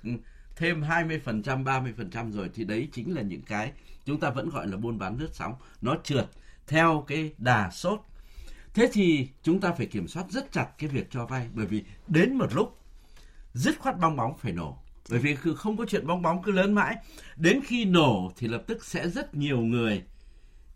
thêm 0.56 0.82
20%, 0.82 1.63
30% 1.63 2.32
rồi 2.32 2.50
thì 2.54 2.63
đấy 2.63 2.89
chính 2.91 3.15
là 3.15 3.22
những 3.22 3.41
cái 3.41 3.72
chúng 4.06 4.20
ta 4.20 4.30
vẫn 4.30 4.50
gọi 4.50 4.67
là 4.67 4.78
buôn 4.78 4.98
bán 4.98 5.17
lướt 5.20 5.30
sóng. 5.34 5.54
Nó 5.82 5.96
trượt 6.04 6.26
theo 6.67 7.04
cái 7.08 7.34
đà 7.38 7.70
sốt. 7.70 8.00
Thế 8.78 8.90
thì 8.94 9.28
chúng 9.44 9.60
ta 9.60 9.72
phải 9.72 9.86
kiểm 9.86 10.08
soát 10.08 10.26
rất 10.30 10.52
chặt 10.52 10.68
cái 10.78 10.90
việc 10.90 11.08
cho 11.12 11.26
vay, 11.26 11.48
bởi 11.54 11.66
vì 11.66 11.84
đến 12.08 12.34
một 12.34 12.54
lúc 12.54 12.80
dứt 13.54 13.80
khoát 13.80 14.00
bong 14.00 14.16
bóng 14.16 14.38
phải 14.38 14.52
nổ. 14.52 14.78
Bởi 15.10 15.20
vì 15.20 15.36
không 15.36 15.78
có 15.78 15.86
chuyện 15.86 16.08
bong 16.08 16.22
bóng, 16.22 16.44
cứ 16.44 16.52
lớn 16.52 16.74
mãi. 16.74 16.96
Đến 17.36 17.60
khi 17.66 17.86
nổ 17.86 18.32
thì 18.38 18.48
lập 18.48 18.63
tức 18.68 18.86
sẽ 18.86 19.10
rất 19.10 19.36
nhiều 19.36 19.60
người 19.60 20.04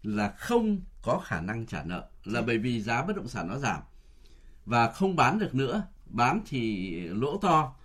là 0.03 0.29
không 0.29 0.81
có 1.01 1.19
khả 1.25 1.41
năng 1.41 1.65
trả 1.65 1.83
nợ 1.83 2.09
là 2.23 2.41
bởi 2.41 2.57
vì 2.57 2.81
giá 2.81 3.03
bất 3.03 3.15
động 3.15 3.27
sản 3.27 3.47
nó 3.47 3.57
giảm 3.57 3.81
và 4.65 4.91
không 4.91 5.15
bán 5.15 5.39
được 5.39 5.55
nữa, 5.55 5.83
bán 6.05 6.41
thì 6.45 6.91
lỗ 6.99 7.37
to 7.37 7.75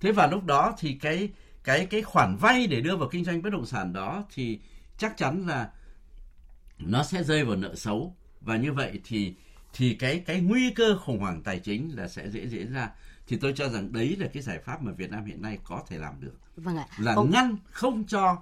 thế 0.00 0.12
và 0.12 0.26
lúc 0.26 0.44
đó 0.44 0.74
thì 0.78 0.94
cái 0.94 1.28
cái 1.64 1.86
cái 1.86 2.02
khoản 2.02 2.36
vay 2.36 2.66
để 2.66 2.80
đưa 2.80 2.96
vào 2.96 3.08
kinh 3.08 3.24
doanh 3.24 3.42
bất 3.42 3.50
động 3.50 3.66
sản 3.66 3.92
đó 3.92 4.24
thì 4.34 4.60
chắc 4.98 5.16
chắn 5.16 5.46
là 5.46 5.70
nó 6.78 7.02
sẽ 7.02 7.24
rơi 7.24 7.44
vào 7.44 7.56
nợ 7.56 7.74
xấu 7.74 8.16
và 8.40 8.56
như 8.56 8.72
vậy 8.72 9.00
thì 9.04 9.34
thì 9.76 9.94
cái 9.94 10.22
cái 10.26 10.40
nguy 10.40 10.70
cơ 10.70 10.98
khủng 10.98 11.18
hoảng 11.18 11.42
tài 11.42 11.58
chính 11.58 11.96
là 11.96 12.08
sẽ 12.08 12.28
dễ 12.30 12.46
diễn 12.46 12.72
ra 12.72 12.90
thì 13.26 13.36
tôi 13.36 13.52
cho 13.56 13.68
rằng 13.68 13.92
đấy 13.92 14.16
là 14.18 14.26
cái 14.32 14.42
giải 14.42 14.58
pháp 14.64 14.82
mà 14.82 14.92
Việt 14.92 15.10
Nam 15.10 15.24
hiện 15.24 15.42
nay 15.42 15.58
có 15.64 15.82
thể 15.88 15.98
làm 15.98 16.20
được 16.20 16.34
vâng 16.56 16.76
ạ. 16.76 16.86
là 16.98 17.14
Ông... 17.14 17.30
ngăn 17.30 17.56
không 17.70 18.04
cho 18.04 18.38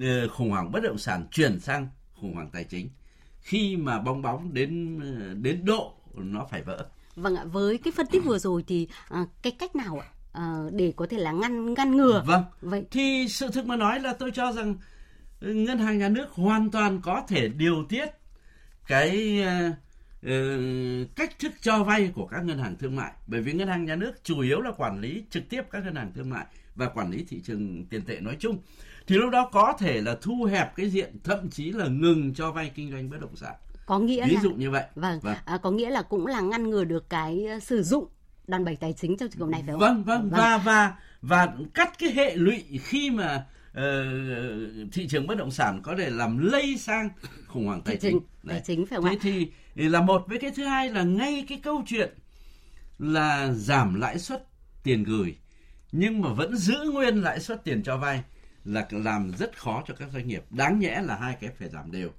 ờ, 0.00 0.28
khủng 0.28 0.50
hoảng 0.50 0.72
bất 0.72 0.80
động 0.82 0.98
sản 0.98 1.26
chuyển 1.30 1.60
sang 1.60 1.88
khủng 2.14 2.34
hoảng 2.34 2.50
tài 2.52 2.64
chính 2.64 2.88
khi 3.40 3.76
mà 3.76 3.98
bong 3.98 4.22
bóng 4.22 4.54
đến 4.54 5.00
đến 5.42 5.64
độ 5.64 5.94
nó 6.14 6.46
phải 6.50 6.62
vỡ. 6.62 6.86
Vâng 7.16 7.36
ạ, 7.36 7.44
với 7.44 7.78
cái 7.78 7.92
phân 7.96 8.06
tích 8.06 8.24
vừa 8.24 8.38
rồi 8.38 8.64
thì 8.66 8.88
à, 9.08 9.24
cái 9.42 9.52
cách 9.58 9.76
nào 9.76 9.98
ạ 9.98 10.08
à, 10.32 10.58
để 10.72 10.92
có 10.96 11.06
thể 11.10 11.18
là 11.18 11.32
ngăn 11.32 11.74
ngăn 11.74 11.96
ngừa? 11.96 12.22
Vâng. 12.26 12.44
Vậy 12.60 12.84
thì 12.90 13.26
sự 13.28 13.48
thực 13.52 13.66
mà 13.66 13.76
nói 13.76 14.00
là 14.00 14.12
tôi 14.12 14.30
cho 14.30 14.52
rằng 14.52 14.76
ừ, 15.40 15.54
ngân 15.54 15.78
hàng 15.78 15.98
nhà 15.98 16.08
nước 16.08 16.30
hoàn 16.30 16.70
toàn 16.70 17.00
có 17.00 17.24
thể 17.28 17.48
điều 17.48 17.84
tiết 17.88 18.06
cái 18.86 19.40
uh, 19.70 19.76
cách 21.16 21.38
thức 21.38 21.52
cho 21.60 21.84
vay 21.84 22.10
của 22.14 22.26
các 22.26 22.44
ngân 22.44 22.58
hàng 22.58 22.76
thương 22.76 22.96
mại. 22.96 23.12
Bởi 23.26 23.40
vì 23.40 23.52
ngân 23.52 23.68
hàng 23.68 23.84
nhà 23.84 23.96
nước 23.96 24.24
chủ 24.24 24.40
yếu 24.40 24.60
là 24.60 24.70
quản 24.76 25.00
lý 25.00 25.22
trực 25.30 25.48
tiếp 25.48 25.62
các 25.70 25.84
ngân 25.84 25.94
hàng 25.94 26.12
thương 26.14 26.30
mại 26.30 26.46
và 26.74 26.88
quản 26.88 27.10
lý 27.10 27.24
thị 27.28 27.40
trường 27.44 27.84
tiền 27.90 28.02
tệ 28.04 28.20
nói 28.20 28.36
chung. 28.38 28.58
Thì 29.06 29.16
lúc 29.16 29.30
đó 29.30 29.50
có 29.52 29.74
thể 29.78 30.02
là 30.02 30.16
thu 30.22 30.44
hẹp 30.44 30.76
cái 30.76 30.90
diện 30.90 31.16
thậm 31.24 31.50
chí 31.50 31.72
là 31.72 31.86
ngừng 31.86 32.34
cho 32.34 32.52
vay 32.52 32.72
kinh 32.74 32.92
doanh 32.92 33.10
bất 33.10 33.20
động 33.20 33.36
sản. 33.36 33.54
Có 33.86 33.98
nghĩa 33.98 34.26
ví 34.26 34.34
là, 34.34 34.40
dụ 34.42 34.50
như 34.50 34.70
vậy. 34.70 34.84
Vâng, 34.94 35.20
vâng. 35.20 35.36
À, 35.44 35.58
có 35.62 35.70
nghĩa 35.70 35.90
là 35.90 36.02
cũng 36.02 36.26
là 36.26 36.40
ngăn 36.40 36.70
ngừa 36.70 36.84
được 36.84 37.10
cái 37.10 37.46
ờ, 37.46 37.60
sử 37.60 37.82
dụng 37.82 38.06
đòn 38.46 38.64
bẩy 38.64 38.76
tài 38.76 38.92
chính 38.92 39.16
trong 39.16 39.28
trường 39.28 39.40
hợp 39.40 39.48
này 39.48 39.62
phải 39.66 39.72
không? 39.72 39.80
Vâng 39.80 40.04
vâng, 40.04 40.30
vâng. 40.30 40.40
và 40.40 40.58
và 40.58 40.94
và 41.22 41.54
cắt 41.74 41.98
cái 41.98 42.12
hệ 42.12 42.36
lụy 42.36 42.64
khi 42.82 43.10
mà 43.10 43.46
uh, 43.70 43.76
thị 44.92 45.08
trường 45.08 45.26
bất 45.26 45.38
động 45.38 45.50
sản 45.50 45.80
có 45.82 45.94
thể 45.98 46.10
làm 46.10 46.38
lây 46.38 46.76
sang 46.78 47.08
khủng 47.46 47.66
hoảng 47.66 47.82
tài 47.84 47.96
chính. 47.96 48.20
tài 48.48 48.60
chính 48.64 48.86
phải 48.86 48.96
không 48.96 49.10
thế 49.10 49.18
thì 49.22 49.50
là 49.74 50.00
một 50.00 50.24
với 50.28 50.38
cái 50.38 50.50
thứ 50.56 50.64
hai 50.64 50.90
là 50.90 51.02
ngay 51.02 51.44
cái 51.48 51.60
câu 51.62 51.82
chuyện 51.86 52.14
là 52.98 53.52
giảm 53.52 53.94
lãi 53.94 54.18
suất 54.18 54.44
tiền 54.82 55.04
gửi 55.04 55.36
nhưng 55.92 56.20
mà 56.20 56.32
vẫn 56.32 56.56
giữ 56.56 56.90
nguyên 56.92 57.22
lãi 57.22 57.40
suất 57.40 57.64
tiền 57.64 57.82
cho 57.82 57.96
vay 57.96 58.22
là 58.64 58.86
làm 58.90 59.32
rất 59.38 59.58
khó 59.58 59.82
cho 59.86 59.94
các 59.94 60.08
doanh 60.12 60.28
nghiệp 60.28 60.44
đáng 60.50 60.78
nhẽ 60.78 61.02
là 61.04 61.16
hai 61.16 61.36
cái 61.40 61.50
phải 61.58 61.68
giảm 61.68 61.92
đều 61.92 62.10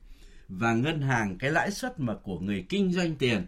và 0.50 0.74
ngân 0.74 1.02
hàng 1.02 1.38
cái 1.38 1.52
lãi 1.52 1.72
suất 1.72 2.00
mà 2.00 2.14
của 2.24 2.40
người 2.40 2.66
kinh 2.70 2.94
doanh 2.94 3.16
tiền 3.16 3.46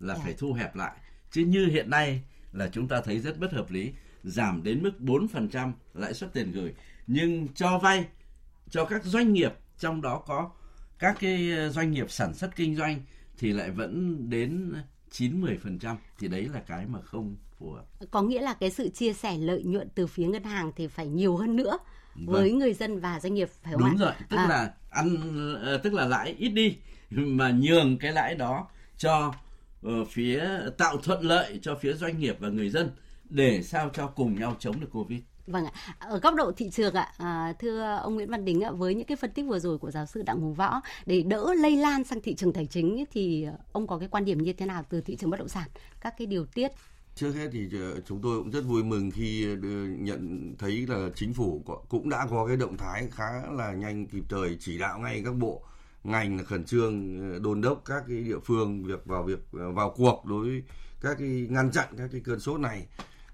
là 0.00 0.14
yeah. 0.14 0.18
Dạ. 0.18 0.24
phải 0.24 0.34
thu 0.38 0.52
hẹp 0.52 0.76
lại 0.76 0.96
chứ 1.30 1.44
như 1.44 1.66
hiện 1.66 1.90
nay 1.90 2.22
là 2.52 2.68
chúng 2.72 2.88
ta 2.88 3.00
thấy 3.00 3.18
rất 3.18 3.38
bất 3.38 3.52
hợp 3.52 3.70
lý 3.70 3.92
giảm 4.24 4.62
đến 4.62 4.82
mức 4.82 4.92
4% 5.00 5.72
lãi 5.94 6.14
suất 6.14 6.32
tiền 6.32 6.52
gửi 6.52 6.74
nhưng 7.06 7.48
cho 7.54 7.78
vay 7.78 8.04
cho 8.70 8.84
các 8.84 9.04
doanh 9.04 9.32
nghiệp 9.32 9.52
trong 9.78 10.02
đó 10.02 10.22
có 10.26 10.50
các 10.98 11.16
cái 11.20 11.50
doanh 11.70 11.90
nghiệp 11.90 12.10
sản 12.10 12.34
xuất 12.34 12.56
kinh 12.56 12.76
doanh 12.76 13.00
thì 13.38 13.52
lại 13.52 13.70
vẫn 13.70 14.16
đến 14.30 14.74
9 15.10 15.44
10% 15.44 15.96
thì 16.18 16.28
đấy 16.28 16.48
là 16.52 16.60
cái 16.60 16.86
mà 16.86 17.00
không 17.00 17.36
phù 17.58 17.70
hợp. 17.70 17.84
Có 18.10 18.22
nghĩa 18.22 18.40
là 18.40 18.54
cái 18.54 18.70
sự 18.70 18.88
chia 18.88 19.12
sẻ 19.12 19.38
lợi 19.38 19.62
nhuận 19.62 19.88
từ 19.94 20.06
phía 20.06 20.26
ngân 20.26 20.44
hàng 20.44 20.72
thì 20.76 20.86
phải 20.86 21.06
nhiều 21.06 21.36
hơn 21.36 21.56
nữa 21.56 21.78
vâng. 22.14 22.26
với 22.26 22.52
người 22.52 22.74
dân 22.74 23.00
và 23.00 23.20
doanh 23.20 23.34
nghiệp 23.34 23.48
phải 23.62 23.72
không 23.72 23.80
Đúng 23.80 23.90
ạ? 23.90 23.96
rồi, 23.98 24.12
tức 24.28 24.36
à. 24.36 24.46
là 24.48 24.72
ăn 24.90 25.16
ờ, 25.62 25.78
tức 25.78 25.94
là 25.94 26.06
lãi 26.06 26.34
ít 26.38 26.48
đi 26.48 26.76
mà 27.10 27.50
nhường 27.50 27.98
cái 27.98 28.12
lãi 28.12 28.34
đó 28.34 28.68
cho 28.98 29.34
uh, 29.86 30.08
phía 30.10 30.48
tạo 30.78 30.96
thuận 30.96 31.22
lợi 31.22 31.58
cho 31.62 31.74
phía 31.74 31.92
doanh 31.92 32.18
nghiệp 32.18 32.36
và 32.40 32.48
người 32.48 32.70
dân 32.70 32.90
để 33.30 33.62
sao 33.62 33.90
cho 33.94 34.06
cùng 34.06 34.40
nhau 34.40 34.56
chống 34.58 34.80
được 34.80 34.88
Covid. 34.92 35.20
Vâng 35.46 35.64
ạ. 35.64 35.72
Ở 35.98 36.18
góc 36.18 36.34
độ 36.34 36.52
thị 36.52 36.70
trường 36.70 36.94
ạ, 36.94 37.12
à, 37.18 37.52
thưa 37.58 37.98
ông 38.02 38.14
Nguyễn 38.14 38.30
Văn 38.30 38.44
Đính 38.44 38.64
ạ, 38.64 38.70
với 38.70 38.94
những 38.94 39.06
cái 39.06 39.16
phân 39.16 39.30
tích 39.30 39.46
vừa 39.48 39.58
rồi 39.58 39.78
của 39.78 39.90
giáo 39.90 40.06
sư 40.06 40.22
Đặng 40.22 40.40
Hùng 40.40 40.54
Võ 40.54 40.80
để 41.06 41.22
đỡ 41.22 41.54
lây 41.54 41.76
lan 41.76 42.04
sang 42.04 42.20
thị 42.20 42.34
trường 42.34 42.52
tài 42.52 42.66
chính 42.66 43.04
thì 43.12 43.46
ông 43.72 43.86
có 43.86 43.98
cái 43.98 44.08
quan 44.08 44.24
điểm 44.24 44.42
như 44.42 44.52
thế 44.52 44.66
nào 44.66 44.84
từ 44.88 45.00
thị 45.00 45.16
trường 45.16 45.30
bất 45.30 45.38
động 45.38 45.48
sản, 45.48 45.68
các 46.00 46.14
cái 46.18 46.26
điều 46.26 46.46
tiết 46.46 46.72
Trước 47.16 47.32
hết 47.32 47.48
thì 47.52 47.68
ờ, 47.72 48.00
chúng 48.06 48.22
tôi 48.22 48.38
cũng 48.38 48.50
rất 48.50 48.60
vui 48.60 48.84
mừng 48.84 49.10
khi 49.10 49.44
ờ, 49.44 49.56
nhận 49.98 50.54
thấy 50.58 50.86
là 50.88 51.08
chính 51.14 51.34
phủ 51.34 51.62
cũng 51.88 52.08
đã 52.08 52.26
có 52.30 52.46
cái 52.46 52.56
động 52.56 52.76
thái 52.76 53.08
khá 53.12 53.30
là 53.52 53.72
nhanh 53.72 54.06
kịp 54.06 54.24
thời 54.28 54.56
chỉ 54.60 54.78
đạo 54.78 54.98
ngay 54.98 55.22
các 55.24 55.34
bộ 55.34 55.62
ngành 56.04 56.36
là 56.36 56.42
khẩn 56.42 56.64
trương 56.64 57.18
ờ, 57.32 57.38
đôn 57.38 57.60
đốc 57.60 57.82
các 57.84 58.04
cái 58.08 58.16
địa 58.16 58.38
phương 58.44 58.84
việc 58.84 59.04
vào 59.04 59.22
việc 59.22 59.38
vào 59.50 59.94
cuộc 59.96 60.24
đối 60.24 60.46
với 60.46 60.62
các 61.00 61.16
cái 61.18 61.46
ngăn 61.50 61.70
chặn 61.70 61.88
các 61.98 62.08
cái 62.12 62.20
cơn 62.24 62.40
sốt 62.40 62.60
này. 62.60 62.86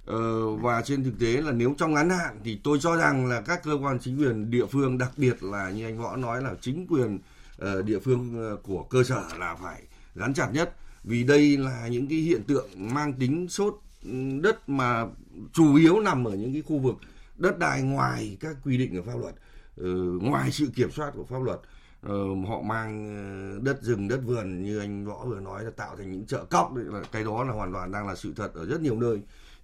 Ờ, 0.06 0.50
và 0.56 0.82
trên 0.82 1.04
thực 1.04 1.18
tế 1.20 1.42
là 1.42 1.52
nếu 1.52 1.74
trong 1.78 1.94
ngắn 1.94 2.10
hạn 2.10 2.40
thì 2.44 2.60
tôi 2.64 2.78
cho 2.80 2.96
rằng 2.96 3.26
là 3.26 3.40
các 3.40 3.62
cơ 3.62 3.78
quan 3.82 3.98
chính 3.98 4.18
quyền 4.18 4.50
địa 4.50 4.66
phương 4.66 4.98
đặc 4.98 5.12
biệt 5.16 5.42
là 5.42 5.70
như 5.70 5.84
anh 5.84 5.98
võ 5.98 6.16
nói 6.16 6.42
là 6.42 6.54
chính 6.60 6.86
quyền 6.86 7.18
uh, 7.62 7.84
địa 7.84 7.98
phương 7.98 8.38
ờ, 8.38 8.56
của 8.62 8.82
cơ 8.82 9.04
sở 9.04 9.22
là 9.38 9.56
phải 9.62 9.82
gắn 10.14 10.34
chặt 10.34 10.48
nhất. 10.52 10.76
Vì 11.04 11.24
đây 11.24 11.56
là 11.56 11.88
những 11.88 12.08
cái 12.08 12.18
hiện 12.18 12.42
tượng 12.42 12.68
mang 12.76 13.12
tính 13.12 13.48
sốt 13.48 13.80
ừ, 14.04 14.10
đất 14.42 14.68
mà 14.68 15.06
chủ 15.52 15.74
yếu 15.74 16.00
nằm 16.00 16.24
ở 16.24 16.34
những 16.34 16.52
cái 16.52 16.62
khu 16.62 16.78
vực 16.78 16.96
đất 17.36 17.58
đai 17.58 17.82
ngoài 17.82 18.36
các 18.40 18.56
quy 18.64 18.78
định 18.78 18.96
của 18.96 19.10
pháp 19.12 19.18
luật. 19.20 19.34
Uh, 19.80 20.22
ngoài 20.22 20.52
sự 20.52 20.70
kiểm 20.74 20.90
soát 20.90 21.12
của 21.16 21.24
pháp 21.24 21.42
luật 21.42 21.60
uh, 22.06 22.48
họ 22.48 22.60
mang 22.60 23.64
đất 23.64 23.82
rừng 23.82 24.08
đất 24.08 24.20
vườn 24.24 24.62
như 24.62 24.78
anh 24.78 25.06
võ 25.06 25.24
vừa 25.24 25.40
nói 25.40 25.64
là 25.64 25.70
tạo 25.70 25.96
thành 25.96 26.12
những 26.12 26.26
chợ 26.26 26.44
cóc 26.44 26.74
đấy, 26.74 26.84
là 26.88 27.02
cái 27.12 27.24
đó 27.24 27.44
là 27.44 27.52
hoàn 27.52 27.72
toàn 27.72 27.92
đang 27.92 28.08
là 28.08 28.14
sự 28.14 28.32
thật 28.36 28.54
ở 28.54 28.66
rất 28.66 28.80
nhiều 28.80 29.00
nơi 29.00 29.20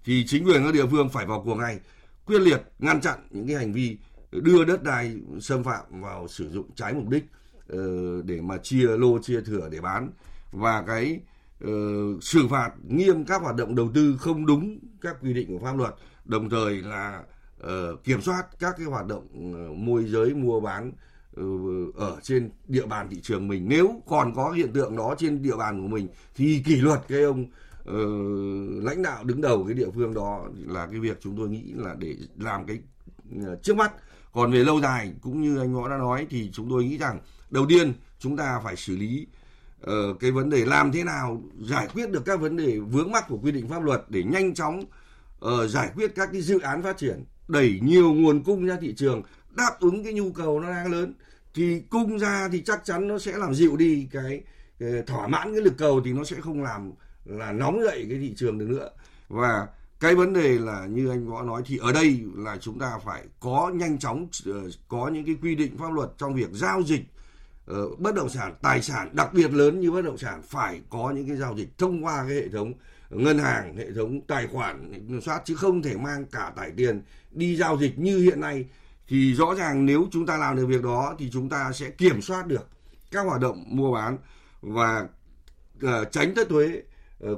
thì 0.09 0.25
chính 0.27 0.45
quyền 0.45 0.63
các 0.63 0.73
địa 0.73 0.85
phương 0.91 1.09
phải 1.09 1.25
vào 1.25 1.41
cuộc 1.45 1.55
ngay 1.55 1.79
quyết 2.25 2.39
liệt 2.39 2.61
ngăn 2.79 3.01
chặn 3.01 3.19
những 3.29 3.47
cái 3.47 3.55
hành 3.55 3.73
vi 3.73 3.97
đưa 4.31 4.65
đất 4.65 4.83
đai 4.83 5.15
xâm 5.41 5.63
phạm 5.63 6.01
vào 6.01 6.27
sử 6.27 6.49
dụng 6.49 6.69
trái 6.75 6.93
mục 6.93 7.09
đích 7.09 7.25
ờ, 7.67 7.77
để 8.21 8.41
mà 8.41 8.57
chia 8.57 8.87
lô 8.97 9.19
chia 9.19 9.41
thửa 9.41 9.69
để 9.71 9.81
bán. 9.81 10.09
Và 10.51 10.83
cái 10.87 11.19
uh, 11.63 12.23
xử 12.23 12.47
phạt 12.47 12.71
nghiêm 12.87 13.25
các 13.25 13.41
hoạt 13.41 13.55
động 13.55 13.75
đầu 13.75 13.91
tư 13.93 14.17
không 14.19 14.45
đúng 14.45 14.79
các 15.01 15.17
quy 15.21 15.33
định 15.33 15.47
của 15.47 15.65
pháp 15.65 15.77
luật 15.77 15.95
đồng 16.25 16.49
thời 16.49 16.81
là 16.81 17.23
uh, 17.63 18.03
kiểm 18.03 18.21
soát 18.21 18.43
các 18.59 18.75
cái 18.77 18.87
hoạt 18.87 19.07
động 19.07 19.27
uh, 19.71 19.77
môi 19.77 20.03
giới 20.03 20.33
mua 20.33 20.59
bán 20.59 20.91
uh, 21.39 21.95
ở 21.95 22.17
trên 22.21 22.51
địa 22.67 22.85
bàn 22.85 23.07
thị 23.09 23.17
trường 23.21 23.47
mình. 23.47 23.65
Nếu 23.69 24.01
còn 24.07 24.35
có 24.35 24.51
hiện 24.51 24.73
tượng 24.73 24.97
đó 24.97 25.15
trên 25.17 25.41
địa 25.41 25.55
bàn 25.55 25.81
của 25.81 25.87
mình 25.87 26.07
thì 26.35 26.63
kỷ 26.65 26.75
luật 26.75 26.99
cái 27.07 27.21
ông 27.21 27.45
uh, 27.89 28.83
lãnh 28.83 29.01
đạo 29.03 29.23
đứng 29.23 29.41
đầu 29.41 29.63
cái 29.67 29.73
địa 29.73 29.89
phương 29.95 30.13
đó 30.13 30.45
là 30.67 30.87
cái 30.91 30.99
việc 30.99 31.17
chúng 31.21 31.37
tôi 31.37 31.49
nghĩ 31.49 31.63
là 31.75 31.95
để 31.99 32.15
làm 32.37 32.65
cái 32.65 32.79
uh, 33.35 33.63
trước 33.63 33.75
mắt. 33.75 33.91
Còn 34.33 34.51
về 34.51 34.63
lâu 34.63 34.81
dài 34.81 35.13
cũng 35.21 35.41
như 35.41 35.59
anh 35.59 35.73
võ 35.73 35.89
đã 35.89 35.97
nói 35.97 36.27
thì 36.29 36.49
chúng 36.53 36.69
tôi 36.69 36.83
nghĩ 36.83 36.97
rằng 36.97 37.19
đầu 37.49 37.65
tiên 37.69 37.93
chúng 38.19 38.37
ta 38.37 38.59
phải 38.63 38.75
xử 38.75 38.97
lý 38.97 39.27
uh, 39.83 40.19
cái 40.19 40.31
vấn 40.31 40.49
đề 40.49 40.65
làm 40.65 40.91
thế 40.91 41.03
nào 41.03 41.43
giải 41.61 41.87
quyết 41.93 42.11
được 42.11 42.25
các 42.25 42.39
vấn 42.39 42.57
đề 42.57 42.79
vướng 42.79 43.11
mắc 43.11 43.25
của 43.27 43.37
quy 43.37 43.51
định 43.51 43.67
pháp 43.67 43.83
luật 43.83 44.05
để 44.09 44.23
nhanh 44.23 44.53
chóng 44.53 44.79
uh, 45.45 45.69
giải 45.69 45.89
quyết 45.95 46.15
các 46.15 46.29
cái 46.31 46.41
dự 46.41 46.59
án 46.59 46.83
phát 46.83 46.97
triển 46.97 47.25
đẩy 47.47 47.79
nhiều 47.83 48.13
nguồn 48.13 48.43
cung 48.43 48.65
ra 48.65 48.77
thị 48.81 48.93
trường 48.97 49.21
đáp 49.55 49.79
ứng 49.79 50.03
cái 50.03 50.13
nhu 50.13 50.31
cầu 50.31 50.59
nó 50.59 50.69
đang 50.69 50.91
lớn. 50.91 51.13
Thì 51.53 51.81
cung 51.89 52.19
ra 52.19 52.49
thì 52.51 52.61
chắc 52.61 52.85
chắn 52.85 53.07
nó 53.07 53.19
sẽ 53.19 53.37
làm 53.37 53.53
dịu 53.53 53.77
đi 53.77 54.07
cái, 54.11 54.41
cái 54.79 55.03
thỏa 55.07 55.27
mãn 55.27 55.53
cái 55.53 55.61
lực 55.61 55.77
cầu 55.77 56.01
thì 56.05 56.13
nó 56.13 56.23
sẽ 56.23 56.41
không 56.41 56.63
làm 56.63 56.91
là 57.25 57.51
nóng 57.51 57.83
dậy 57.83 58.05
cái 58.09 58.19
thị 58.19 58.33
trường 58.37 58.57
được 58.57 58.69
nữa. 58.69 58.89
Và 59.29 59.67
cái 59.99 60.15
vấn 60.15 60.33
đề 60.33 60.59
là 60.59 60.85
như 60.85 61.09
anh 61.09 61.29
võ 61.29 61.41
nói 61.41 61.61
thì 61.65 61.77
ở 61.77 61.91
đây 61.93 62.21
là 62.35 62.57
chúng 62.57 62.79
ta 62.79 62.99
phải 63.05 63.23
có 63.39 63.71
nhanh 63.73 63.99
chóng 63.99 64.27
ờ, 64.45 64.69
có 64.87 65.07
những 65.07 65.25
cái 65.25 65.35
quy 65.41 65.55
định 65.55 65.77
pháp 65.77 65.93
luật 65.93 66.09
trong 66.17 66.33
việc 66.35 66.49
giao 66.51 66.81
dịch 66.81 67.01
uh, 67.71 67.99
bất 67.99 68.15
động 68.15 68.29
sản 68.29 68.53
tài 68.61 68.81
sản 68.81 69.09
đặc 69.13 69.33
biệt 69.33 69.53
lớn 69.53 69.79
như 69.79 69.91
bất 69.91 70.01
động 70.01 70.17
sản 70.17 70.41
phải 70.41 70.81
có 70.89 71.11
những 71.15 71.27
cái 71.27 71.37
giao 71.37 71.55
dịch 71.57 71.77
thông 71.77 72.05
qua 72.05 72.25
cái 72.27 72.35
hệ 72.35 72.49
thống 72.49 72.73
ngân 73.09 73.39
hàng 73.39 73.77
hệ 73.77 73.91
thống 73.95 74.21
tài 74.21 74.47
khoản 74.47 74.93
kiểm 74.93 75.21
soát 75.21 75.41
chứ 75.45 75.55
không 75.55 75.81
thể 75.81 75.97
mang 75.97 76.25
cả 76.25 76.53
tải 76.55 76.71
tiền 76.77 77.01
đi 77.31 77.55
giao 77.55 77.77
dịch 77.77 77.99
như 77.99 78.19
hiện 78.19 78.41
nay. 78.41 78.65
Thì 79.07 79.33
rõ 79.33 79.55
ràng 79.55 79.85
nếu 79.85 80.07
chúng 80.11 80.25
ta 80.25 80.37
làm 80.37 80.55
được 80.55 80.65
việc 80.65 80.83
đó 80.83 81.15
thì 81.19 81.29
chúng 81.31 81.49
ta 81.49 81.71
sẽ 81.71 81.89
kiểm 81.89 82.21
soát 82.21 82.47
được 82.47 82.69
các 83.11 83.25
hoạt 83.25 83.41
động 83.41 83.63
mua 83.67 83.93
bán 83.93 84.17
và 84.61 85.07
uh, 85.85 86.11
tránh 86.11 86.35
thất 86.35 86.49
thuế 86.49 86.81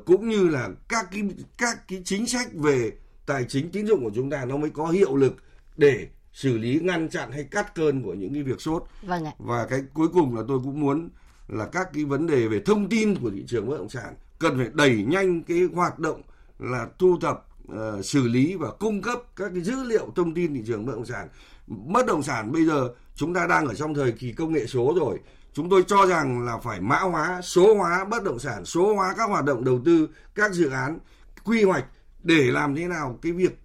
cũng 0.06 0.30
như 0.30 0.48
là 0.48 0.70
các 0.90 1.08
cái 1.12 1.22
các 1.58 1.88
cái 1.88 2.02
chính 2.06 2.28
sách 2.28 2.48
về 2.54 2.92
tài 3.26 3.46
chính 3.50 3.72
tín 3.72 3.88
dụng 3.88 4.04
của 4.04 4.12
chúng 4.16 4.30
ta 4.30 4.46
nó 4.46 4.58
mới 4.58 4.70
có 4.70 4.88
hiệu 4.88 5.16
lực 5.16 5.36
để 5.78 6.08
xử 6.34 6.58
lý 6.58 6.80
ngăn 6.80 7.10
chặn 7.10 7.32
hay 7.32 7.44
cắt 7.44 7.76
cơn 7.76 8.04
của 8.04 8.14
những 8.14 8.34
cái 8.34 8.44
việc 8.44 8.62
sốt 8.62 8.84
vâng 9.04 9.26
ạ. 9.26 9.32
và 9.38 9.66
cái 9.66 9.82
cuối 9.94 10.08
cùng 10.14 10.36
là 10.36 10.42
tôi 10.48 10.60
cũng 10.64 10.80
muốn 10.80 11.10
là 11.48 11.66
các 11.66 11.88
cái 11.94 12.06
vấn 12.06 12.28
đề 12.28 12.48
về 12.48 12.62
thông 12.66 12.90
tin 12.90 13.16
của 13.16 13.30
thị 13.30 13.44
trường 13.48 13.68
bất 13.70 13.78
động 13.78 13.90
sản 13.90 14.16
cần 14.40 14.58
phải 14.58 14.68
đẩy 14.74 15.04
nhanh 15.04 15.44
cái 15.44 15.60
hoạt 15.74 16.00
động 16.00 16.22
là 16.60 16.88
thu 17.00 17.18
thập 17.22 17.48
uh, 17.72 18.06
xử 18.06 18.28
lý 18.28 18.56
và 18.56 18.72
cung 18.80 19.02
cấp 19.02 19.20
các 19.36 19.52
cái 19.54 19.64
dữ 19.64 19.84
liệu 19.84 20.14
thông 20.16 20.34
tin 20.34 20.54
thị 20.54 20.62
trường 20.68 20.86
bất 20.86 20.94
động 20.96 21.06
sản 21.06 21.28
bất 21.68 22.06
động 22.06 22.24
sản 22.24 22.52
bây 22.52 22.66
giờ 22.66 22.90
chúng 23.22 23.34
ta 23.34 23.48
đang 23.48 23.68
ở 23.68 23.74
trong 23.74 23.94
thời 23.94 24.12
kỳ 24.12 24.32
công 24.32 24.54
nghệ 24.54 24.66
số 24.68 24.94
rồi 24.96 25.20
chúng 25.54 25.70
tôi 25.70 25.84
cho 25.88 26.06
rằng 26.06 26.46
là 26.46 26.58
phải 26.58 26.82
mã 26.82 27.00
hóa 27.00 27.42
số 27.42 27.76
hóa 27.76 28.06
bất 28.06 28.24
động 28.24 28.40
sản 28.40 28.66
số 28.66 28.96
hóa 28.96 29.14
các 29.18 29.30
hoạt 29.30 29.46
động 29.46 29.64
đầu 29.64 29.80
tư 29.86 30.10
các 30.36 30.52
dự 30.52 30.70
án 30.70 31.00
quy 31.44 31.64
hoạch 31.64 31.86
để 32.24 32.44
làm 32.52 32.76
thế 32.76 32.88
nào 32.88 33.20
cái 33.22 33.32
việc 33.32 33.60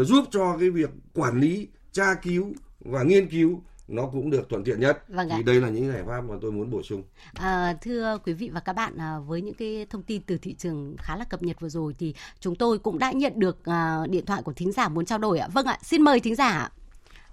uh, 0.00 0.06
giúp 0.06 0.24
cho 0.30 0.56
cái 0.60 0.70
việc 0.70 0.90
quản 1.14 1.40
lý 1.40 1.68
tra 1.92 2.14
cứu 2.14 2.52
và 2.80 3.02
nghiên 3.02 3.28
cứu 3.28 3.62
nó 3.88 4.06
cũng 4.12 4.30
được 4.30 4.48
thuận 4.48 4.64
tiện 4.64 4.80
nhất. 4.80 5.04
Vâng 5.08 5.28
thì 5.36 5.42
đây 5.42 5.60
là 5.60 5.68
những 5.68 5.92
giải 5.92 6.02
pháp 6.06 6.20
mà 6.20 6.34
tôi 6.42 6.52
muốn 6.52 6.70
bổ 6.70 6.82
sung. 6.82 7.02
À, 7.34 7.76
thưa 7.82 8.18
quý 8.24 8.32
vị 8.32 8.50
và 8.52 8.60
các 8.60 8.72
bạn, 8.72 8.96
à, 8.96 9.18
với 9.18 9.42
những 9.42 9.54
cái 9.54 9.86
thông 9.90 10.02
tin 10.02 10.22
từ 10.22 10.38
thị 10.38 10.54
trường 10.58 10.96
khá 10.98 11.16
là 11.16 11.24
cập 11.24 11.42
nhật 11.42 11.60
vừa 11.60 11.68
rồi 11.68 11.94
thì 11.98 12.14
chúng 12.40 12.54
tôi 12.54 12.78
cũng 12.78 12.98
đã 12.98 13.12
nhận 13.12 13.32
được 13.36 13.64
à, 13.64 13.98
điện 14.10 14.26
thoại 14.26 14.42
của 14.42 14.52
thính 14.52 14.72
giả 14.72 14.88
muốn 14.88 15.04
trao 15.04 15.18
đổi 15.18 15.38
ạ. 15.38 15.48
Vâng 15.52 15.66
ạ, 15.66 15.78
xin 15.82 16.02
mời 16.02 16.20
thính 16.20 16.34
giả. 16.34 16.70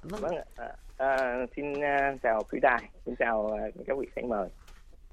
Vâng, 0.04 0.22
vâng 0.22 0.36
à, 0.56 0.66
à, 1.00 1.46
xin 1.56 1.72
uh, 1.72 2.22
chào 2.24 2.44
quý 2.52 2.60
đài, 2.60 2.90
xin 3.06 3.16
chào 3.20 3.42
uh, 3.42 3.86
các 3.88 3.98
vị 3.98 4.08
khách 4.16 4.26
mời. 4.26 4.50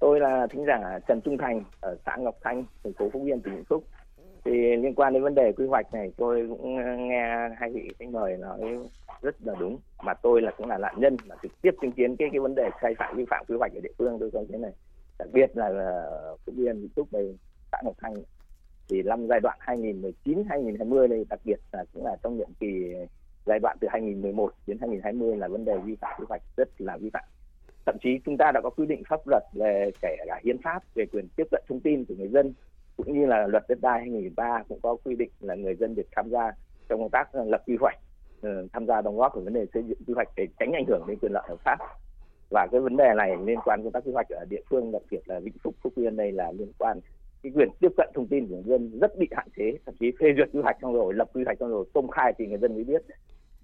Tôi 0.01 0.21
là 0.21 0.47
thính 0.51 0.65
giả 0.67 0.99
Trần 1.09 1.21
Trung 1.21 1.39
Thành 1.39 1.65
ở 1.81 1.97
xã 2.07 2.17
Ngọc 2.17 2.35
Thanh, 2.43 2.65
thành 2.85 2.93
phố 2.93 3.11
Phúc 3.13 3.23
Yên, 3.27 3.41
tỉnh 3.41 3.55
Vĩnh 3.55 3.65
Phúc. 3.65 3.85
Thì 4.45 4.53
liên 4.53 4.95
quan 4.95 5.13
đến 5.13 5.23
vấn 5.23 5.35
đề 5.35 5.53
quy 5.53 5.67
hoạch 5.67 5.95
này, 5.95 6.13
tôi 6.17 6.47
cũng 6.49 6.77
nghe 7.09 7.49
hai 7.59 7.71
vị 7.71 7.89
khách 7.99 8.09
mời 8.09 8.37
nói 8.37 8.61
rất 9.23 9.35
là 9.45 9.55
đúng. 9.59 9.79
Mà 10.03 10.15
tôi 10.15 10.43
là 10.43 10.51
cũng 10.57 10.69
là 10.69 10.79
nạn 10.79 10.95
nhân 10.99 11.17
mà 11.27 11.37
trực 11.43 11.53
tiếp 11.63 11.71
chứng 11.81 11.93
kiến 11.93 12.17
cái 12.17 12.29
cái 12.33 12.41
vấn 12.41 12.55
đề 12.55 12.71
sai 12.83 12.95
phạm 12.99 13.17
vi 13.17 13.25
phạm 13.31 13.45
quy 13.49 13.57
hoạch 13.59 13.73
ở 13.75 13.81
địa 13.83 13.93
phương 13.99 14.19
tôi 14.21 14.31
trong 14.33 14.47
thế 14.53 14.59
này. 14.59 14.73
Đặc 15.19 15.29
biệt 15.33 15.57
là, 15.57 15.69
là 15.69 16.21
Phúc 16.47 16.55
Yên, 16.59 16.81
Vĩnh 16.81 16.91
Phúc 16.97 17.09
này, 17.13 17.39
xã 17.73 17.79
Ngọc 17.85 17.95
Thanh 17.99 18.15
thì 18.89 19.03
năm 19.03 19.27
giai 19.29 19.41
đoạn 19.41 19.59
2019-2020 19.61 21.09
này 21.09 21.25
đặc 21.29 21.41
biệt 21.45 21.61
là 21.73 21.85
cũng 21.95 22.05
là 22.05 22.17
trong 22.23 22.39
nhiệm 22.39 22.53
kỳ 22.61 22.95
giai 23.47 23.59
đoạn 23.59 23.77
từ 23.81 23.89
2011 23.91 24.53
đến 24.67 24.79
2020 24.81 25.37
là 25.37 25.49
vấn 25.49 25.65
đề 25.65 25.79
vi 25.85 25.97
phạm 26.01 26.21
quy 26.21 26.27
hoạch 26.29 26.43
rất 26.57 26.69
là 26.79 26.97
vi 26.97 27.11
phạm. 27.11 27.25
Thậm 27.87 27.97
chí 28.03 28.21
chúng 28.25 28.37
ta 28.37 28.53
đã 28.55 28.61
có 28.61 28.71
quy 28.71 28.87
định 28.87 29.03
pháp 29.09 29.21
luật 29.27 29.43
về 29.53 29.91
kể 30.03 30.17
cả 30.27 30.41
hiến 30.45 30.57
pháp 30.63 30.83
về 30.95 31.07
quyền 31.13 31.29
tiếp 31.37 31.47
cận 31.51 31.63
thông 31.69 31.81
tin 31.81 32.05
của 32.05 32.15
người 32.19 32.29
dân 32.29 32.55
cũng 32.97 33.19
như 33.19 33.27
là 33.27 33.47
luật 33.47 33.65
đất 33.69 33.79
đai 33.81 34.01
2003 34.01 34.63
cũng 34.69 34.81
có 34.83 34.97
quy 35.05 35.15
định 35.15 35.31
là 35.41 35.55
người 35.55 35.75
dân 35.75 35.95
được 35.95 36.07
tham 36.17 36.31
gia 36.31 36.53
trong 36.89 37.01
công 37.01 37.11
tác 37.11 37.35
lập 37.35 37.63
quy 37.67 37.77
hoạch, 37.81 37.97
ờ, 38.43 38.67
tham 38.73 38.87
gia 38.87 39.01
đóng 39.01 39.17
góp 39.17 39.35
vào 39.35 39.45
vấn 39.45 39.53
đề 39.53 39.67
xây 39.75 39.83
dựng 39.83 39.99
quy 40.07 40.15
hoạch 40.15 40.29
để 40.37 40.47
tránh 40.59 40.73
ảnh 40.73 40.85
hưởng 40.89 41.05
đến 41.07 41.19
quyền 41.19 41.33
lợi 41.33 41.43
hợp 41.49 41.61
pháp. 41.65 41.79
Và 42.51 42.67
cái 42.73 42.81
vấn 42.81 42.97
đề 42.97 43.15
này 43.17 43.37
liên 43.45 43.59
quan 43.65 43.81
công 43.83 43.93
tác 43.93 44.05
quy 44.05 44.13
hoạch 44.13 44.29
ở 44.29 44.45
địa 44.51 44.63
phương 44.71 44.93
đặc 44.93 45.03
biệt 45.11 45.21
là 45.27 45.41
Vĩnh 45.41 45.59
Phúc, 45.63 45.75
Phúc 45.83 45.93
Yên 45.97 46.17
đây 46.17 46.33
là 46.33 46.53
liên 46.53 46.73
quan 46.79 47.01
cái 47.43 47.53
quyền 47.55 47.69
tiếp 47.81 47.93
cận 47.97 48.11
thông 48.15 48.27
tin 48.27 48.47
của 48.49 48.55
người 48.55 48.65
dân 48.67 48.99
rất 49.01 49.19
bị 49.19 49.29
hạn 49.31 49.49
chế, 49.57 49.79
thậm 49.87 49.95
chí 50.01 50.13
phê 50.21 50.27
duyệt 50.37 50.49
quy 50.53 50.61
hoạch 50.61 50.77
xong 50.83 50.95
rồi 50.95 51.15
lập 51.15 51.29
quy 51.35 51.45
hoạch 51.45 51.59
xong 51.61 51.71
rồi 51.71 51.85
công 51.95 52.09
khai 52.09 52.33
thì 52.39 52.47
người 52.47 52.59
dân 52.59 52.75
mới 52.75 52.85
biết 52.85 53.03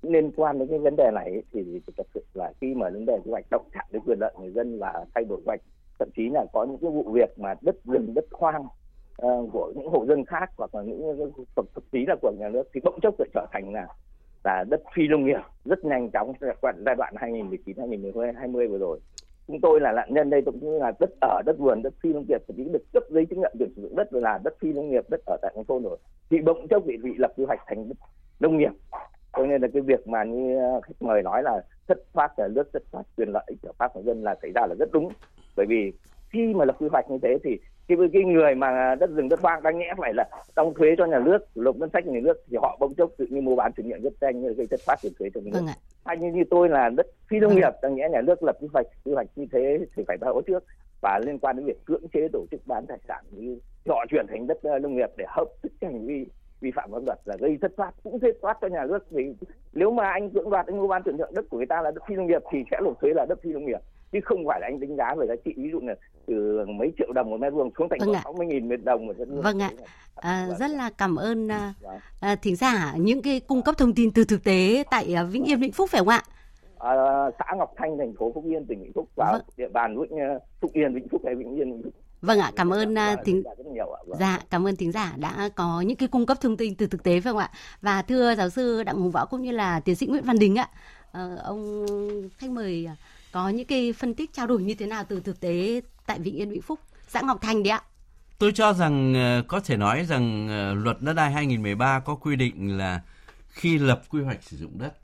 liên 0.03 0.33
quan 0.37 0.59
đến 0.59 0.69
cái 0.69 0.79
vấn 0.79 0.97
đề 0.97 1.11
này 1.15 1.43
thì 1.53 1.81
thật 1.97 2.07
sự 2.15 2.25
là 2.35 2.53
khi 2.61 2.75
mà 2.75 2.91
vấn 2.91 3.07
đề 3.07 3.19
quy 3.25 3.31
hoạch 3.31 3.51
động 3.51 3.69
chạm 3.75 3.85
đến 3.93 4.03
quyền 4.07 4.19
lợi 4.21 4.33
người 4.41 4.51
dân 4.51 4.79
và 4.79 5.05
thay 5.15 5.25
đổi 5.25 5.38
quy 5.38 5.45
hoạch 5.47 5.61
thậm 5.99 6.09
chí 6.17 6.29
là 6.29 6.45
có 6.53 6.65
những 6.65 6.79
cái 6.81 6.91
vụ 6.91 7.12
việc 7.12 7.38
mà 7.38 7.55
đất 7.62 7.85
rừng 7.85 8.15
đất 8.15 8.25
hoang 8.31 8.67
uh, 9.23 9.53
của 9.53 9.73
những 9.77 9.88
hộ 9.88 10.07
dân 10.07 10.25
khác 10.25 10.51
hoặc 10.57 10.75
là 10.75 10.83
những 10.83 11.33
thậm 11.57 11.85
chí 11.93 12.05
là 12.09 12.17
của 12.23 12.33
nhà 12.38 12.49
nước 12.49 12.62
thì 12.75 12.81
bỗng 12.85 13.01
chốc 13.03 13.15
lại 13.19 13.29
trở 13.35 13.47
thành 13.53 13.73
là 13.73 13.87
là 14.45 14.65
đất 14.69 14.83
phi 14.95 15.09
nông 15.09 15.25
nghiệp 15.25 15.41
rất 15.65 15.85
nhanh 15.85 16.11
chóng 16.11 16.33
giai 16.87 16.95
đoạn 16.99 17.15
2019 17.17 17.77
2020 17.79 18.69
vừa 18.69 18.79
rồi. 18.79 19.01
Chúng 19.47 19.61
tôi 19.61 19.81
là 19.81 19.93
nạn 19.93 20.15
nhân 20.15 20.31
đây 20.31 20.43
cũng 20.43 20.61
như 20.61 20.79
là 20.79 20.93
đất 21.01 21.11
ở 21.21 21.43
đất 21.47 21.59
vườn 21.59 21.83
đất 21.83 21.95
phi 22.03 22.12
nông 22.12 22.25
nghiệp 22.29 22.43
thậm 22.49 22.57
chí 22.57 22.65
được 22.65 22.93
cấp 22.93 23.03
giấy 23.11 23.27
chứng 23.27 23.41
nhận 23.41 23.53
quyền 23.59 23.73
sử 23.77 23.83
dụng 23.83 23.97
đất 23.97 24.12
là 24.12 24.38
đất 24.45 24.55
phi 24.61 24.73
nông 24.73 24.91
nghiệp 24.91 25.05
đất 25.11 25.21
ở 25.27 25.37
tại 25.43 25.53
nông 25.57 25.65
thôn 25.65 25.83
rồi. 25.83 25.99
Thì 26.31 26.41
bỗng 26.41 26.69
chốc 26.69 26.85
bị 26.87 26.97
bị 26.97 27.11
lập 27.17 27.33
quy 27.37 27.45
hoạch 27.45 27.61
thành 27.67 27.88
đất 27.88 27.95
nông 28.41 28.59
nghiệp 28.59 28.73
cho 29.37 29.47
nên 29.47 29.62
là 29.62 29.68
cái 29.73 29.83
việc 29.83 30.09
mà 30.09 30.25
như 30.25 30.59
khách 30.83 31.03
mời 31.03 31.23
nói 31.23 31.42
là 31.42 31.61
thất 31.88 31.99
thoát 32.14 32.38
nhà 32.38 32.49
nước 32.49 32.73
thất 32.73 32.83
thoát 32.92 33.03
quyền 33.16 33.29
lợi 33.29 33.45
hợp 33.62 33.73
pháp 33.79 33.88
của 33.95 34.03
dân 34.03 34.23
là 34.23 34.35
xảy 34.42 34.51
ra 34.55 34.66
là 34.66 34.75
rất 34.79 34.92
đúng. 34.92 35.09
Bởi 35.57 35.66
vì 35.66 35.92
khi 36.31 36.55
mà 36.55 36.64
lập 36.64 36.77
quy 36.79 36.88
hoạch 36.90 37.11
như 37.11 37.18
thế 37.23 37.38
thì 37.45 37.59
cái 37.88 37.99
cái 38.12 38.23
người 38.25 38.55
mà 38.55 38.95
đất 38.95 39.11
rừng 39.11 39.29
đất 39.29 39.40
hoang 39.40 39.62
đang 39.62 39.79
nhẽ 39.79 39.95
phải 39.99 40.12
là 40.14 40.25
đóng 40.57 40.75
thuế 40.75 40.95
cho 40.99 41.07
nhà 41.07 41.18
nước 41.18 41.38
nộp 41.55 41.77
ngân 41.77 41.90
sách 41.92 42.07
nhà 42.07 42.21
nước 42.23 42.45
thì 42.51 42.57
họ 42.61 42.77
bỗng 42.81 42.95
chốc 42.95 43.11
tự 43.18 43.27
nhiên 43.31 43.45
mua 43.45 43.57
bán 43.57 43.73
chuyển 43.73 43.88
nhượng 43.88 44.03
rất 44.03 44.12
nhanh 44.21 44.55
gây 44.55 44.66
thất 44.71 44.81
thoát 44.87 44.97
tiền 45.03 45.12
thuế 45.18 45.31
cho 45.35 45.40
nhà 45.40 45.51
nước. 45.53 45.59
Vâng 45.59 45.66
ạ. 45.66 45.75
hay 46.05 46.18
như, 46.18 46.33
như 46.33 46.42
tôi 46.51 46.68
là 46.68 46.88
đất 46.88 47.07
phi 47.29 47.40
nông 47.40 47.55
nghiệp 47.55 47.73
đang 47.83 47.95
nhẽ 47.95 48.09
nhà 48.12 48.21
nước 48.21 48.42
lập 48.42 48.57
quy 48.61 48.69
hoạch 48.73 48.87
quy 49.04 49.13
hoạch 49.13 49.27
như 49.37 49.46
thế 49.52 49.79
thì 49.96 50.02
phải 50.06 50.17
báo 50.21 50.42
trước. 50.46 50.65
Và 51.00 51.21
liên 51.27 51.38
quan 51.38 51.56
đến 51.56 51.67
việc 51.67 51.85
cưỡng 51.85 52.09
chế 52.13 52.29
tổ 52.33 52.44
chức 52.50 52.61
bán 52.67 52.87
tài 52.87 52.98
sản 53.09 53.25
như 53.31 53.59
họ 53.88 54.04
chuyển 54.11 54.27
thành 54.29 54.46
đất 54.46 54.63
ờ, 54.63 54.79
nông 54.79 54.96
nghiệp 54.96 55.11
để 55.17 55.25
hợp 55.29 55.46
thức 55.63 55.73
cái 55.81 55.92
hành 55.92 56.06
vi 56.06 56.27
vi 56.63 56.71
phạm 56.77 56.90
pháp 56.92 56.98
luật 57.06 57.19
là 57.25 57.37
gây 57.40 57.58
thất 57.63 57.73
thoát 57.77 57.90
cũng 58.02 58.21
thất 58.21 58.37
thoát 58.42 58.58
cho 58.60 58.69
nhà 58.69 58.85
nước 58.88 59.10
vì 59.10 59.35
nếu 59.73 59.90
mà 59.90 60.10
anh 60.10 60.31
cưỡng 60.31 60.50
đoạt 60.50 60.67
anh 60.67 60.77
mua 60.79 60.88
bán 60.88 61.02
chuyển 61.02 61.17
nhượng 61.17 61.35
đất 61.35 61.44
của 61.50 61.56
người 61.56 61.67
ta 61.67 61.83
là 61.83 61.90
đất 61.90 62.02
phi 62.08 62.15
nông 62.15 62.27
nghiệp 62.27 62.42
thì 62.52 62.58
sẽ 62.71 62.77
nộp 62.85 63.00
thuế 63.00 63.10
là 63.15 63.27
đất 63.29 63.38
phi 63.42 63.52
nông 63.52 63.65
nghiệp 63.67 63.79
chứ 64.13 64.19
không 64.25 64.44
phải 64.48 64.60
là 64.60 64.67
anh 64.67 64.81
đánh 64.81 64.96
giá 64.96 65.15
về 65.19 65.27
giá 65.27 65.35
trị 65.44 65.52
ví 65.56 65.71
dụ 65.73 65.81
là 65.83 65.94
từ 66.27 66.65
mấy 66.69 66.92
triệu 66.98 67.13
đồng 67.13 67.31
một 67.31 67.37
mét 67.40 67.52
vuông 67.52 67.71
xuống 67.79 67.88
thành 67.88 67.98
Vâng 68.00 68.15
sáu 68.25 68.33
mươi 68.33 68.46
nghìn 68.46 68.85
đồng 68.85 69.06
một 69.06 69.19
mét 69.19 69.29
vuông 69.29 69.42
Vâng 69.42 69.63
ạ. 69.63 69.71
À, 70.17 70.44
Vâng. 70.48 70.58
rất 70.58 70.71
là 70.77 70.90
cảm 70.98 71.17
ơn 71.17 71.48
à, 71.48 71.75
Vâng. 71.83 71.98
à, 72.21 72.37
thính 72.42 72.56
giả 72.56 72.94
những 72.96 73.23
cái 73.23 73.40
cung 73.40 73.63
cấp 73.63 73.75
thông 73.79 73.94
tin 73.94 74.10
từ 74.15 74.25
thực 74.25 74.44
tế 74.44 74.85
tại 74.90 75.15
à, 75.17 75.23
Vĩnh 75.25 75.44
Yên 75.44 75.60
Vĩnh 75.60 75.73
Phúc 75.73 75.90
phải 75.90 75.98
không 75.98 76.08
ạ? 76.08 76.23
à, 76.79 76.94
xã 77.38 77.44
Ngọc 77.56 77.73
Thanh 77.77 77.98
thành 77.98 78.13
phố 78.19 78.33
Phúc 78.35 78.44
Yên 78.48 78.67
tỉnh 78.67 78.83
Vĩnh 78.83 78.92
Phúc 78.92 79.08
và 79.17 79.33
Vâng. 79.33 79.42
địa 79.56 79.69
bàn 79.69 79.96
ờ, 80.10 80.38
Phúc 80.60 80.71
Yên 80.75 80.94
Vĩnh 80.94 81.08
Phúc 81.08 81.23
hay 81.25 81.35
Vĩnh 81.35 81.54
Yên 81.56 81.73
Vĩnh 81.73 81.83
Phúc 81.83 81.92
Vâng 82.23 82.38
ạ, 82.38 82.50
cảm 82.56 82.71
ơn 82.71 82.98
à, 82.98 83.17
thính 83.25 83.42
Dạ, 84.19 84.40
cảm 84.50 84.67
ơn 84.67 84.77
thính 84.77 84.92
giả 84.92 85.13
đã 85.17 85.48
có 85.54 85.81
những 85.81 85.96
cái 85.96 86.08
cung 86.08 86.27
cấp 86.27 86.38
thông 86.40 86.56
tin 86.56 86.75
từ 86.75 86.87
thực 86.87 87.02
tế 87.02 87.21
phải 87.21 87.33
không 87.33 87.38
ạ? 87.38 87.50
Và 87.83 88.02
thưa 88.02 88.35
giáo 88.35 88.50
sư 88.50 88.83
Đặng 88.83 88.96
Hùng 88.96 89.10
Võ 89.10 89.25
cũng 89.25 89.42
như 89.42 89.50
là 89.50 89.81
tiến 89.81 89.96
sĩ 89.96 90.06
Nguyễn 90.06 90.25
Văn 90.25 90.38
Đình 90.38 90.56
ạ, 90.56 90.69
ờ, 91.13 91.37
ông 91.37 91.87
khách 92.38 92.50
mời 92.50 92.88
có 93.33 93.48
những 93.48 93.67
cái 93.67 93.92
phân 93.92 94.15
tích 94.15 94.33
trao 94.33 94.46
đổi 94.46 94.63
như 94.63 94.75
thế 94.75 94.87
nào 94.87 95.04
từ 95.08 95.21
thực 95.21 95.40
tế 95.40 95.81
tại 96.06 96.19
Vĩnh 96.19 96.37
Yên 96.37 96.50
Vĩnh 96.50 96.63
Phúc 96.63 96.81
xã 97.08 97.21
Ngọc 97.21 97.38
Thành 97.42 97.63
đấy 97.63 97.71
ạ 97.71 97.83
Tôi 98.38 98.52
cho 98.54 98.73
rằng 98.73 99.15
ờ, 99.15 99.42
có 99.48 99.60
thể 99.60 99.77
nói 99.77 100.04
rằng 100.04 100.48
ờ, 100.48 100.75
luật 100.75 100.96
đất 101.00 101.13
đai 101.13 101.33
2013 101.33 102.00
có 102.00 102.15
quy 102.15 102.37
định 102.37 102.79
là 102.79 103.02
khi 103.48 103.79
lập 103.79 104.02
quy 104.10 104.23
hoạch 104.23 104.42
sử 104.42 104.56
dụng 104.56 104.79
đất 104.79 104.98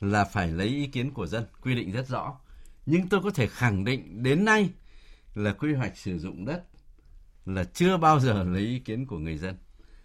là 0.00 0.24
phải 0.24 0.48
lấy 0.48 0.66
ý 0.66 0.86
kiến 0.86 1.10
của 1.10 1.26
dân, 1.26 1.44
quy 1.62 1.74
định 1.74 1.92
rất 1.92 2.08
rõ. 2.08 2.36
Nhưng 2.86 3.08
tôi 3.08 3.20
có 3.22 3.30
thể 3.30 3.46
khẳng 3.46 3.84
định 3.84 4.22
đến 4.22 4.44
nay 4.44 4.70
là 5.34 5.52
quy 5.52 5.74
hoạch 5.74 5.96
sử 5.96 6.18
dụng 6.18 6.44
đất 6.44 6.62
là 7.54 7.64
chưa 7.64 7.96
bao 7.96 8.20
giờ 8.20 8.44
lấy 8.44 8.62
ý 8.62 8.78
kiến 8.78 9.06
của 9.06 9.18
người 9.18 9.36
dân. 9.36 9.56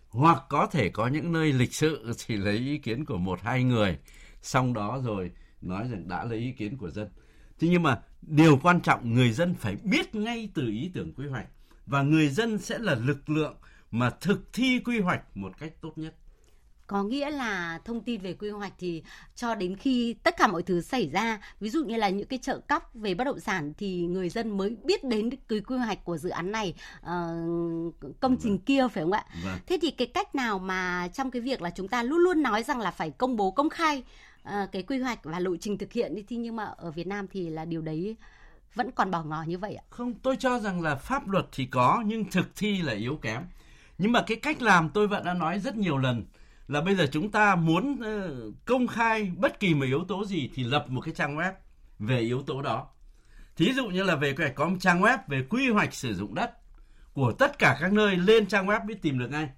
Hoặc 0.09 0.43
có 0.49 0.67
thể 0.67 0.89
có 0.89 1.07
những 1.07 1.31
nơi 1.31 1.53
lịch 1.53 1.75
sự 1.75 2.13
thì 2.25 2.37
lấy 2.37 2.57
ý 2.57 2.77
kiến 2.77 3.05
của 3.05 3.17
một 3.17 3.41
hai 3.41 3.63
người, 3.63 3.97
xong 4.41 4.73
đó 4.73 5.01
rồi 5.03 5.31
nói 5.61 5.87
rằng 5.87 6.07
đã 6.07 6.23
lấy 6.23 6.39
ý 6.39 6.51
kiến 6.51 6.77
của 6.77 6.89
dân. 6.89 7.09
Thế 7.59 7.67
nhưng 7.67 7.83
mà 7.83 8.01
điều 8.21 8.57
quan 8.57 8.81
trọng 8.81 9.13
người 9.13 9.31
dân 9.31 9.53
phải 9.53 9.75
biết 9.83 10.15
ngay 10.15 10.49
từ 10.53 10.67
ý 10.67 10.91
tưởng 10.93 11.13
quy 11.13 11.27
hoạch 11.27 11.47
và 11.85 12.01
người 12.01 12.29
dân 12.29 12.57
sẽ 12.57 12.77
là 12.77 12.95
lực 12.95 13.29
lượng 13.29 13.55
mà 13.91 14.09
thực 14.09 14.53
thi 14.53 14.79
quy 14.85 14.99
hoạch 14.99 15.37
một 15.37 15.51
cách 15.59 15.81
tốt 15.81 15.97
nhất. 15.97 16.15
Có 16.87 17.03
nghĩa 17.03 17.31
là 17.31 17.79
thông 17.85 18.01
tin 18.01 18.21
về 18.21 18.33
quy 18.33 18.49
hoạch 18.49 18.73
thì 18.79 19.03
cho 19.35 19.55
đến 19.55 19.75
khi 19.75 20.13
tất 20.13 20.37
cả 20.37 20.47
mọi 20.47 20.63
thứ 20.63 20.81
xảy 20.81 21.09
ra, 21.09 21.39
ví 21.59 21.69
dụ 21.69 21.85
như 21.85 21.97
là 21.97 22.09
những 22.09 22.27
cái 22.27 22.39
trợ 22.39 22.59
cấp 22.59 22.83
về 22.93 23.13
bất 23.13 23.23
động 23.23 23.39
sản 23.39 23.73
thì 23.77 24.01
người 24.01 24.29
dân 24.29 24.57
mới 24.57 24.75
biết 24.83 25.03
đến 25.03 25.29
cái 25.49 25.59
quy 25.59 25.77
hoạch 25.77 26.03
của 26.03 26.17
dự 26.17 26.29
án 26.29 26.51
này, 26.51 26.73
uh, 26.99 27.95
công 28.19 28.37
trình 28.41 28.57
vâng. 28.57 28.65
kia 28.65 28.87
phải 28.93 29.03
không 29.03 29.11
ạ? 29.11 29.25
Vâng. 29.43 29.57
Thế 29.67 29.77
thì 29.81 29.91
cái 29.91 30.07
cách 30.07 30.35
nào 30.35 30.59
mà 30.59 31.07
trong 31.13 31.31
cái 31.31 31.41
việc 31.41 31.61
là 31.61 31.69
chúng 31.69 31.87
ta 31.87 32.03
luôn 32.03 32.17
luôn 32.17 32.43
nói 32.43 32.63
rằng 32.63 32.79
là 32.79 32.91
phải 32.91 33.11
công 33.11 33.35
bố 33.35 33.51
công 33.51 33.69
khai 33.69 34.03
uh, 34.43 34.71
cái 34.71 34.83
quy 34.83 34.99
hoạch 34.99 35.23
và 35.23 35.39
lộ 35.39 35.55
trình 35.55 35.77
thực 35.77 35.93
hiện 35.93 36.15
đi 36.15 36.23
thì 36.27 36.35
nhưng 36.35 36.55
mà 36.55 36.63
ở 36.63 36.91
Việt 36.91 37.07
Nam 37.07 37.27
thì 37.31 37.49
là 37.49 37.65
điều 37.65 37.81
đấy 37.81 38.15
vẫn 38.75 38.91
còn 38.91 39.11
bỏ 39.11 39.23
ngỏ 39.23 39.43
như 39.47 39.57
vậy 39.57 39.75
ạ? 39.75 39.83
Không, 39.89 40.13
tôi 40.13 40.35
cho 40.39 40.59
rằng 40.59 40.81
là 40.81 40.95
pháp 40.95 41.27
luật 41.27 41.45
thì 41.51 41.65
có 41.65 42.03
nhưng 42.05 42.25
thực 42.31 42.55
thi 42.55 42.81
là 42.81 42.93
yếu 42.93 43.15
kém. 43.15 43.41
Nhưng 43.97 44.11
mà 44.11 44.23
cái 44.27 44.37
cách 44.37 44.61
làm 44.61 44.89
tôi 44.89 45.07
vẫn 45.07 45.23
đã 45.25 45.33
nói 45.33 45.59
rất 45.59 45.77
nhiều 45.77 45.97
lần 45.97 46.23
là 46.67 46.81
bây 46.81 46.95
giờ 46.95 47.07
chúng 47.11 47.31
ta 47.31 47.55
muốn 47.55 48.01
ờ, 48.01 48.41
công 48.65 48.87
khai 48.87 49.31
bất 49.37 49.59
kỳ 49.59 49.73
một 49.73 49.85
yếu 49.85 50.05
tố 50.07 50.25
gì 50.25 50.49
thì 50.55 50.63
lập 50.63 50.85
một 50.89 51.01
cái 51.01 51.13
trang 51.13 51.37
web 51.37 51.51
về 51.99 52.19
yếu 52.19 52.41
tố 52.41 52.61
đó. 52.61 52.87
Thí 53.55 53.73
dụ 53.73 53.87
như 53.87 54.03
là 54.03 54.15
về 54.15 54.35
có 54.55 54.69
một 54.69 54.77
trang 54.79 55.01
web 55.01 55.17
về 55.27 55.45
quy 55.49 55.69
hoạch 55.69 55.93
sử 55.93 56.15
dụng 56.15 56.35
đất 56.35 56.51
của 57.13 57.31
tất 57.31 57.59
cả 57.59 57.77
các 57.81 57.93
nơi 57.93 58.15
lên 58.15 58.45
trang 58.45 58.67
web 58.67 58.85
biết 58.85 59.01
tìm 59.01 59.19
được 59.19 59.31
ngay. 59.31 59.49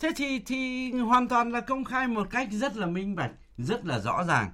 Thế 0.00 0.12
thì 0.16 0.38
thì 0.46 0.90
hoàn 0.92 1.28
toàn 1.28 1.52
là 1.52 1.60
công 1.60 1.84
khai 1.84 2.08
một 2.08 2.30
cách 2.30 2.48
rất 2.50 2.76
là 2.76 2.86
minh 2.86 3.16
bạch, 3.16 3.30
rất 3.58 3.86
là 3.86 3.98
rõ 3.98 4.24
ràng. 4.24 4.50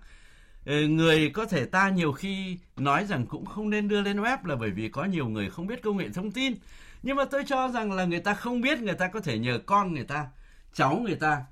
Ờ, 0.67 0.81
người 0.89 1.31
có 1.31 1.45
thể 1.45 1.65
ta 1.65 1.89
nhiều 1.89 2.13
khi 2.13 2.59
nói 2.77 3.07
rằng 3.07 3.27
cũng 3.27 3.47
không 3.47 3.71
nên 3.71 3.89
đưa 3.89 4.03
lên 4.03 4.21
web 4.21 4.39
là 4.45 4.57
bởi 4.57 4.71
vì 4.71 4.89
có 4.89 5.05
nhiều 5.05 5.29
người 5.29 5.51
không 5.51 5.67
biết 5.67 5.83
công 5.83 5.97
nghệ 5.97 6.09
thông 6.15 6.31
tin. 6.31 6.55
Nhưng 7.03 7.17
mà 7.17 7.25
tôi 7.25 7.45
cho 7.47 7.69
rằng 7.69 7.93
là 7.93 8.05
người 8.05 8.21
ta 8.21 8.35
không 8.35 8.61
biết, 8.61 8.81
người 8.81 8.95
ta 8.95 9.09
có 9.09 9.21
thể 9.21 9.39
nhờ 9.39 9.59
con 9.67 9.95
người 9.95 10.05
ta, 10.05 10.27
cháu 10.73 11.03
người 11.05 11.17
ta 11.17 11.45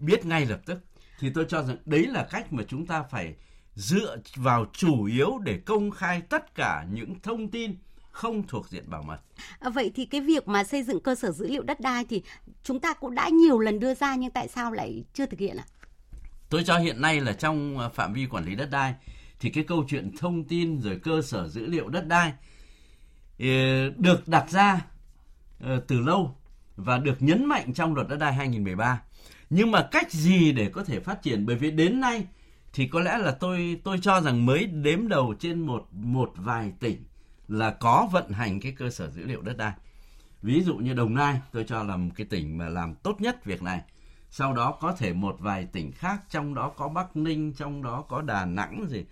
biết 0.00 0.26
ngay 0.26 0.46
lập 0.46 0.60
tức 0.66 0.78
thì 1.20 1.30
tôi 1.34 1.46
cho 1.48 1.62
rằng 1.62 1.76
đấy 1.84 2.06
là 2.06 2.26
cách 2.30 2.52
mà 2.52 2.62
chúng 2.68 2.86
ta 2.86 3.02
phải 3.02 3.34
dựa 3.74 4.16
vào 4.36 4.66
chủ 4.72 5.04
yếu 5.04 5.38
để 5.38 5.58
công 5.66 5.90
khai 5.90 6.22
tất 6.28 6.54
cả 6.54 6.86
những 6.92 7.20
thông 7.22 7.50
tin 7.50 7.76
không 8.10 8.46
thuộc 8.46 8.68
diện 8.68 8.90
bảo 8.90 9.02
mật. 9.02 9.18
À, 9.58 9.70
vậy 9.70 9.92
thì 9.94 10.04
cái 10.04 10.20
việc 10.20 10.48
mà 10.48 10.64
xây 10.64 10.82
dựng 10.82 11.00
cơ 11.00 11.14
sở 11.14 11.32
dữ 11.32 11.48
liệu 11.48 11.62
đất 11.62 11.80
đai 11.80 12.04
thì 12.08 12.22
chúng 12.62 12.80
ta 12.80 12.94
cũng 12.94 13.14
đã 13.14 13.28
nhiều 13.28 13.58
lần 13.58 13.80
đưa 13.80 13.94
ra 13.94 14.14
nhưng 14.14 14.30
tại 14.30 14.48
sao 14.48 14.72
lại 14.72 15.04
chưa 15.14 15.26
thực 15.26 15.40
hiện 15.40 15.56
ạ? 15.56 15.64
Tôi 16.48 16.64
cho 16.64 16.78
hiện 16.78 17.00
nay 17.00 17.20
là 17.20 17.32
trong 17.32 17.78
à, 17.78 17.88
phạm 17.88 18.12
vi 18.12 18.26
quản 18.26 18.44
lý 18.44 18.54
đất 18.54 18.70
đai 18.70 18.94
thì 19.40 19.50
cái 19.50 19.64
câu 19.64 19.84
chuyện 19.88 20.16
thông 20.18 20.44
tin 20.44 20.80
rồi 20.80 21.00
cơ 21.02 21.22
sở 21.22 21.48
dữ 21.48 21.66
liệu 21.66 21.88
đất 21.88 22.06
đai 22.06 22.32
ờ, 23.38 23.46
được 23.96 24.28
đặt 24.28 24.50
ra 24.50 24.80
ờ, 25.60 25.80
từ 25.88 26.00
lâu 26.00 26.36
và 26.76 26.98
được 26.98 27.22
nhấn 27.22 27.44
mạnh 27.44 27.74
trong 27.74 27.94
luật 27.94 28.08
đất 28.08 28.16
đai 28.16 28.32
2013 28.32 29.02
nhưng 29.50 29.70
mà 29.70 29.88
cách 29.90 30.12
gì 30.12 30.52
để 30.52 30.68
có 30.68 30.84
thể 30.84 31.00
phát 31.00 31.22
triển? 31.22 31.46
Bởi 31.46 31.56
vì 31.56 31.70
đến 31.70 32.00
nay 32.00 32.26
thì 32.72 32.86
có 32.88 33.00
lẽ 33.00 33.18
là 33.18 33.30
tôi 33.30 33.80
tôi 33.84 33.98
cho 34.02 34.20
rằng 34.20 34.46
mới 34.46 34.64
đếm 34.64 35.08
đầu 35.08 35.34
trên 35.40 35.66
một 35.66 35.88
một 35.92 36.32
vài 36.36 36.72
tỉnh 36.80 37.04
là 37.48 37.70
có 37.70 38.08
vận 38.12 38.30
hành 38.30 38.60
cái 38.60 38.72
cơ 38.72 38.90
sở 38.90 39.10
dữ 39.10 39.24
liệu 39.24 39.42
đất 39.42 39.56
đai. 39.56 39.72
Ví 40.42 40.62
dụ 40.62 40.74
như 40.74 40.94
đồng 40.94 41.14
nai, 41.14 41.40
tôi 41.52 41.64
cho 41.64 41.82
là 41.82 41.96
một 41.96 42.10
cái 42.16 42.26
tỉnh 42.26 42.58
mà 42.58 42.68
làm 42.68 42.94
tốt 42.94 43.20
nhất 43.20 43.44
việc 43.44 43.62
này. 43.62 43.80
Sau 44.30 44.52
đó 44.52 44.78
có 44.80 44.92
thể 44.92 45.12
một 45.12 45.36
vài 45.38 45.66
tỉnh 45.72 45.92
khác, 45.92 46.22
trong 46.30 46.54
đó 46.54 46.72
có 46.76 46.88
bắc 46.88 47.16
ninh, 47.16 47.52
trong 47.52 47.82
đó 47.82 48.04
có 48.08 48.22
đà 48.22 48.44
nẵng 48.44 48.86
gì, 48.88 49.04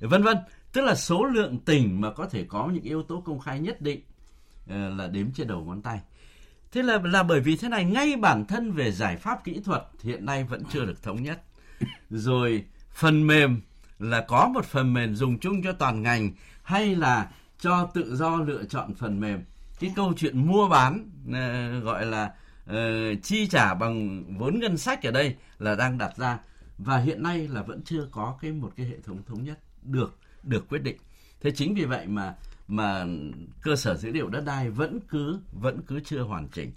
vân 0.00 0.22
vân. 0.22 0.36
Tức 0.72 0.80
là 0.80 0.94
số 0.94 1.24
lượng 1.24 1.58
tỉnh 1.58 2.00
mà 2.00 2.12
có 2.12 2.26
thể 2.26 2.44
có 2.48 2.70
những 2.72 2.82
yếu 2.82 3.02
tố 3.02 3.20
công 3.20 3.40
khai 3.40 3.60
nhất 3.60 3.80
định 3.80 4.00
ờ, 4.68 4.88
là 4.88 5.06
đếm 5.06 5.32
trên 5.32 5.48
đầu 5.48 5.64
ngón 5.64 5.82
tay. 5.82 6.00
Thế 6.72 6.82
là 6.82 6.98
là 7.04 7.22
bởi 7.22 7.40
vì 7.40 7.56
thế 7.56 7.68
này 7.68 7.84
ngay 7.84 8.16
bản 8.16 8.44
thân 8.44 8.72
về 8.72 8.92
giải 8.92 9.16
pháp 9.16 9.44
kỹ 9.44 9.60
thuật 9.64 9.82
hiện 10.02 10.26
nay 10.26 10.44
vẫn 10.44 10.62
chưa 10.72 10.84
được 10.84 11.02
thống 11.02 11.22
nhất. 11.22 11.42
Rồi 12.10 12.64
phần 12.92 13.26
mềm 13.26 13.60
là 13.98 14.20
có 14.28 14.48
một 14.54 14.64
phần 14.64 14.94
mềm 14.94 15.14
dùng 15.14 15.38
chung 15.38 15.62
cho 15.62 15.72
toàn 15.72 16.02
ngành 16.02 16.32
hay 16.62 16.96
là 16.96 17.30
cho 17.60 17.90
tự 17.94 18.16
do 18.16 18.36
lựa 18.36 18.64
chọn 18.64 18.94
phần 18.94 19.20
mềm. 19.20 19.44
Cái 19.80 19.92
câu 19.96 20.12
chuyện 20.16 20.46
mua 20.46 20.68
bán 20.68 21.10
uh, 21.28 21.84
gọi 21.84 22.06
là 22.06 22.32
uh, 22.70 22.74
chi 23.22 23.46
trả 23.46 23.74
bằng 23.74 24.24
vốn 24.38 24.58
ngân 24.58 24.78
sách 24.78 25.02
ở 25.02 25.10
đây 25.10 25.36
là 25.58 25.74
đang 25.74 25.98
đặt 25.98 26.16
ra 26.16 26.38
và 26.78 26.98
hiện 26.98 27.22
nay 27.22 27.48
là 27.48 27.62
vẫn 27.62 27.82
chưa 27.84 28.08
có 28.10 28.38
cái 28.40 28.52
một 28.52 28.72
cái 28.76 28.86
hệ 28.86 28.96
thống 29.06 29.22
thống 29.26 29.44
nhất 29.44 29.58
được 29.82 30.18
được 30.42 30.68
quyết 30.68 30.82
định. 30.82 30.96
Thế 31.40 31.50
chính 31.50 31.74
vì 31.74 31.84
vậy 31.84 32.06
mà 32.06 32.34
mà 32.68 33.04
cơ 33.62 33.76
sở 33.76 33.96
dữ 33.96 34.10
liệu 34.10 34.28
đất 34.28 34.44
đai 34.44 34.70
vẫn 34.70 35.00
cứ 35.08 35.38
vẫn 35.52 35.80
cứ 35.86 36.00
chưa 36.04 36.20
hoàn 36.20 36.48
chỉnh. 36.48 36.72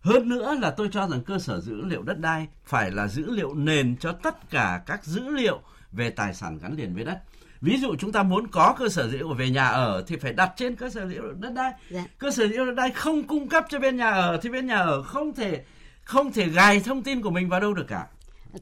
Hơn 0.00 0.28
nữa 0.28 0.56
là 0.60 0.70
tôi 0.70 0.88
cho 0.92 1.08
rằng 1.08 1.22
cơ 1.22 1.38
sở 1.38 1.60
dữ 1.60 1.84
liệu 1.84 2.02
đất 2.02 2.18
đai 2.18 2.48
phải 2.64 2.90
là 2.90 3.08
dữ 3.08 3.30
liệu 3.30 3.54
nền 3.54 3.96
cho 3.96 4.12
tất 4.12 4.50
cả 4.50 4.82
các 4.86 5.04
dữ 5.04 5.28
liệu 5.28 5.60
về 5.92 6.10
tài 6.10 6.34
sản 6.34 6.58
gắn 6.58 6.76
liền 6.76 6.94
với 6.94 7.04
đất. 7.04 7.18
Ví 7.60 7.80
dụ 7.80 7.96
chúng 7.98 8.12
ta 8.12 8.22
muốn 8.22 8.46
có 8.46 8.74
cơ 8.78 8.88
sở 8.88 9.08
dữ 9.08 9.18
liệu 9.18 9.34
về 9.34 9.50
nhà 9.50 9.66
ở 9.66 10.04
thì 10.06 10.16
phải 10.16 10.32
đặt 10.32 10.52
trên 10.56 10.76
cơ 10.76 10.90
sở 10.90 11.00
dữ 11.00 11.22
liệu 11.22 11.32
đất 11.32 11.52
đai. 11.54 11.72
Dạ. 11.90 12.04
Cơ 12.18 12.30
sở 12.30 12.48
dữ 12.48 12.56
liệu 12.56 12.66
đất 12.66 12.74
đai 12.74 12.90
không 12.90 13.22
cung 13.22 13.48
cấp 13.48 13.64
cho 13.68 13.78
bên 13.78 13.96
nhà 13.96 14.10
ở 14.10 14.38
thì 14.42 14.50
bên 14.50 14.66
nhà 14.66 14.76
ở 14.76 15.02
không 15.02 15.34
thể 15.34 15.64
không 16.04 16.32
thể 16.32 16.48
gài 16.48 16.80
thông 16.80 17.02
tin 17.02 17.22
của 17.22 17.30
mình 17.30 17.48
vào 17.48 17.60
đâu 17.60 17.74
được 17.74 17.86
cả 17.88 18.06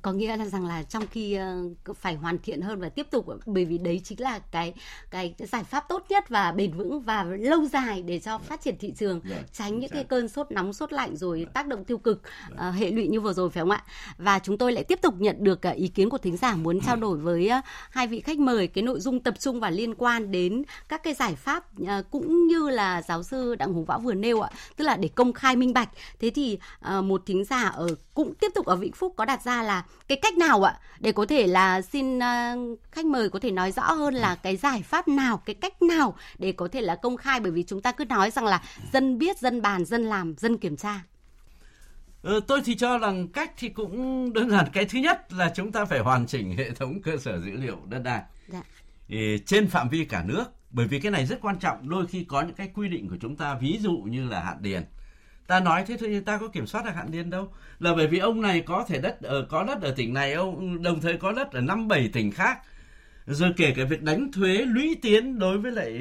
có 0.03 0.13
nghĩa 0.13 0.37
là 0.37 0.45
rằng 0.45 0.67
là 0.67 0.83
trong 0.83 1.07
khi 1.07 1.39
uh, 1.91 1.97
phải 1.97 2.15
hoàn 2.15 2.39
thiện 2.39 2.61
hơn 2.61 2.81
và 2.81 2.89
tiếp 2.89 3.07
tục 3.11 3.27
bởi 3.47 3.65
vì 3.65 3.79
đấy 3.79 4.01
chính 4.05 4.21
là 4.21 4.39
cái 4.39 4.75
cái, 5.11 5.35
giải 5.39 5.65
pháp 5.65 5.85
tốt 5.89 6.07
nhất 6.09 6.29
và 6.29 6.53
bền 6.53 6.73
vững 6.73 7.01
và 7.01 7.25
lâu 7.25 7.65
dài 7.65 8.03
để 8.03 8.19
cho 8.19 8.39
phát 8.39 8.63
triển 8.63 8.79
thị 8.79 8.93
trường 8.97 9.21
yeah, 9.21 9.41
dạ, 9.41 9.49
tránh 9.53 9.79
những 9.79 9.91
cái 9.91 10.05
cơn 10.05 10.29
sốt 10.29 10.51
nóng 10.51 10.73
sốt 10.73 10.93
lạnh 10.93 11.17
rồi. 11.17 11.43
Dạ. 11.47 11.51
tác 11.55 11.67
động 11.67 11.85
tiêu 11.85 11.99
cực 11.99 12.23
uh, 12.53 12.75
hệ 12.75 12.91
lụy 12.91 13.09
như 13.09 13.21
vừa 13.21 13.33
rồi 13.33 13.51
phải 13.51 13.61
không 13.61 13.71
ạ? 13.71 13.85
Và 14.19 14.39
chúng 14.39 14.59
tôi 14.59 14.73
lại 14.73 14.85
tiếp 14.85 14.99
tục 15.03 15.15
nhận 15.19 15.37
được 15.45 15.61
uh, 15.69 15.77
ý 15.77 15.89
kiến 15.89 16.11
của 16.11 16.19
thính 16.19 16.37
giả 16.37 16.57
muốn 16.57 16.81
trao 16.81 16.97
đổi 16.97 17.19
với 17.19 17.51
hai 17.91 18.07
vị 18.07 18.21
khách 18.21 18.39
mời 18.39 18.67
cái 18.67 18.83
nội 18.83 19.01
dung 19.01 19.21
tập 19.21 19.35
trung 19.39 19.61
và 19.61 19.71
liên 19.71 19.95
quan 19.95 20.31
đến 20.31 20.63
các 20.89 21.03
cái 21.03 21.15
giải 21.15 21.35
pháp 21.35 21.65
cũng 22.11 22.47
như 22.47 22.69
là 22.69 23.03
giáo 23.03 23.23
sư 23.23 23.55
đặng 23.55 23.73
hùng 23.73 23.85
võ 23.85 23.99
vừa 23.99 24.15
nêu 24.15 24.41
ạ. 24.41 24.51
Tức 24.77 24.85
là 24.85 24.97
để 24.97 25.09
công 25.09 25.33
khai 25.33 25.57
minh 25.57 25.73
bạch. 25.73 25.89
Thế 26.21 26.31
thì 26.31 26.59
một 27.03 27.23
thính 27.27 27.45
giả 27.45 27.63
ở 27.63 27.89
cũng 28.15 28.35
tiếp 28.35 28.53
tục 28.55 28.67
ở 28.67 28.77
vĩnh 28.77 28.93
phúc 28.93 29.15
có 29.17 29.25
đặt 29.25 29.43
ra 29.43 29.63
là 29.63 29.76
cái 30.09 30.19
cách 30.23 30.37
nào 30.37 30.63
ạ 30.63 30.79
để 31.01 31.13
có 31.13 31.27
thể 31.27 31.47
là 31.47 31.83
xin 31.83 32.19
uh, 32.19 32.79
khách 32.93 33.07
mời 33.07 33.31
có 33.31 33.39
thể 33.39 33.51
nói 33.51 33.73
rõ 33.73 33.83
hơn 33.83 34.15
là 34.15 34.35
cái 34.35 34.57
giải 34.57 34.83
pháp 34.83 35.09
nào 35.09 35.43
cái 35.47 35.55
cách 35.55 35.83
nào 35.83 36.15
để 36.39 36.53
có 36.53 36.69
thể 36.73 36.81
là 36.81 36.95
công 36.95 37.17
khai 37.17 37.41
bởi 37.41 37.53
vì 37.53 37.63
chúng 37.63 37.83
ta 37.83 37.93
cứ 37.93 38.05
nói 38.05 38.31
rằng 38.31 38.45
là 38.45 38.63
dân 38.93 39.19
biết 39.19 39.39
dân 39.39 39.63
bàn 39.63 39.85
dân 39.85 40.05
làm 40.05 40.35
dân 40.39 40.59
kiểm 40.59 40.77
tra 40.77 41.01
Ừ, 42.27 42.41
tôi 42.47 42.61
thì 42.65 42.75
cho 42.75 42.99
rằng 42.99 43.29
cách 43.29 43.53
thì 43.59 43.69
cũng 43.69 44.33
đơn 44.33 44.51
giản. 44.51 44.67
Cái 44.73 44.85
thứ 44.85 44.99
nhất 44.99 45.33
là 45.33 45.53
chúng 45.55 45.73
ta 45.73 45.85
phải 45.85 45.99
hoàn 45.99 46.27
chỉnh 46.27 46.57
hệ 46.57 46.71
thống 46.71 47.03
cơ 47.03 47.17
sở 47.17 47.41
dữ 47.41 47.53
liệu 47.53 47.77
đất 47.89 47.99
đai 47.99 48.23
dạ. 48.49 48.63
trên 49.47 49.69
phạm 49.69 49.89
vi 49.89 50.05
cả 50.05 50.25
nước. 50.27 50.45
Bởi 50.71 50.87
vì 50.87 51.01
cái 51.01 51.13
này 51.13 51.27
rất 51.27 51.41
quan 51.41 51.59
trọng. 51.59 51.89
Đôi 51.89 52.07
khi 52.07 52.25
có 52.25 52.43
những 52.43 52.55
cái 52.55 52.71
quy 52.75 52.89
định 52.89 53.09
của 53.09 53.17
chúng 53.21 53.37
ta, 53.37 53.55
ví 53.55 53.79
dụ 53.81 53.93
như 53.93 54.29
là 54.29 54.41
hạn 54.41 54.57
điền 54.61 54.83
ta 55.47 55.61
nói 55.61 55.85
thế 55.87 55.97
thôi 56.01 56.09
nhưng 56.13 56.25
ta 56.25 56.39
có 56.39 56.49
kiểm 56.49 56.67
soát 56.67 56.85
được 56.85 56.91
hạn 56.95 57.11
điền 57.11 57.31
đâu. 57.31 57.49
Là 57.79 57.95
bởi 57.95 58.07
vì 58.07 58.19
ông 58.19 58.41
này 58.41 58.61
có 58.61 58.85
thể 58.89 58.99
đất 58.99 59.23
ở 59.23 59.47
có 59.49 59.65
đất 59.65 59.83
ở 59.83 59.91
tỉnh 59.91 60.15
này 60.15 60.33
ông 60.33 60.83
đồng 60.83 61.01
thời 61.01 61.17
có 61.17 61.33
đất 61.33 61.53
ở 61.53 61.61
năm 61.61 61.89
bảy 61.89 62.09
tỉnh 62.13 62.33
khác. 62.33 62.59
Rồi 63.27 63.53
kể 63.57 63.73
cả 63.77 63.85
việc 63.85 64.03
đánh 64.03 64.33
thuế 64.33 64.55
lũy 64.55 64.97
tiến 65.03 65.39
đối 65.39 65.59
với 65.59 65.73
lại 65.73 65.99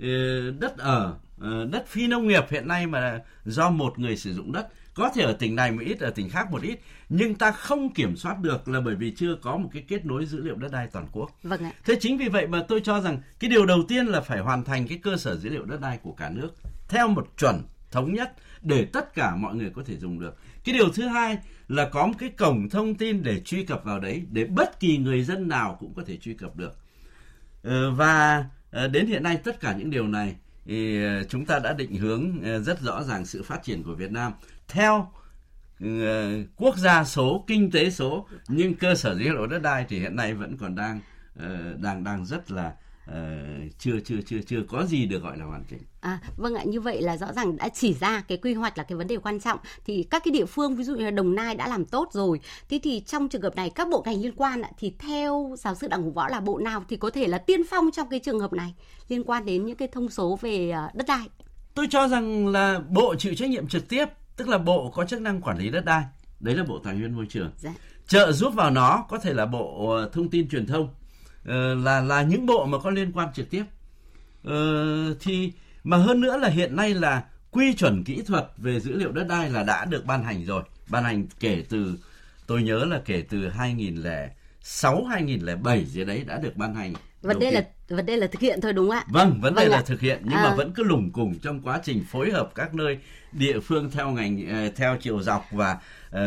ờ, 0.00 0.50
đất 0.50 0.78
ở 0.78 1.16
ờ, 1.40 1.68
đất 1.72 1.86
phi 1.86 2.06
nông 2.06 2.28
nghiệp 2.28 2.44
hiện 2.50 2.68
nay 2.68 2.86
mà 2.86 3.20
do 3.44 3.70
một 3.70 3.98
người 3.98 4.16
sử 4.16 4.34
dụng 4.34 4.52
đất. 4.52 4.68
Có 4.94 5.10
thể 5.14 5.22
ở 5.22 5.32
tỉnh 5.32 5.56
này 5.56 5.72
một 5.72 5.82
ít 5.84 6.00
ở 6.00 6.10
tỉnh 6.10 6.30
khác 6.30 6.50
một 6.50 6.62
ít. 6.62 6.80
Nhưng 7.08 7.34
ta 7.34 7.50
không 7.50 7.94
kiểm 7.94 8.16
soát 8.16 8.38
được 8.40 8.68
là 8.68 8.80
bởi 8.80 8.94
vì 8.94 9.10
chưa 9.10 9.36
có 9.42 9.56
một 9.56 9.68
cái 9.72 9.84
kết 9.88 10.06
nối 10.06 10.26
dữ 10.26 10.40
liệu 10.42 10.54
đất 10.54 10.72
đai 10.72 10.86
toàn 10.92 11.06
quốc. 11.12 11.30
Vâng 11.42 11.64
ạ. 11.64 11.72
Thế 11.84 11.96
chính 12.00 12.18
vì 12.18 12.28
vậy 12.28 12.46
mà 12.46 12.64
tôi 12.68 12.80
cho 12.84 13.00
rằng 13.00 13.18
cái 13.40 13.50
điều 13.50 13.66
đầu 13.66 13.82
tiên 13.88 14.06
là 14.06 14.20
phải 14.20 14.38
hoàn 14.38 14.64
thành 14.64 14.88
cái 14.88 14.98
cơ 15.02 15.16
sở 15.16 15.36
dữ 15.36 15.50
liệu 15.50 15.64
đất 15.64 15.80
đai 15.80 15.98
của 16.02 16.12
cả 16.12 16.30
nước 16.30 16.50
theo 16.88 17.08
một 17.08 17.28
chuẩn 17.38 17.62
thống 17.90 18.12
nhất 18.12 18.32
để 18.62 18.84
tất 18.84 19.14
cả 19.14 19.36
mọi 19.36 19.54
người 19.54 19.70
có 19.70 19.82
thể 19.86 19.96
dùng 19.96 20.20
được. 20.20 20.36
Cái 20.64 20.74
điều 20.74 20.88
thứ 20.88 21.06
hai 21.06 21.38
là 21.68 21.88
có 21.88 22.06
một 22.06 22.14
cái 22.18 22.28
cổng 22.28 22.68
thông 22.68 22.94
tin 22.94 23.22
để 23.22 23.40
truy 23.40 23.64
cập 23.64 23.84
vào 23.84 24.00
đấy 24.00 24.22
để 24.30 24.44
bất 24.44 24.80
kỳ 24.80 24.98
người 24.98 25.22
dân 25.22 25.48
nào 25.48 25.76
cũng 25.80 25.94
có 25.94 26.02
thể 26.06 26.16
truy 26.16 26.34
cập 26.34 26.56
được. 26.56 26.78
Ờ, 27.62 27.90
và 27.90 28.44
ờ, 28.70 28.88
đến 28.88 29.06
hiện 29.06 29.22
nay 29.22 29.36
tất 29.44 29.60
cả 29.60 29.74
những 29.78 29.90
điều 29.90 30.06
này 30.06 30.36
thì 30.64 31.04
ờ, 31.04 31.24
chúng 31.24 31.46
ta 31.46 31.58
đã 31.58 31.72
định 31.72 31.96
hướng 31.96 32.40
rất 32.64 32.80
rõ 32.80 33.02
ràng 33.02 33.26
sự 33.26 33.42
phát 33.42 33.62
triển 33.62 33.82
của 33.82 33.94
Việt 33.94 34.10
Nam 34.10 34.32
theo 34.68 35.12
ừ, 35.80 36.44
quốc 36.56 36.76
gia 36.76 37.04
số, 37.04 37.44
kinh 37.46 37.70
tế 37.70 37.90
số 37.90 38.28
nhưng 38.48 38.74
cơ 38.74 38.94
sở 38.94 39.14
dữ 39.14 39.24
liệu 39.24 39.46
đất 39.46 39.62
đai 39.62 39.86
thì 39.88 39.98
hiện 39.98 40.16
nay 40.16 40.34
vẫn 40.34 40.56
còn 40.56 40.74
đang 40.74 41.00
đang 41.82 42.04
đang 42.04 42.26
rất 42.26 42.50
là 42.50 42.74
uh, 43.10 43.14
chưa 43.78 44.00
chưa 44.04 44.16
chưa 44.26 44.38
chưa 44.46 44.62
có 44.68 44.86
gì 44.86 45.06
được 45.06 45.22
gọi 45.22 45.38
là 45.38 45.44
hoàn 45.44 45.64
chỉnh. 45.70 45.78
À, 46.00 46.18
vâng 46.36 46.54
ạ, 46.54 46.64
như 46.64 46.80
vậy 46.80 47.02
là 47.02 47.16
rõ 47.16 47.32
ràng 47.32 47.56
đã 47.56 47.68
chỉ 47.68 47.94
ra 47.94 48.22
cái 48.28 48.38
quy 48.38 48.54
hoạch 48.54 48.78
là 48.78 48.84
cái 48.84 48.96
vấn 48.96 49.06
đề 49.06 49.16
quan 49.16 49.40
trọng. 49.40 49.58
Thì 49.84 50.02
các 50.10 50.22
cái 50.24 50.32
địa 50.32 50.44
phương 50.44 50.76
ví 50.76 50.84
dụ 50.84 50.94
như 50.94 51.04
là 51.04 51.10
Đồng 51.10 51.34
Nai 51.34 51.54
đã 51.54 51.68
làm 51.68 51.84
tốt 51.84 52.08
rồi. 52.12 52.40
Thế 52.68 52.80
thì 52.82 53.02
trong 53.06 53.28
trường 53.28 53.42
hợp 53.42 53.56
này 53.56 53.70
các 53.70 53.88
bộ 53.88 54.02
ngành 54.06 54.22
liên 54.22 54.32
quan 54.36 54.62
thì 54.78 54.94
theo 54.98 55.54
giáo 55.58 55.74
sư 55.74 55.88
Đặng 55.88 56.02
Hùng 56.02 56.12
Võ 56.12 56.28
là 56.28 56.40
bộ 56.40 56.58
nào 56.58 56.84
thì 56.88 56.96
có 56.96 57.10
thể 57.10 57.26
là 57.26 57.38
tiên 57.38 57.60
phong 57.70 57.90
trong 57.90 58.08
cái 58.08 58.20
trường 58.20 58.40
hợp 58.40 58.52
này 58.52 58.74
liên 59.08 59.24
quan 59.24 59.44
đến 59.44 59.66
những 59.66 59.76
cái 59.76 59.88
thông 59.88 60.08
số 60.08 60.38
về 60.40 60.70
ờ, 60.70 60.90
đất 60.94 61.06
đai? 61.08 61.28
Tôi 61.74 61.86
cho 61.90 62.08
rằng 62.08 62.48
là 62.48 62.80
bộ 62.88 63.14
chịu 63.14 63.34
trách 63.34 63.50
nhiệm 63.50 63.68
trực 63.68 63.88
tiếp, 63.88 64.04
tức 64.36 64.48
là 64.48 64.58
bộ 64.58 64.90
có 64.94 65.04
chức 65.04 65.20
năng 65.20 65.40
quản 65.40 65.58
lý 65.58 65.70
đất 65.70 65.84
đai. 65.84 66.04
Đấy 66.40 66.56
là 66.56 66.64
bộ 66.64 66.78
tài 66.78 66.94
nguyên 66.94 67.16
môi 67.16 67.26
trường. 67.28 67.50
Dạ. 67.58 67.74
Trợ 68.06 68.32
giúp 68.32 68.54
vào 68.54 68.70
nó 68.70 69.04
có 69.08 69.18
thể 69.18 69.34
là 69.34 69.46
bộ 69.46 69.90
ờ, 69.90 70.10
thông 70.12 70.30
tin 70.30 70.48
truyền 70.48 70.66
thông 70.66 70.88
Ờ, 70.88 71.01
là 71.44 72.00
là 72.00 72.22
những 72.22 72.46
bộ 72.46 72.66
mà 72.66 72.78
có 72.78 72.90
liên 72.90 73.12
quan 73.12 73.32
trực 73.34 73.50
tiếp. 73.50 73.64
Uh, 74.48 74.52
thì 75.20 75.52
mà 75.84 75.96
hơn 75.96 76.20
nữa 76.20 76.36
là 76.36 76.48
hiện 76.48 76.76
nay 76.76 76.94
là 76.94 77.24
quy 77.50 77.74
chuẩn 77.74 78.04
kỹ 78.04 78.22
thuật 78.26 78.46
về 78.56 78.80
dữ 78.80 78.92
liệu 78.92 79.12
đất 79.12 79.26
đai 79.28 79.50
là 79.50 79.62
đã 79.62 79.84
được 79.84 80.06
ban 80.06 80.24
hành 80.24 80.44
rồi. 80.44 80.62
Ban 80.88 81.04
hành 81.04 81.26
kể 81.40 81.64
từ 81.68 81.98
tôi 82.46 82.62
nhớ 82.62 82.84
là 82.84 83.00
kể 83.04 83.24
từ 83.28 83.48
2006 83.48 85.04
2007 85.04 85.84
gì 85.84 86.04
đấy 86.04 86.24
đã 86.26 86.38
được 86.38 86.56
ban 86.56 86.74
hành. 86.74 86.94
Vấn 87.22 87.38
đề 87.38 87.50
là 87.50 87.64
vấn 87.88 88.06
đề 88.06 88.16
là 88.16 88.26
thực 88.26 88.40
hiện 88.40 88.60
thôi 88.60 88.72
đúng 88.72 88.88
không 88.88 88.96
ạ? 88.96 89.04
Vâng 89.08 89.40
vấn 89.40 89.54
đề 89.54 89.62
vâng 89.62 89.70
là 89.70 89.78
ạ. 89.78 89.82
thực 89.86 90.00
hiện 90.00 90.20
nhưng 90.24 90.38
à. 90.38 90.42
mà 90.42 90.54
vẫn 90.54 90.72
cứ 90.74 90.84
lủng 90.84 91.12
củng 91.12 91.38
trong 91.38 91.60
quá 91.60 91.80
trình 91.84 92.04
phối 92.10 92.30
hợp 92.30 92.50
các 92.54 92.74
nơi 92.74 92.98
địa 93.32 93.60
phương 93.60 93.90
theo 93.90 94.10
ngành 94.10 94.48
ờ, 94.48 94.68
theo 94.76 94.96
chiều 95.00 95.22
dọc 95.22 95.44
và 95.50 95.78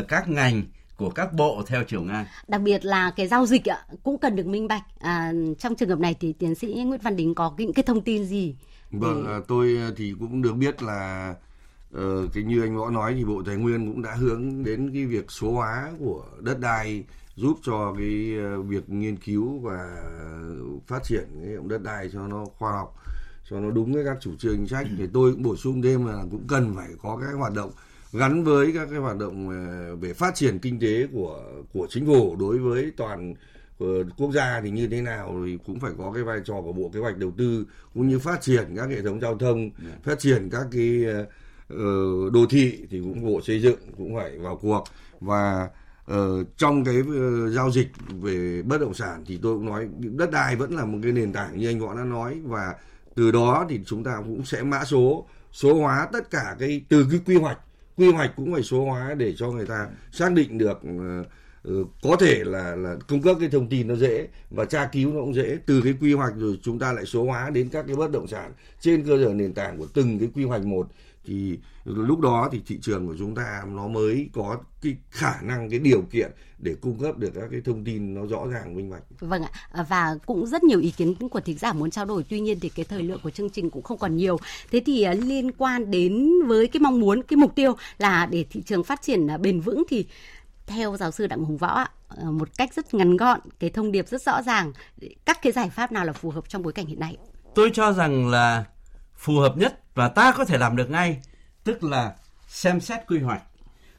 các 0.07 0.29
ngành 0.29 0.63
của 0.97 1.09
các 1.09 1.33
bộ 1.33 1.63
theo 1.67 1.83
chiều 1.87 2.01
ngang. 2.01 2.25
Đặc 2.47 2.61
biệt 2.61 2.85
là 2.85 3.11
cái 3.15 3.27
giao 3.27 3.45
dịch 3.45 3.69
ạ 3.69 3.85
cũng 4.03 4.17
cần 4.17 4.35
được 4.35 4.45
minh 4.45 4.67
bạch. 4.67 4.83
À, 4.99 5.33
trong 5.59 5.75
trường 5.75 5.89
hợp 5.89 5.99
này 5.99 6.15
thì 6.19 6.33
tiến 6.33 6.55
sĩ 6.55 6.67
Nguyễn 6.67 7.01
Văn 7.01 7.15
Đính 7.15 7.35
có 7.35 7.53
những 7.57 7.73
cái 7.73 7.83
thông 7.83 8.01
tin 8.01 8.25
gì? 8.25 8.55
Vâng, 8.91 9.23
để... 9.27 9.33
À, 9.33 9.39
tôi 9.47 9.77
thì 9.97 10.13
cũng 10.19 10.41
được 10.41 10.53
biết 10.53 10.83
là 10.83 11.33
uh, 11.97 12.33
cái 12.33 12.43
như 12.43 12.61
anh 12.61 12.77
Võ 12.77 12.89
nói 12.89 13.13
thì 13.17 13.25
Bộ 13.25 13.43
Tài 13.45 13.55
nguyên 13.55 13.93
cũng 13.93 14.01
đã 14.01 14.13
hướng 14.13 14.63
đến 14.63 14.91
cái 14.93 15.05
việc 15.05 15.31
số 15.31 15.51
hóa 15.51 15.91
của 15.99 16.23
đất 16.39 16.59
đai 16.59 17.03
giúp 17.35 17.57
cho 17.63 17.93
cái 17.97 18.33
ờ, 18.37 18.61
việc 18.61 18.89
nghiên 18.89 19.17
cứu 19.17 19.59
và 19.59 20.03
phát 20.87 21.03
triển 21.03 21.23
cái 21.43 21.55
đất 21.65 21.83
đai 21.83 22.09
cho 22.13 22.27
nó 22.27 22.45
khoa 22.45 22.71
học 22.71 22.95
cho 23.49 23.59
nó 23.59 23.71
đúng 23.71 23.93
với 23.93 24.05
các 24.05 24.17
chủ 24.21 24.35
trương 24.35 24.55
chính 24.55 24.67
sách 24.67 24.87
thì 24.97 25.07
tôi 25.13 25.31
cũng 25.31 25.43
bổ 25.43 25.55
sung 25.55 25.81
thêm 25.81 26.05
là 26.05 26.23
cũng 26.31 26.47
cần 26.47 26.75
phải 26.75 26.89
có 27.01 27.17
các 27.21 27.37
hoạt 27.37 27.53
động 27.53 27.71
gắn 28.17 28.43
với 28.43 28.71
các 28.73 28.87
cái 28.91 28.99
hoạt 28.99 29.17
động 29.17 29.49
ờ, 29.49 29.95
về 29.95 30.13
phát 30.13 30.35
triển 30.35 30.59
kinh 30.59 30.79
tế 30.79 31.07
của 31.13 31.43
của 31.73 31.87
chính 31.89 32.05
phủ 32.05 32.35
đối 32.39 32.57
với 32.57 32.91
toàn 32.97 33.33
ờ, 33.79 33.87
quốc 34.17 34.31
gia 34.31 34.61
thì 34.61 34.69
như 34.69 34.87
thế 34.87 35.01
nào 35.01 35.41
thì 35.45 35.57
cũng 35.65 35.79
phải 35.79 35.91
có 35.97 36.11
cái 36.11 36.23
vai 36.23 36.39
trò 36.45 36.53
của 36.61 36.73
bộ 36.73 36.89
kế 36.93 36.99
hoạch 36.99 37.17
đầu 37.17 37.31
tư 37.37 37.65
cũng 37.93 38.07
như 38.07 38.19
phát 38.19 38.41
triển 38.41 38.75
các 38.75 38.89
hệ 38.89 39.01
thống 39.01 39.19
giao 39.21 39.37
thông 39.37 39.69
dạ. 39.77 39.91
phát 40.03 40.19
triển 40.19 40.49
các 40.49 40.67
cái 40.71 41.05
uh, 41.73 42.33
đô 42.33 42.45
thị 42.49 42.79
thì 42.89 42.99
cũng 42.99 43.25
bộ 43.25 43.41
xây 43.41 43.61
dựng 43.61 43.79
cũng 43.97 44.15
phải 44.15 44.37
vào 44.37 44.57
cuộc 44.57 44.83
và 45.19 45.69
trong 46.57 46.83
cái 46.85 46.99
uh, 46.99 47.53
giao 47.53 47.71
dịch 47.71 47.87
về 48.21 48.61
bất 48.61 48.81
động 48.81 48.93
sản 48.93 49.23
thì 49.27 49.39
tôi 49.41 49.55
cũng 49.55 49.65
nói 49.65 49.87
đất 49.99 50.31
đai 50.31 50.55
vẫn 50.55 50.75
là 50.75 50.85
một 50.85 50.97
cái 51.03 51.11
nền 51.11 51.33
tảng 51.33 51.57
như 51.57 51.69
anh 51.69 51.79
võ 51.79 51.95
đã 51.95 52.03
nói 52.03 52.39
và 52.43 52.75
từ 53.15 53.31
đó 53.31 53.65
thì 53.69 53.79
chúng 53.85 54.03
ta 54.03 54.17
cũng 54.17 54.45
sẽ 54.45 54.63
mã 54.63 54.85
số 54.85 55.27
số 55.51 55.73
hóa 55.73 56.07
tất 56.13 56.31
cả 56.31 56.55
cái 56.59 56.81
từ 56.89 57.07
cái 57.11 57.19
quy 57.25 57.35
hoạch 57.35 57.57
quy 57.97 58.11
hoạch 58.11 58.31
cũng 58.35 58.53
phải 58.53 58.63
số 58.63 58.85
hóa 58.85 59.13
để 59.13 59.33
cho 59.37 59.51
người 59.51 59.65
ta 59.65 59.87
xác 60.11 60.33
định 60.33 60.57
được 60.57 60.81
uh, 60.87 61.25
có 62.03 62.15
thể 62.19 62.43
là 62.43 62.75
là 62.75 62.95
cung 63.07 63.21
cấp 63.21 63.37
cái 63.39 63.49
thông 63.49 63.69
tin 63.69 63.87
nó 63.87 63.95
dễ 63.95 64.27
và 64.49 64.65
tra 64.65 64.89
cứu 64.91 65.13
nó 65.13 65.19
cũng 65.19 65.35
dễ. 65.35 65.57
Từ 65.65 65.81
cái 65.81 65.93
quy 66.01 66.13
hoạch 66.13 66.33
rồi 66.37 66.59
chúng 66.61 66.79
ta 66.79 66.93
lại 66.93 67.05
số 67.05 67.23
hóa 67.23 67.49
đến 67.49 67.69
các 67.69 67.85
cái 67.87 67.95
bất 67.95 68.11
động 68.11 68.27
sản 68.27 68.51
trên 68.79 69.03
cơ 69.03 69.17
sở 69.23 69.33
nền 69.33 69.53
tảng 69.53 69.77
của 69.77 69.87
từng 69.93 70.19
cái 70.19 70.29
quy 70.35 70.43
hoạch 70.43 70.65
một 70.65 70.87
thì 71.25 71.59
lúc 71.85 72.19
đó 72.19 72.49
thì 72.51 72.61
thị 72.67 72.79
trường 72.81 73.07
của 73.07 73.15
chúng 73.19 73.35
ta 73.35 73.63
nó 73.67 73.87
mới 73.87 74.29
có 74.33 74.57
cái 74.81 74.95
khả 75.09 75.41
năng 75.41 75.69
cái 75.69 75.79
điều 75.79 76.01
kiện 76.01 76.31
để 76.57 76.75
cung 76.81 76.99
cấp 76.99 77.17
được 77.17 77.31
các 77.35 77.47
cái 77.51 77.61
thông 77.65 77.83
tin 77.83 78.13
nó 78.13 78.25
rõ 78.25 78.47
ràng 78.47 78.75
minh 78.75 78.89
bạch. 78.89 79.03
Vâng 79.19 79.43
ạ 79.43 79.83
và 79.89 80.17
cũng 80.25 80.47
rất 80.47 80.63
nhiều 80.63 80.79
ý 80.79 80.91
kiến 80.91 81.15
của 81.29 81.39
thính 81.39 81.57
giả 81.57 81.73
muốn 81.73 81.91
trao 81.91 82.05
đổi 82.05 82.25
tuy 82.29 82.39
nhiên 82.39 82.59
thì 82.59 82.69
cái 82.69 82.85
thời 82.85 83.03
lượng 83.03 83.19
của 83.23 83.29
chương 83.29 83.49
trình 83.49 83.69
cũng 83.69 83.83
không 83.83 83.97
còn 83.97 84.15
nhiều. 84.15 84.37
Thế 84.71 84.81
thì 84.85 85.03
à, 85.03 85.13
liên 85.13 85.51
quan 85.51 85.91
đến 85.91 86.29
với 86.47 86.67
cái 86.67 86.79
mong 86.79 86.99
muốn 86.99 87.23
cái 87.23 87.37
mục 87.37 87.55
tiêu 87.55 87.75
là 87.97 88.25
để 88.25 88.45
thị 88.49 88.61
trường 88.61 88.83
phát 88.83 89.01
triển 89.01 89.27
à, 89.27 89.37
bền 89.37 89.59
vững 89.59 89.83
thì 89.89 90.05
theo 90.67 90.97
giáo 90.97 91.11
sư 91.11 91.27
Đặng 91.27 91.43
Hùng 91.43 91.57
Võ 91.57 91.67
ạ, 91.67 91.89
à, 92.07 92.23
một 92.31 92.49
cách 92.57 92.73
rất 92.73 92.93
ngắn 92.93 93.17
gọn, 93.17 93.39
cái 93.59 93.69
thông 93.69 93.91
điệp 93.91 94.07
rất 94.07 94.21
rõ 94.21 94.41
ràng, 94.41 94.73
các 95.25 95.41
cái 95.41 95.51
giải 95.51 95.69
pháp 95.69 95.91
nào 95.91 96.05
là 96.05 96.13
phù 96.13 96.29
hợp 96.29 96.49
trong 96.49 96.63
bối 96.63 96.73
cảnh 96.73 96.85
hiện 96.85 96.99
nay? 96.99 97.17
Tôi 97.55 97.71
cho 97.73 97.93
rằng 97.93 98.27
là 98.27 98.65
phù 99.15 99.37
hợp 99.37 99.57
nhất 99.57 99.84
và 99.95 100.07
ta 100.07 100.31
có 100.31 100.45
thể 100.45 100.57
làm 100.57 100.75
được 100.75 100.89
ngay, 100.89 101.21
tức 101.63 101.83
là 101.83 102.15
xem 102.47 102.79
xét 102.79 102.99
quy 103.07 103.19
hoạch 103.19 103.43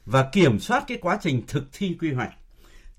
và 0.07 0.29
kiểm 0.33 0.61
soát 0.61 0.85
cái 0.87 0.99
quá 1.01 1.19
trình 1.23 1.43
thực 1.49 1.65
thi 1.73 1.97
quy 2.01 2.13
hoạch. 2.13 2.33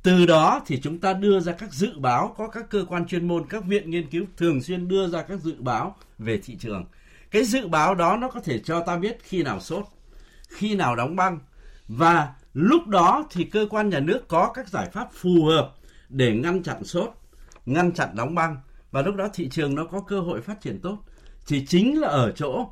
Từ 0.03 0.25
đó 0.25 0.61
thì 0.65 0.79
chúng 0.81 0.99
ta 0.99 1.13
đưa 1.13 1.39
ra 1.39 1.53
các 1.53 1.73
dự 1.73 1.99
báo, 1.99 2.35
có 2.37 2.47
các 2.47 2.69
cơ 2.69 2.85
quan 2.89 3.07
chuyên 3.07 3.27
môn, 3.27 3.45
các 3.49 3.65
viện 3.65 3.89
nghiên 3.89 4.09
cứu 4.09 4.25
thường 4.37 4.61
xuyên 4.61 4.87
đưa 4.87 5.07
ra 5.07 5.21
các 5.21 5.39
dự 5.39 5.55
báo 5.59 5.95
về 6.17 6.39
thị 6.43 6.57
trường. 6.59 6.85
Cái 7.31 7.43
dự 7.43 7.67
báo 7.67 7.95
đó 7.95 8.17
nó 8.17 8.29
có 8.29 8.39
thể 8.39 8.59
cho 8.59 8.83
ta 8.83 8.97
biết 8.97 9.17
khi 9.23 9.43
nào 9.43 9.59
sốt, 9.59 9.85
khi 10.49 10.75
nào 10.75 10.95
đóng 10.95 11.15
băng 11.15 11.39
và 11.87 12.33
lúc 12.53 12.87
đó 12.87 13.27
thì 13.31 13.43
cơ 13.43 13.67
quan 13.69 13.89
nhà 13.89 13.99
nước 13.99 14.27
có 14.27 14.51
các 14.53 14.67
giải 14.67 14.89
pháp 14.93 15.09
phù 15.13 15.45
hợp 15.45 15.73
để 16.09 16.33
ngăn 16.33 16.63
chặn 16.63 16.83
sốt, 16.83 17.09
ngăn 17.65 17.91
chặn 17.91 18.15
đóng 18.15 18.35
băng 18.35 18.57
và 18.91 19.01
lúc 19.01 19.15
đó 19.15 19.29
thị 19.33 19.49
trường 19.49 19.75
nó 19.75 19.85
có 19.85 20.01
cơ 20.01 20.19
hội 20.19 20.41
phát 20.41 20.61
triển 20.61 20.79
tốt 20.81 20.97
thì 21.47 21.65
chính 21.65 21.99
là 21.99 22.07
ở 22.07 22.31
chỗ 22.31 22.69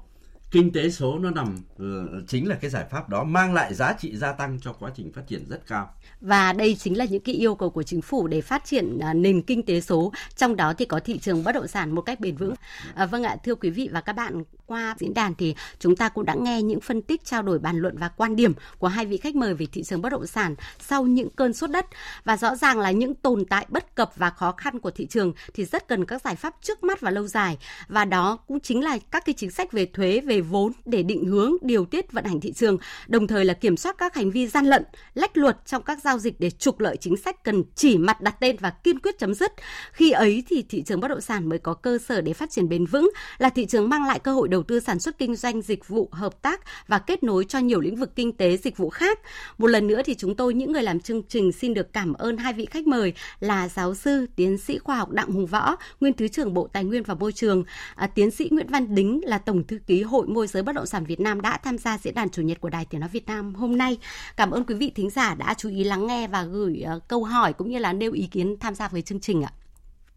kinh 0.52 0.72
tế 0.72 0.90
số 0.90 1.20
nó 1.20 1.32
nằm 1.32 1.58
uh, 1.76 2.28
chính 2.28 2.48
là 2.48 2.56
cái 2.56 2.70
giải 2.70 2.86
pháp 2.92 3.10
đó 3.10 3.24
mang 3.24 3.54
lại 3.54 3.74
giá 3.74 3.94
trị 3.94 4.16
gia 4.16 4.32
tăng 4.32 4.60
cho 4.62 4.74
quá 4.74 4.92
trình 4.96 5.12
phát 5.14 5.22
triển 5.28 5.46
rất 5.50 5.68
cao. 5.68 5.90
Và 6.22 6.54
đây 6.54 6.76
chính 6.80 6.98
là 6.98 7.06
những 7.06 7.22
cái 7.22 7.36
yêu 7.36 7.56
cầu 7.56 7.70
của 7.70 7.84
chính 7.84 8.02
phủ 8.02 8.28
để 8.28 8.42
phát 8.42 8.66
triển 8.66 8.98
uh, 8.98 9.16
nền 9.16 9.42
kinh 9.42 9.64
tế 9.64 9.82
số, 9.82 10.12
trong 10.36 10.56
đó 10.56 10.74
thì 10.78 10.86
có 10.86 11.00
thị 11.00 11.18
trường 11.18 11.44
bất 11.44 11.52
động 11.52 11.68
sản 11.68 11.96
một 11.96 12.02
cách 12.02 12.20
bền 12.20 12.36
vững. 12.36 12.54
À, 12.96 13.06
vâng 13.06 13.24
ạ, 13.24 13.36
thưa 13.44 13.56
quý 13.56 13.70
vị 13.70 13.90
và 13.92 14.02
các 14.02 14.14
bạn, 14.14 14.44
qua 14.66 14.96
diễn 15.00 15.14
đàn 15.14 15.36
thì 15.36 15.56
chúng 15.80 15.96
ta 15.96 16.10
cũng 16.10 16.26
đã 16.26 16.36
nghe 16.36 16.62
những 16.62 16.80
phân 16.80 17.02
tích 17.02 17.26
trao 17.26 17.42
đổi 17.42 17.60
bàn 17.60 17.78
luận 17.78 17.98
và 17.98 18.10
quan 18.10 18.36
điểm 18.36 18.54
của 18.80 18.88
hai 18.88 19.06
vị 19.06 19.18
khách 19.18 19.36
mời 19.36 19.54
về 19.54 19.66
thị 19.72 19.84
trường 19.84 20.02
bất 20.02 20.10
động 20.10 20.28
sản 20.28 20.56
sau 20.80 21.04
những 21.04 21.30
cơn 21.30 21.54
sốt 21.54 21.70
đất 21.70 21.86
và 22.24 22.38
rõ 22.38 22.56
ràng 22.56 22.80
là 22.80 22.92
những 22.92 23.16
tồn 23.16 23.46
tại 23.46 23.66
bất 23.70 23.96
cập 23.96 24.12
và 24.16 24.30
khó 24.30 24.52
khăn 24.52 24.80
của 24.80 24.92
thị 24.92 25.06
trường 25.06 25.34
thì 25.54 25.66
rất 25.66 25.88
cần 25.88 26.06
các 26.06 26.22
giải 26.22 26.36
pháp 26.36 26.56
trước 26.62 26.84
mắt 26.84 27.02
và 27.02 27.12
lâu 27.12 27.28
dài 27.28 27.58
và 27.88 28.06
đó 28.06 28.38
cũng 28.48 28.60
chính 28.60 28.84
là 28.84 28.98
các 29.12 29.26
cái 29.26 29.36
chính 29.38 29.52
sách 29.52 29.72
về 29.72 29.86
thuế 29.86 30.22
về 30.22 30.35
vốn 30.42 30.72
để 30.86 31.04
định 31.04 31.26
hướng 31.26 31.54
điều 31.62 31.86
tiết 31.86 32.12
vận 32.12 32.26
hành 32.26 32.40
thị 32.40 32.52
trường, 32.52 32.78
đồng 33.08 33.28
thời 33.28 33.46
là 33.46 33.54
kiểm 33.54 33.78
soát 33.78 33.96
các 33.98 34.16
hành 34.16 34.32
vi 34.32 34.48
gian 34.48 34.66
lận, 34.66 34.84
lách 35.14 35.38
luật 35.38 35.58
trong 35.66 35.84
các 35.84 36.00
giao 36.04 36.20
dịch 36.20 36.40
để 36.40 36.50
trục 36.50 36.80
lợi 36.80 36.98
chính 36.98 37.18
sách 37.18 37.44
cần 37.44 37.64
chỉ 37.76 37.98
mặt 37.98 38.22
đặt 38.22 38.36
tên 38.40 38.56
và 38.60 38.70
kiên 38.70 39.00
quyết 39.00 39.20
chấm 39.20 39.34
dứt. 39.34 39.52
Khi 39.92 40.12
ấy 40.12 40.44
thì 40.50 40.66
thị 40.70 40.84
trường 40.84 41.00
bất 41.00 41.08
động 41.08 41.22
sản 41.22 41.50
mới 41.50 41.60
có 41.60 41.74
cơ 41.74 41.98
sở 41.98 42.22
để 42.22 42.34
phát 42.34 42.52
triển 42.52 42.70
bền 42.70 42.86
vững, 42.86 43.12
là 43.38 43.50
thị 43.50 43.66
trường 43.66 43.90
mang 43.90 44.06
lại 44.06 44.20
cơ 44.20 44.34
hội 44.34 44.48
đầu 44.48 44.64
tư 44.64 44.80
sản 44.80 45.00
xuất 45.00 45.18
kinh 45.18 45.36
doanh 45.36 45.62
dịch 45.62 45.88
vụ 45.88 46.10
hợp 46.12 46.42
tác 46.42 46.62
và 46.88 47.00
kết 47.00 47.24
nối 47.24 47.46
cho 47.46 47.60
nhiều 47.60 47.82
lĩnh 47.82 47.96
vực 47.96 48.16
kinh 48.16 48.32
tế 48.32 48.58
dịch 48.58 48.78
vụ 48.78 48.90
khác. 48.90 49.20
Một 49.58 49.68
lần 49.68 49.88
nữa 49.88 50.02
thì 50.06 50.16
chúng 50.16 50.36
tôi 50.36 50.54
những 50.54 50.72
người 50.72 50.84
làm 50.84 51.00
chương 51.00 51.22
trình 51.30 51.52
xin 51.52 51.74
được 51.74 51.94
cảm 51.94 52.14
ơn 52.14 52.38
hai 52.38 52.54
vị 52.54 52.66
khách 52.66 52.88
mời 52.88 53.14
là 53.40 53.70
giáo 53.70 53.96
sư 53.96 54.26
tiến 54.36 54.58
sĩ 54.58 54.78
khoa 54.78 54.96
học 54.96 55.12
Đặng 55.12 55.32
Hùng 55.32 55.46
Võ, 55.46 55.76
nguyên 56.00 56.14
thứ 56.14 56.28
trưởng 56.28 56.54
Bộ 56.54 56.68
Tài 56.74 56.84
nguyên 56.84 57.04
và 57.04 57.14
Môi 57.14 57.32
trường, 57.32 57.64
à, 57.96 58.08
tiến 58.08 58.32
sĩ 58.32 58.48
Nguyễn 58.52 58.68
Văn 58.68 58.96
Đính 58.96 59.22
là 59.24 59.38
tổng 59.38 59.64
thư 59.64 59.80
ký 59.88 60.02
Hội 60.02 60.25
môi 60.28 60.48
giới 60.48 60.64
bất 60.64 60.76
động 60.76 60.86
sản 60.86 61.06
Việt 61.06 61.20
Nam 61.20 61.42
đã 61.42 61.58
tham 61.58 61.78
gia 61.78 61.98
diễn 61.98 62.14
đàn 62.14 62.30
chủ 62.30 62.42
nhật 62.42 62.62
của 62.62 62.70
Đài 62.70 62.86
Tiếng 62.86 63.02
nói 63.02 63.10
Việt 63.14 63.28
Nam 63.28 63.56
hôm 63.56 63.78
nay. 63.78 63.98
Cảm 64.38 64.52
ơn 64.52 64.64
quý 64.64 64.76
vị 64.76 64.92
thính 64.96 65.10
giả 65.10 65.36
đã 65.36 65.54
chú 65.54 65.70
ý 65.70 65.84
lắng 65.84 66.08
nghe 66.08 66.28
và 66.28 66.44
gửi 66.44 66.82
ờ, 66.82 67.00
câu 67.08 67.24
hỏi 67.24 67.54
cũng 67.54 67.70
như 67.70 67.78
là 67.78 67.94
nêu 67.94 68.12
ý 68.12 68.28
kiến 68.32 68.56
tham 68.60 68.76
gia 68.76 68.88
với 68.88 69.02
chương 69.02 69.20
trình 69.20 69.44
ạ. 69.44 69.52